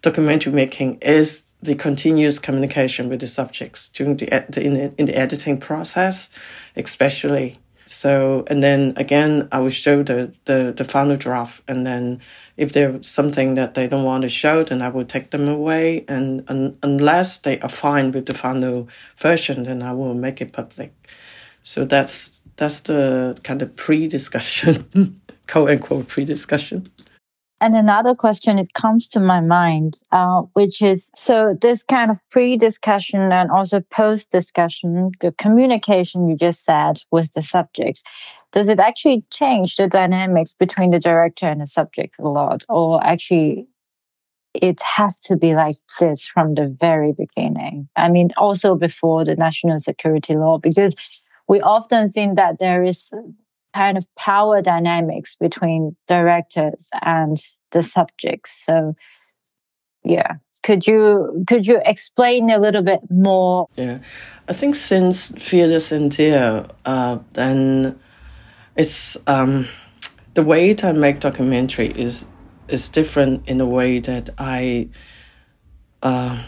documentary 0.00 0.52
making 0.52 0.98
is 1.02 1.44
the 1.62 1.74
continuous 1.74 2.38
communication 2.38 3.08
with 3.08 3.20
the 3.20 3.26
subjects 3.26 3.88
during 3.90 4.16
the, 4.16 4.26
the, 4.48 4.92
in 4.98 5.06
the 5.06 5.16
editing 5.16 5.58
process, 5.58 6.28
especially. 6.76 7.58
So 7.92 8.44
and 8.46 8.62
then 8.62 8.94
again, 8.96 9.48
I 9.52 9.58
will 9.58 9.70
show 9.70 10.02
the 10.02 10.32
the 10.46 10.72
the 10.74 10.84
final 10.84 11.16
draft, 11.16 11.62
and 11.68 11.86
then 11.86 12.20
if 12.56 12.72
there's 12.72 13.06
something 13.06 13.54
that 13.56 13.74
they 13.74 13.86
don't 13.86 14.04
want 14.04 14.22
to 14.22 14.28
show, 14.28 14.64
then 14.64 14.80
I 14.80 14.88
will 14.88 15.04
take 15.04 15.30
them 15.30 15.48
away. 15.48 16.04
And, 16.08 16.44
and 16.48 16.78
unless 16.82 17.38
they 17.38 17.58
are 17.60 17.68
fine 17.68 18.12
with 18.12 18.26
the 18.26 18.34
final 18.34 18.88
version, 19.16 19.64
then 19.64 19.82
I 19.82 19.92
will 19.92 20.14
make 20.14 20.40
it 20.40 20.52
public. 20.52 20.92
So 21.62 21.84
that's 21.84 22.40
that's 22.56 22.80
the 22.80 23.38
kind 23.42 23.62
of 23.62 23.74
pre-discussion, 23.76 25.20
quote 25.46 25.70
unquote 25.70 26.08
pre-discussion. 26.08 26.86
And 27.62 27.76
another 27.76 28.16
question 28.16 28.58
it 28.58 28.74
comes 28.74 29.08
to 29.10 29.20
my 29.20 29.40
mind, 29.40 30.02
uh, 30.10 30.42
which 30.54 30.82
is 30.82 31.12
so 31.14 31.56
this 31.60 31.84
kind 31.84 32.10
of 32.10 32.18
pre-discussion 32.28 33.30
and 33.30 33.52
also 33.52 33.78
post-discussion, 33.78 35.12
the 35.20 35.30
communication 35.30 36.28
you 36.28 36.36
just 36.36 36.64
said 36.64 37.00
with 37.12 37.32
the 37.34 37.42
subjects 37.42 38.02
does 38.50 38.66
it 38.66 38.80
actually 38.80 39.22
change 39.30 39.76
the 39.76 39.86
dynamics 39.88 40.54
between 40.54 40.90
the 40.90 40.98
director 40.98 41.46
and 41.46 41.60
the 41.60 41.66
subject 41.66 42.18
a 42.18 42.28
lot? 42.28 42.64
Or 42.68 43.02
actually 43.02 43.66
it 44.54 44.82
has 44.82 45.20
to 45.20 45.36
be 45.36 45.54
like 45.54 45.76
this 46.00 46.26
from 46.26 46.54
the 46.54 46.66
very 46.68 47.12
beginning? 47.12 47.88
I 47.94 48.08
mean 48.08 48.30
also 48.36 48.74
before 48.74 49.24
the 49.24 49.36
national 49.36 49.78
security 49.78 50.34
law 50.34 50.58
because 50.58 50.94
we 51.48 51.60
often 51.60 52.10
think 52.10 52.36
that 52.36 52.58
there 52.58 52.82
is 52.82 53.12
kind 53.74 53.98
of 53.98 54.06
power 54.16 54.62
dynamics 54.62 55.36
between 55.36 55.96
directors 56.08 56.90
and 57.02 57.38
the 57.70 57.82
subjects. 57.82 58.62
So 58.64 58.94
yeah. 60.04 60.34
Could 60.62 60.86
you 60.86 61.44
could 61.48 61.66
you 61.66 61.80
explain 61.84 62.50
a 62.50 62.58
little 62.58 62.82
bit 62.82 63.00
more? 63.10 63.68
Yeah. 63.76 63.98
I 64.48 64.52
think 64.52 64.74
since 64.74 65.30
fearless 65.38 65.92
india 65.92 66.68
uh, 66.84 67.18
then 67.32 67.98
it's 68.76 69.16
um, 69.26 69.68
the 70.34 70.42
way 70.42 70.72
that 70.72 70.84
I 70.84 70.92
make 70.92 71.20
documentary 71.20 71.88
is 71.88 72.24
is 72.68 72.88
different 72.88 73.48
in 73.48 73.60
a 73.60 73.66
way 73.66 74.00
that 74.00 74.30
I 74.38 74.88
uh, 76.02 76.44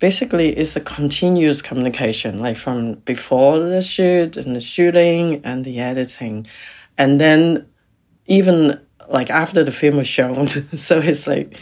basically 0.00 0.48
it's 0.56 0.74
a 0.74 0.80
continuous 0.80 1.62
communication, 1.62 2.40
like 2.40 2.56
from 2.56 2.94
before 2.94 3.60
the 3.60 3.80
shoot 3.80 4.36
and 4.36 4.56
the 4.56 4.60
shooting 4.60 5.40
and 5.44 5.64
the 5.64 5.78
editing, 5.78 6.46
and 6.98 7.20
then 7.20 7.66
even 8.26 8.80
like 9.08 9.30
after 9.30 9.62
the 9.62 9.70
film 9.70 9.98
was 9.98 10.08
shown. 10.08 10.48
so 10.76 10.98
it's 10.98 11.28
like 11.28 11.56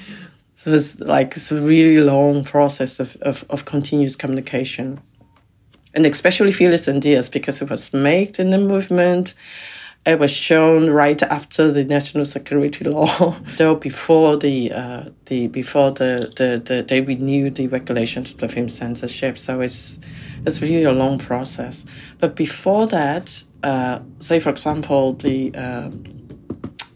it's 0.64 1.01
like 1.01 1.36
it's 1.36 1.53
a 1.53 1.61
really 1.61 2.01
long 2.01 2.45
process 2.45 3.01
of, 3.01 3.16
of, 3.16 3.45
of 3.51 3.64
continuous 3.64 4.16
communication. 4.16 5.01
And 5.95 6.07
especially 6.07 6.53
Fearless 6.53 6.86
and 6.86 7.03
Dears 7.03 7.28
because 7.28 7.61
it 7.61 7.70
was 7.70 7.93
made 7.93 8.39
in 8.39 8.51
the 8.51 8.59
movement 8.59 9.34
it 10.07 10.18
was 10.18 10.30
shown 10.30 10.90
right 10.90 11.22
after 11.22 11.70
the 11.70 11.84
national 11.84 12.24
security 12.24 12.84
law, 12.84 13.36
though 13.59 13.74
before 13.74 14.36
the 14.36 14.72
uh, 14.72 15.05
the 15.26 15.49
before 15.49 15.90
the, 15.90 16.32
the, 16.36 16.62
the 16.64 16.82
they 16.82 17.01
renewed 17.01 17.57
the 17.57 17.66
regulations 17.66 18.32
of 18.32 18.38
the 18.38 18.49
film 18.49 18.68
censorship. 18.68 19.36
So 19.36 19.61
it's 19.61 19.99
it's 20.46 20.62
really 20.62 20.84
a 20.84 20.92
long 20.92 21.18
process. 21.18 21.84
But 22.18 22.36
before 22.36 22.86
that, 22.86 23.42
uh, 23.62 24.01
say 24.18 24.40
for 24.40 24.51
example, 24.51 25.14
the 25.14 25.55
uh, 25.55 25.90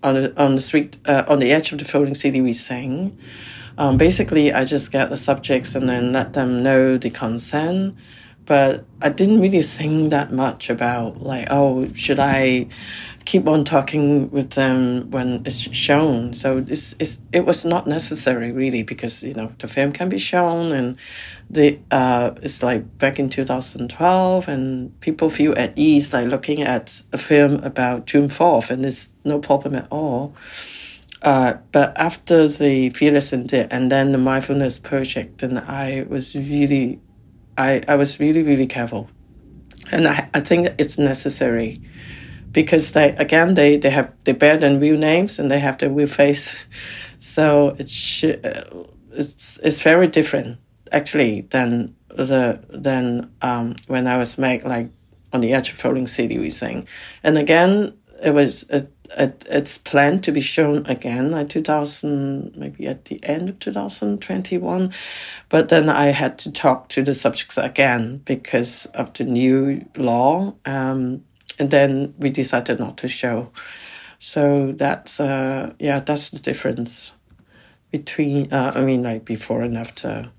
on 0.03 0.15
the 0.15 0.43
on 0.43 0.55
the 0.55 0.63
street 0.63 0.97
uh, 1.07 1.25
on 1.29 1.39
the 1.39 1.53
edge 1.53 1.73
of 1.73 1.79
the 1.79 1.85
folding 1.85 2.15
city 2.15 2.41
we 2.41 2.53
sing. 2.53 3.19
Um, 3.79 3.97
basically, 3.97 4.53
I 4.53 4.65
just 4.65 4.93
get 4.93 5.09
the 5.09 5.17
subjects 5.17 5.75
and 5.75 5.89
then 5.89 6.13
let 6.13 6.35
them 6.35 6.63
know 6.63 6.99
the 6.99 7.09
consent 7.09 7.97
but 8.45 8.85
I 9.01 9.09
didn't 9.09 9.41
really 9.41 9.63
think 9.63 10.11
that 10.11 10.33
much 10.33 10.69
about 10.69 11.23
like, 11.23 11.47
oh, 11.51 11.87
should 11.95 12.19
I 12.19 12.67
keep 13.25 13.47
on 13.47 13.65
talking 13.65 14.31
with 14.31 14.51
them 14.51 15.11
when 15.11 15.43
it's 15.47 15.61
shown? 15.75 16.33
So 16.33 16.61
this 16.61 16.95
is 16.99 17.21
it 17.33 17.45
was 17.45 17.65
not 17.65 17.87
necessary 17.87 18.51
really 18.51 18.83
because 18.83 19.23
you 19.23 19.35
know 19.35 19.53
the 19.59 19.69
film 19.69 19.93
can 19.93 20.09
be 20.09 20.19
shown 20.19 20.73
and 20.73 20.97
the 21.49 21.79
uh 21.91 22.33
it's 22.43 22.63
like 22.63 22.99
back 22.99 23.19
in 23.19 23.31
2012 23.31 24.49
and 24.49 25.01
people 25.01 25.31
feel 25.31 25.57
at 25.57 25.73
ease 25.77 26.13
like 26.13 26.27
looking 26.27 26.63
at 26.63 27.03
a 27.13 27.19
film 27.19 27.63
about 27.63 28.07
June 28.07 28.29
4th 28.29 28.71
and 28.71 28.83
there's 28.83 29.11
no 29.25 29.39
problem 29.39 29.75
at 29.77 29.87
all. 29.91 30.35
Uh, 31.23 31.55
but 31.71 31.97
after 31.97 32.49
the 32.49 32.91
Fearless 32.91 33.33
and 33.33 33.53
and 33.55 33.93
then 33.93 34.11
the 34.11 34.19
mindfulness 34.19 34.81
project, 34.81 35.45
and 35.45 35.61
I 35.61 36.05
was 36.09 36.35
really 36.35 36.99
I, 37.57 37.83
I 37.89 37.97
was 37.97 38.19
really, 38.21 38.43
really 38.43 38.67
careful. 38.67 39.09
And 39.91 40.09
I, 40.09 40.29
I 40.33 40.41
think 40.41 40.69
it's 40.79 40.99
necessary 40.99 41.81
because 42.53 42.93
they, 42.93 43.11
again, 43.17 43.55
they, 43.55 43.77
they 43.77 43.91
have, 43.91 44.13
they 44.25 44.33
bear 44.33 44.57
their 44.57 44.79
real 44.79 44.97
names 44.97 45.39
and 45.39 45.51
they 45.51 45.59
have 45.59 45.79
their 45.79 45.91
real 45.91 46.07
face. 46.07 46.57
So 47.25 47.77
it's, 47.79 48.25
it's, 48.25 49.59
it's 49.63 49.81
very 49.81 50.09
different 50.09 50.59
actually 50.91 51.43
than 51.43 51.95
the, 52.09 52.61
than, 52.69 53.31
um, 53.43 53.77
when 53.87 54.09
I 54.09 54.17
was 54.17 54.39
made 54.39 54.65
like 54.65 54.91
on 55.33 55.41
the 55.41 55.53
edge 55.53 55.71
of 55.71 55.77
Folding 55.77 56.09
City, 56.09 56.41
we 56.41 56.51
sing. 56.51 56.89
And 57.23 57.39
again, 57.39 57.97
it 58.25 58.35
was, 58.35 58.65
a 58.71 58.89
it, 59.19 59.45
it's 59.49 59.79
planned 59.79 60.25
to 60.25 60.33
be 60.33 60.41
shown 60.41 60.87
again 60.87 61.31
like 61.31 61.49
2000 61.49 62.57
maybe 62.57 62.87
at 62.87 63.05
the 63.07 63.23
end 63.25 63.49
of 63.49 63.59
2021 63.59 64.93
but 65.49 65.69
then 65.69 65.89
i 65.89 66.07
had 66.07 66.39
to 66.39 66.51
talk 66.51 66.89
to 66.89 67.03
the 67.03 67.15
subjects 67.15 67.59
again 67.59 68.23
because 68.25 68.87
of 68.95 69.13
the 69.13 69.25
new 69.25 69.85
law 69.97 70.55
um, 70.65 71.23
and 71.59 71.71
then 71.71 72.15
we 72.19 72.31
decided 72.31 72.79
not 72.79 72.97
to 72.99 73.09
show. 73.09 73.51
So 74.19 74.73
that's 74.73 75.21
uh 75.21 75.73
yeah 75.79 76.01
that's 76.01 76.31
the 76.31 76.39
difference 76.39 77.13
between 77.91 78.53
uh, 78.53 78.73
i 78.75 78.83
mean 78.83 79.03
like 79.03 79.25
before 79.25 79.63
and 79.63 79.77
after. 79.77 80.31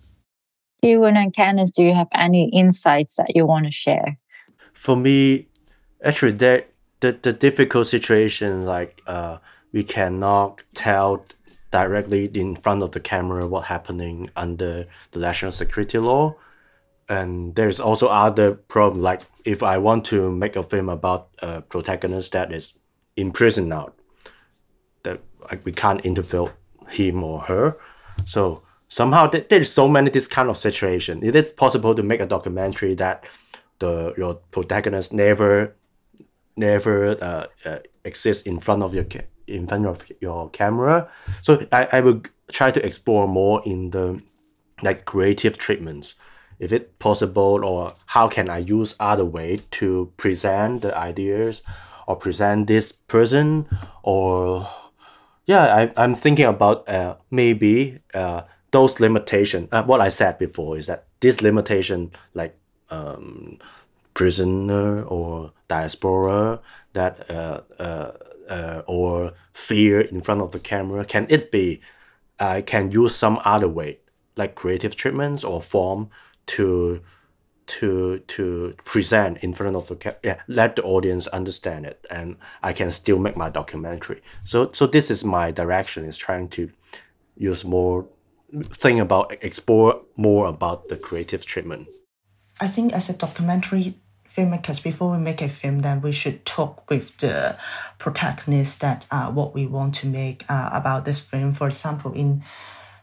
Ewan 0.81 1.15
and 1.15 1.33
Kanas, 1.33 1.71
do 1.71 1.83
you 1.83 1.93
have 1.93 2.09
any 2.13 2.49
insights 2.49 3.15
that 3.15 3.35
you 3.35 3.45
want 3.45 3.65
to 3.65 3.71
share? 3.71 4.17
For 4.73 4.97
me, 4.97 5.47
actually, 6.03 6.33
there 6.33 6.65
the, 7.03 7.11
the 7.21 7.33
difficult 7.33 7.85
situation 7.87 8.61
like 8.61 9.01
uh, 9.05 9.37
we 9.73 9.83
cannot 9.83 10.63
tell 10.73 11.25
directly 11.69 12.25
in 12.33 12.55
front 12.55 12.81
of 12.81 12.91
the 12.91 12.99
camera 13.01 13.45
what 13.45 13.65
happening 13.65 14.29
under 14.37 14.87
the 15.11 15.19
national 15.19 15.51
security 15.51 15.97
law. 15.97 16.35
And 17.09 17.55
there's 17.55 17.81
also 17.81 18.07
other 18.07 18.53
problem 18.53 19.01
like 19.03 19.21
if 19.43 19.61
i 19.61 19.77
want 19.77 20.05
to 20.05 20.31
make 20.31 20.55
a 20.55 20.63
film 20.63 20.87
about 20.87 21.27
a 21.39 21.61
protagonist 21.61 22.31
that 22.31 22.53
is 22.53 22.73
in 23.17 23.31
prison 23.33 23.67
now 23.67 23.91
that 25.03 25.19
like 25.51 25.65
we 25.65 25.73
can't 25.73 26.05
interview 26.05 26.47
him 26.87 27.21
or 27.21 27.41
her. 27.41 27.75
So 28.23 28.63
somehow 28.87 29.27
th- 29.27 29.49
there's 29.49 29.69
so 29.69 29.89
many 29.89 30.09
this 30.09 30.27
kind 30.27 30.49
of 30.49 30.55
situation. 30.55 31.21
It 31.21 31.35
is 31.35 31.51
possible 31.51 31.93
to 31.95 32.03
make 32.03 32.21
a 32.21 32.25
documentary 32.25 32.95
that 32.95 33.25
the 33.79 34.13
your 34.15 34.35
protagonist 34.51 35.11
never 35.11 35.75
never 36.55 37.21
uh, 37.23 37.47
uh, 37.65 37.79
exist 38.03 38.47
in 38.47 38.59
front 38.59 38.83
of 38.83 38.93
your 38.93 39.05
ca- 39.05 39.27
in 39.47 39.67
front 39.67 39.85
of 39.85 40.09
your 40.21 40.49
camera. 40.49 41.09
So 41.41 41.65
I, 41.71 41.87
I 41.91 41.99
will 42.01 42.21
try 42.51 42.71
to 42.71 42.85
explore 42.85 43.27
more 43.27 43.61
in 43.65 43.91
the 43.91 44.21
like 44.81 45.05
creative 45.05 45.57
treatments, 45.57 46.15
if 46.59 46.71
it 46.71 46.99
possible, 46.99 47.63
or 47.63 47.93
how 48.07 48.27
can 48.27 48.49
I 48.49 48.59
use 48.59 48.95
other 48.99 49.25
way 49.25 49.59
to 49.71 50.11
present 50.17 50.81
the 50.81 50.97
ideas, 50.97 51.63
or 52.07 52.15
present 52.15 52.67
this 52.67 52.91
person, 52.91 53.67
or 54.03 54.67
yeah, 55.45 55.75
I, 55.75 55.91
I'm 55.97 56.15
thinking 56.15 56.45
about 56.45 56.87
uh, 56.87 57.15
maybe 57.31 57.99
uh, 58.13 58.41
those 58.71 58.99
limitation. 58.99 59.67
Uh, 59.71 59.83
what 59.83 60.01
I 60.01 60.09
said 60.09 60.37
before 60.37 60.77
is 60.77 60.87
that 60.87 61.05
this 61.19 61.41
limitation, 61.41 62.11
like 62.33 62.57
um, 62.89 63.59
prisoner 64.13 65.03
or 65.03 65.51
diaspora 65.67 66.59
that 66.93 67.29
uh, 67.29 67.61
uh, 67.79 68.11
uh, 68.49 68.81
or 68.87 69.33
fear 69.53 70.01
in 70.01 70.21
front 70.21 70.41
of 70.41 70.51
the 70.51 70.59
camera? 70.59 71.05
Can 71.05 71.25
it 71.29 71.51
be 71.51 71.81
I 72.39 72.61
can 72.61 72.91
use 72.91 73.15
some 73.15 73.39
other 73.45 73.67
way 73.67 73.99
like 74.35 74.55
creative 74.55 74.95
treatments 74.95 75.43
or 75.43 75.61
form 75.61 76.09
to 76.47 77.01
to 77.65 78.19
to 78.27 78.75
present 78.83 79.37
in 79.37 79.53
front 79.53 79.75
of 79.75 79.87
the 79.87 79.95
ca- 79.95 80.17
yeah 80.23 80.41
let 80.47 80.75
the 80.75 80.83
audience 80.83 81.27
understand 81.27 81.85
it 81.85 82.05
and 82.09 82.35
I 82.61 82.73
can 82.73 82.91
still 82.91 83.19
make 83.19 83.37
my 83.37 83.49
documentary? 83.49 84.21
So 84.43 84.71
so 84.73 84.87
this 84.87 85.09
is 85.09 85.23
my 85.23 85.51
direction 85.51 86.05
is 86.05 86.17
trying 86.17 86.49
to 86.49 86.71
use 87.37 87.63
more 87.63 88.07
think 88.73 88.99
about 88.99 89.33
explore 89.41 90.01
more 90.15 90.47
about 90.47 90.89
the 90.89 90.97
creative 90.97 91.45
treatment. 91.45 91.87
I 92.59 92.67
think 92.67 92.93
as 92.93 93.09
a 93.09 93.13
documentary 93.13 93.95
filmmakers 94.35 94.81
before 94.81 95.11
we 95.11 95.17
make 95.17 95.41
a 95.41 95.49
film 95.49 95.81
then 95.81 96.01
we 96.01 96.11
should 96.11 96.45
talk 96.45 96.89
with 96.89 97.15
the 97.17 97.57
protagonist 97.97 98.81
that 98.81 99.05
uh, 99.11 99.29
what 99.29 99.53
we 99.53 99.65
want 99.65 99.93
to 99.93 100.07
make 100.07 100.43
uh, 100.49 100.69
about 100.73 101.05
this 101.05 101.19
film. 101.19 101.53
For 101.53 101.67
example 101.67 102.13
in 102.13 102.43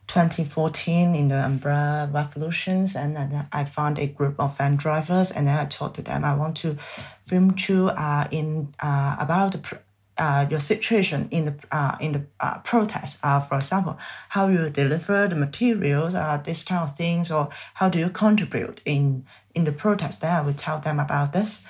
2014 0.08 1.14
in 1.14 1.28
the 1.28 1.36
umbrella 1.36 2.10
revolutions 2.12 2.96
and 2.96 3.14
then 3.14 3.46
i 3.52 3.64
found 3.64 3.96
a 3.96 4.08
group 4.08 4.34
of 4.40 4.58
van 4.58 4.74
drivers 4.74 5.30
and 5.30 5.46
then 5.46 5.56
i 5.56 5.64
talked 5.64 5.94
to 5.94 6.02
them 6.02 6.24
i 6.24 6.34
want 6.34 6.56
to 6.56 6.76
film 7.20 7.52
to 7.52 7.90
uh, 7.90 8.26
in 8.32 8.74
uh, 8.80 9.14
about 9.20 9.52
the 9.52 9.78
uh, 10.20 10.46
your 10.50 10.60
situation 10.60 11.26
in 11.30 11.46
the 11.46 11.54
uh, 11.72 11.96
in 11.98 12.12
the 12.12 12.22
uh, 12.40 12.58
protest, 12.58 13.18
uh, 13.22 13.40
for 13.40 13.56
example, 13.56 13.98
how 14.28 14.48
you 14.48 14.68
deliver 14.68 15.26
the 15.26 15.34
materials, 15.34 16.14
uh, 16.14 16.36
this 16.44 16.62
kind 16.62 16.82
of 16.82 16.94
things, 16.94 17.30
or 17.30 17.48
how 17.74 17.88
do 17.88 17.98
you 17.98 18.10
contribute 18.10 18.82
in 18.84 19.24
in 19.54 19.64
the 19.64 19.72
protest? 19.72 20.20
Then 20.20 20.34
I 20.34 20.42
will 20.42 20.52
tell 20.52 20.78
them 20.78 21.00
about 21.00 21.32
this, 21.32 21.62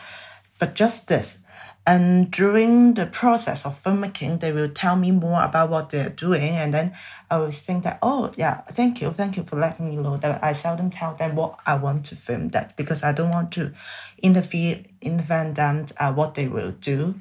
but 0.58 0.74
just 0.74 1.06
this. 1.06 1.44
And 1.86 2.30
during 2.30 2.94
the 2.94 3.06
process 3.06 3.64
of 3.64 3.82
filmmaking, 3.82 4.40
they 4.40 4.52
will 4.52 4.68
tell 4.68 4.96
me 4.96 5.10
more 5.12 5.42
about 5.42 5.70
what 5.70 5.90
they're 5.90 6.10
doing, 6.10 6.56
and 6.56 6.74
then 6.74 6.92
I 7.30 7.38
will 7.38 7.52
think 7.52 7.84
that 7.84 8.00
oh 8.02 8.32
yeah, 8.36 8.62
thank 8.62 9.00
you, 9.00 9.12
thank 9.12 9.36
you 9.36 9.44
for 9.44 9.60
letting 9.60 9.88
me 9.88 9.96
know 9.96 10.16
that 10.16 10.42
I 10.42 10.54
seldom 10.54 10.90
tell 10.90 11.14
them 11.14 11.36
what 11.36 11.60
I 11.64 11.76
want 11.76 12.04
to 12.06 12.16
film 12.16 12.48
that 12.48 12.76
because 12.76 13.04
I 13.04 13.12
don't 13.12 13.30
want 13.30 13.52
to 13.52 13.72
interfere 14.18 14.82
intervene 15.00 15.54
them 15.54 15.86
uh, 16.00 16.12
what 16.12 16.34
they 16.34 16.48
will 16.48 16.72
do 16.72 17.14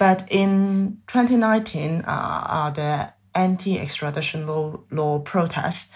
but 0.00 0.24
in 0.30 0.96
2019, 1.08 2.04
uh, 2.06 2.10
uh, 2.10 2.70
the 2.70 3.12
anti-extradition 3.34 4.46
law, 4.46 4.80
law 4.90 5.18
protests, 5.18 5.92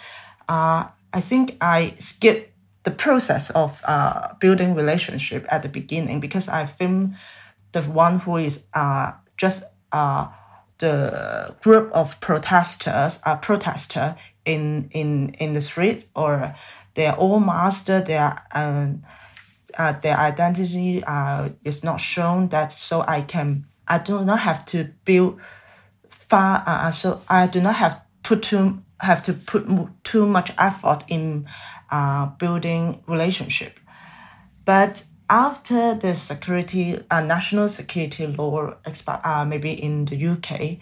uh, 0.46 0.84
I 1.14 1.20
think 1.22 1.56
I 1.62 1.94
skipped 1.98 2.52
the 2.82 2.90
process 2.90 3.48
of 3.48 3.80
uh, 3.84 4.34
building 4.40 4.74
relationship 4.74 5.46
at 5.48 5.62
the 5.62 5.70
beginning 5.70 6.20
because 6.20 6.50
I 6.50 6.66
filmed 6.66 7.16
the 7.72 7.80
one 7.80 8.18
who 8.18 8.36
is 8.36 8.66
uh, 8.74 9.12
just 9.38 9.64
uh, 9.90 10.28
the 10.76 11.54
group 11.62 11.90
of 11.92 12.20
protesters, 12.20 13.20
uh, 13.24 13.36
protester 13.36 14.16
in 14.44 14.90
in 14.90 15.30
in 15.40 15.54
the 15.54 15.62
street, 15.62 16.08
or 16.14 16.54
they're 16.92 17.16
all 17.16 17.40
masked. 17.40 17.86
Their 17.86 18.42
um, 18.52 19.02
uh, 19.78 19.92
their 20.02 20.18
identity 20.18 21.02
uh, 21.04 21.48
is 21.64 21.82
not 21.82 22.02
shown. 22.02 22.48
That 22.48 22.70
so 22.70 23.00
I 23.08 23.22
can 23.22 23.64
I 23.86 23.98
do 23.98 24.24
not 24.24 24.40
have 24.40 24.64
to 24.66 24.90
build 25.04 25.40
far. 26.10 26.62
Uh, 26.66 26.88
uh, 26.88 26.90
so 26.90 27.22
I 27.28 27.46
do 27.46 27.60
not 27.60 27.76
have 27.76 28.02
put 28.22 28.42
too 28.42 28.82
have 29.00 29.22
to 29.24 29.34
put 29.34 29.66
too 30.04 30.26
much 30.26 30.50
effort 30.56 31.04
in 31.08 31.46
uh, 31.90 32.26
building 32.26 33.02
relationship. 33.06 33.78
But 34.64 35.04
after 35.28 35.94
the 35.94 36.14
security, 36.14 36.98
uh, 37.10 37.20
national 37.20 37.68
security 37.68 38.26
law 38.26 38.74
expi- 38.86 39.24
uh, 39.26 39.44
maybe 39.44 39.72
in 39.72 40.06
the 40.06 40.16
UK, 40.26 40.78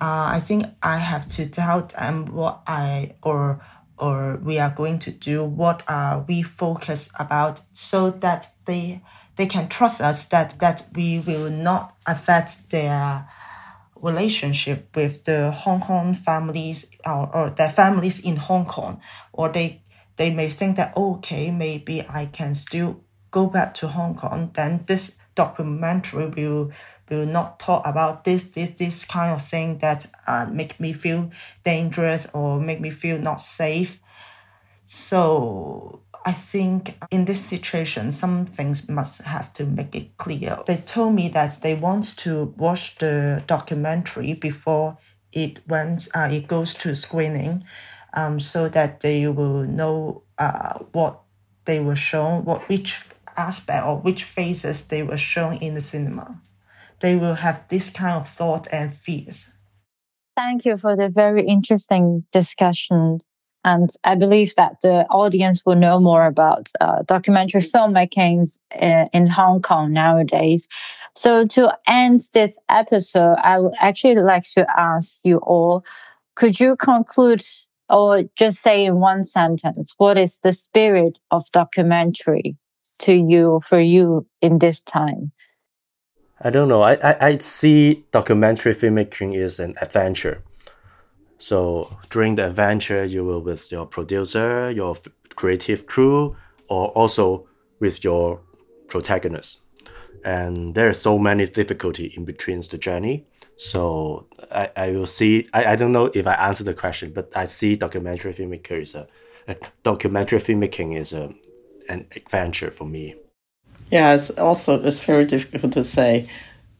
uh, 0.00 0.34
I 0.36 0.40
think 0.40 0.64
I 0.82 0.98
have 0.98 1.26
to 1.28 1.46
tell 1.46 1.82
them 1.82 2.32
what 2.32 2.62
I 2.66 3.14
or 3.22 3.64
or 3.98 4.36
we 4.42 4.58
are 4.58 4.70
going 4.70 4.98
to 4.98 5.12
do, 5.12 5.44
what 5.44 5.84
are 5.86 6.24
we 6.26 6.42
focus 6.42 7.12
about, 7.20 7.60
so 7.72 8.10
that 8.10 8.48
they 8.64 9.00
they 9.36 9.46
can 9.46 9.68
trust 9.68 10.00
us 10.00 10.26
that 10.26 10.58
that 10.60 10.86
we 10.94 11.18
will 11.20 11.50
not 11.50 11.96
affect 12.06 12.70
their 12.70 13.28
relationship 13.96 14.94
with 14.94 15.24
the 15.24 15.50
Hong 15.52 15.80
Kong 15.80 16.12
families 16.12 16.90
or, 17.06 17.34
or 17.34 17.50
their 17.50 17.70
families 17.70 18.20
in 18.20 18.36
Hong 18.36 18.66
Kong, 18.66 19.00
or 19.32 19.48
they 19.48 19.82
they 20.16 20.30
may 20.30 20.50
think 20.50 20.76
that 20.76 20.96
okay 20.96 21.50
maybe 21.50 22.04
I 22.08 22.26
can 22.26 22.54
still 22.54 23.00
go 23.30 23.46
back 23.46 23.74
to 23.74 23.88
Hong 23.88 24.14
Kong. 24.14 24.50
Then 24.54 24.84
this 24.86 25.18
documentary 25.34 26.28
will 26.28 26.72
will 27.08 27.26
not 27.26 27.58
talk 27.58 27.86
about 27.86 28.24
this 28.24 28.42
this 28.44 28.70
this 28.78 29.04
kind 29.04 29.32
of 29.32 29.42
thing 29.42 29.78
that 29.78 30.06
uh, 30.26 30.46
make 30.50 30.78
me 30.80 30.92
feel 30.92 31.30
dangerous 31.62 32.28
or 32.34 32.60
make 32.60 32.80
me 32.80 32.90
feel 32.90 33.18
not 33.18 33.40
safe. 33.40 34.00
So 34.84 36.02
I 36.24 36.32
think 36.32 36.96
in 37.10 37.24
this 37.24 37.40
situation, 37.40 38.12
some 38.12 38.46
things 38.46 38.88
must 38.88 39.22
have 39.22 39.52
to 39.54 39.64
make 39.64 39.94
it 39.94 40.16
clear. 40.16 40.58
They 40.66 40.76
told 40.76 41.14
me 41.14 41.28
that 41.30 41.58
they 41.62 41.74
want 41.74 42.16
to 42.18 42.54
watch 42.56 42.96
the 42.96 43.42
documentary 43.46 44.34
before 44.34 44.98
it 45.32 45.66
went, 45.66 46.08
uh, 46.14 46.28
it 46.30 46.46
goes 46.46 46.74
to 46.74 46.94
screening, 46.94 47.64
um, 48.14 48.38
so 48.38 48.68
that 48.68 49.00
they 49.00 49.26
will 49.26 49.64
know 49.64 50.22
uh, 50.38 50.78
what 50.92 51.20
they 51.64 51.80
were 51.80 51.96
shown, 51.96 52.44
what 52.44 52.68
which 52.68 53.04
aspect 53.36 53.84
or 53.86 53.96
which 53.98 54.24
phases 54.24 54.88
they 54.88 55.02
were 55.02 55.18
shown 55.18 55.56
in 55.56 55.74
the 55.74 55.80
cinema. 55.80 56.40
They 57.00 57.16
will 57.16 57.34
have 57.34 57.66
this 57.68 57.90
kind 57.90 58.20
of 58.20 58.28
thought 58.28 58.68
and 58.70 58.92
fears. 58.92 59.54
Thank 60.36 60.64
you 60.64 60.76
for 60.76 60.96
the 60.96 61.08
very 61.08 61.46
interesting 61.46 62.24
discussion. 62.32 63.18
And 63.64 63.90
I 64.02 64.16
believe 64.16 64.54
that 64.56 64.80
the 64.82 65.06
audience 65.08 65.62
will 65.64 65.76
know 65.76 66.00
more 66.00 66.26
about 66.26 66.70
uh, 66.80 67.02
documentary 67.02 67.60
filmmaking 67.60 68.58
in, 68.78 69.08
in 69.12 69.26
Hong 69.28 69.62
Kong 69.62 69.92
nowadays. 69.92 70.68
So 71.14 71.46
to 71.46 71.78
end 71.86 72.20
this 72.32 72.58
episode, 72.68 73.36
I 73.42 73.58
would 73.60 73.74
actually 73.80 74.16
like 74.16 74.44
to 74.54 74.66
ask 74.76 75.20
you 75.22 75.38
all, 75.38 75.84
could 76.34 76.58
you 76.58 76.76
conclude 76.76 77.44
or 77.88 78.24
just 78.36 78.58
say 78.58 78.84
in 78.84 78.96
one 78.96 79.22
sentence, 79.22 79.94
what 79.98 80.16
is 80.16 80.38
the 80.38 80.52
spirit 80.52 81.20
of 81.30 81.44
documentary 81.52 82.56
to 83.00 83.12
you, 83.12 83.60
for 83.68 83.78
you 83.78 84.26
in 84.40 84.58
this 84.58 84.80
time? 84.82 85.30
I 86.40 86.50
don't 86.50 86.68
know. 86.68 86.82
I, 86.82 86.94
I, 86.94 87.26
I 87.28 87.38
see 87.38 88.04
documentary 88.10 88.74
filmmaking 88.74 89.36
is 89.36 89.60
an 89.60 89.74
adventure 89.80 90.42
so 91.42 91.90
during 92.08 92.36
the 92.36 92.46
adventure, 92.46 93.04
you 93.04 93.24
will 93.24 93.40
with 93.40 93.72
your 93.72 93.84
producer, 93.84 94.70
your 94.70 94.94
creative 95.34 95.86
crew, 95.86 96.36
or 96.68 96.90
also 96.90 97.48
with 97.80 98.04
your 98.04 98.40
protagonist. 98.86 99.58
And 100.24 100.76
there 100.76 100.88
are 100.88 100.92
so 100.92 101.18
many 101.18 101.48
difficulty 101.48 102.12
in 102.16 102.24
between 102.24 102.60
the 102.60 102.78
journey. 102.78 103.26
So 103.56 104.28
I, 104.52 104.70
I 104.76 104.90
will 104.92 105.06
see. 105.06 105.48
I, 105.52 105.72
I 105.72 105.74
don't 105.74 105.90
know 105.90 106.12
if 106.14 106.28
I 106.28 106.34
answered 106.34 106.66
the 106.66 106.74
question, 106.74 107.12
but 107.12 107.32
I 107.34 107.46
see 107.46 107.74
documentary 107.74 108.32
filmmaker 108.34 108.80
is 108.80 108.94
a, 108.94 109.08
a 109.48 109.56
documentary 109.82 110.38
filmmaking 110.38 110.96
is 110.96 111.12
a 111.12 111.34
an 111.88 112.06
adventure 112.14 112.70
for 112.70 112.84
me. 112.84 113.16
Yeah, 113.90 114.14
it's 114.14 114.30
also 114.30 114.80
it's 114.80 115.00
very 115.00 115.24
difficult 115.24 115.72
to 115.72 115.82
say, 115.82 116.28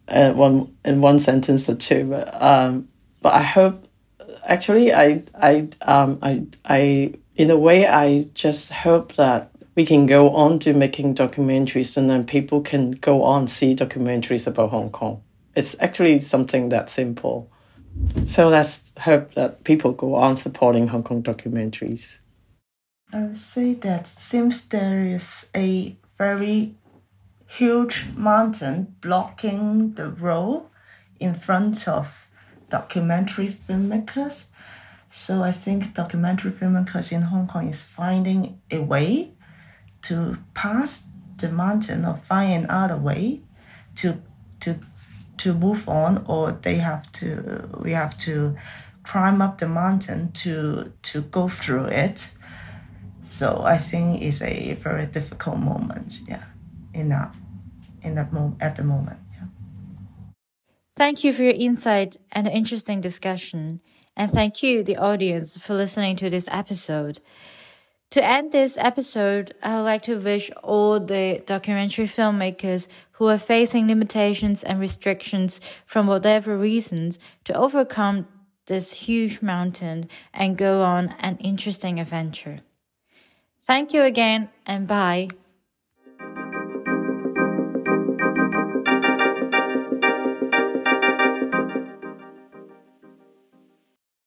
uh, 0.07 0.33
one 0.35 0.77
in 0.85 1.01
one 1.01 1.19
sentence 1.19 1.69
or 1.69 1.75
two. 1.75 2.05
But 2.05 2.41
um, 2.41 2.89
but 3.23 3.35
I 3.35 3.43
hope 3.43 3.89
actually, 4.45 4.93
I, 4.93 5.23
I, 5.35 5.69
um, 5.83 6.19
I, 6.23 6.47
I, 6.65 7.15
in 7.37 7.51
a 7.51 7.59
way, 7.59 7.87
I 7.87 8.25
just 8.35 8.73
hope 8.73 9.15
that 9.15 9.51
we 9.75 9.87
can 9.87 10.07
go 10.07 10.31
on 10.31 10.59
to 10.61 10.75
making 10.75 11.15
documentaries 11.15 11.97
and 11.97 12.11
then 12.11 12.25
people 12.25 12.61
can 12.61 12.93
go 12.93 13.23
on 13.23 13.47
see 13.47 13.75
documentaries 13.75 14.47
about 14.47 14.71
Hong 14.71 14.91
Kong. 14.91 15.23
It's 15.55 15.77
actually 15.81 16.21
something 16.21 16.69
that 16.71 16.91
simple. 16.91 17.51
So 18.25 18.49
let's 18.49 18.93
hope 18.99 19.35
that 19.35 19.65
people 19.65 19.93
go 19.93 20.15
on 20.15 20.37
supporting 20.37 20.89
Hong 20.89 21.03
Kong 21.03 21.23
documentaries. 21.23 22.19
I 23.13 23.25
would 23.25 23.37
say 23.37 23.75
that 23.75 24.07
since 24.07 24.63
there 24.63 25.07
is 25.07 25.51
a 25.55 25.97
very 26.17 26.75
huge 27.47 28.07
mountain 28.17 28.97
blocking 29.01 29.93
the 29.95 30.09
road 30.09 30.65
in 31.21 31.35
front 31.35 31.87
of 31.87 32.22
documentary 32.73 33.49
filmmakers. 33.49 34.49
So 35.11 35.43
I 35.43 35.53
think 35.53 35.93
documentary 35.93 36.53
filmmakers 36.53 37.13
in 37.13 37.23
Hong 37.23 37.47
Kong 37.47 37.69
is 37.69 37.83
finding 37.83 38.61
a 38.71 38.79
way 38.79 39.35
to 40.09 40.39
pass 40.55 41.09
the 41.37 41.51
mountain 41.51 42.07
or 42.07 42.17
find 42.17 42.65
another 42.65 42.97
way 42.97 43.43
to 43.97 44.23
to 44.61 44.79
to 45.37 45.53
move 45.53 45.87
on 45.87 46.25
or 46.27 46.53
they 46.53 46.77
have 46.77 47.05
to 47.13 47.69
we 47.85 47.93
have 47.93 48.17
to 48.27 48.57
climb 49.03 49.43
up 49.43 49.59
the 49.59 49.69
mountain 49.69 50.33
to 50.33 50.93
to 51.03 51.21
go 51.21 51.49
through 51.49 51.87
it. 51.87 52.33
So 53.21 53.63
I 53.75 53.77
think 53.77 54.23
it's 54.23 54.41
a 54.41 54.75
very 54.75 55.07
difficult 55.07 55.59
moment, 55.59 56.21
yeah, 56.27 56.45
in 56.95 57.11
that 57.11 57.35
in 58.03 58.15
that 58.15 58.33
moment 58.33 58.63
at 58.63 58.77
the 58.77 58.85
moment. 58.85 59.19
Thank 61.03 61.25
you 61.25 61.33
for 61.33 61.43
your 61.43 61.55
insight 61.55 62.17
and 62.31 62.47
interesting 62.47 63.01
discussion. 63.01 63.81
And 64.17 64.31
thank 64.31 64.63
you, 64.63 64.85
the 64.85 64.99
audience, 64.99 65.59
for 65.59 65.75
listening 65.75 66.15
to 66.19 66.31
this 66.31 66.47
episode. 66.49 67.19
To 68.11 68.25
end 68.25 68.53
this 68.53 68.79
episode, 68.79 69.53
I 69.65 69.75
would 69.75 69.83
like 69.83 70.03
to 70.05 70.21
wish 70.21 70.53
all 70.63 71.01
the 71.01 71.43
documentary 71.45 72.07
filmmakers 72.07 72.87
who 73.15 73.27
are 73.27 73.37
facing 73.37 73.89
limitations 73.89 74.63
and 74.63 74.79
restrictions 74.79 75.61
from 75.87 76.07
whatever 76.07 76.57
reasons 76.57 77.19
to 77.47 77.57
overcome 77.57 78.29
this 78.67 78.93
huge 78.93 79.43
mountain 79.43 80.09
and 80.33 80.57
go 80.57 80.85
on 80.85 81.17
an 81.19 81.37
interesting 81.39 81.99
adventure. 81.99 82.61
Thank 83.65 83.93
you 83.93 84.03
again 84.05 84.51
and 84.65 84.87
bye. 84.87 85.31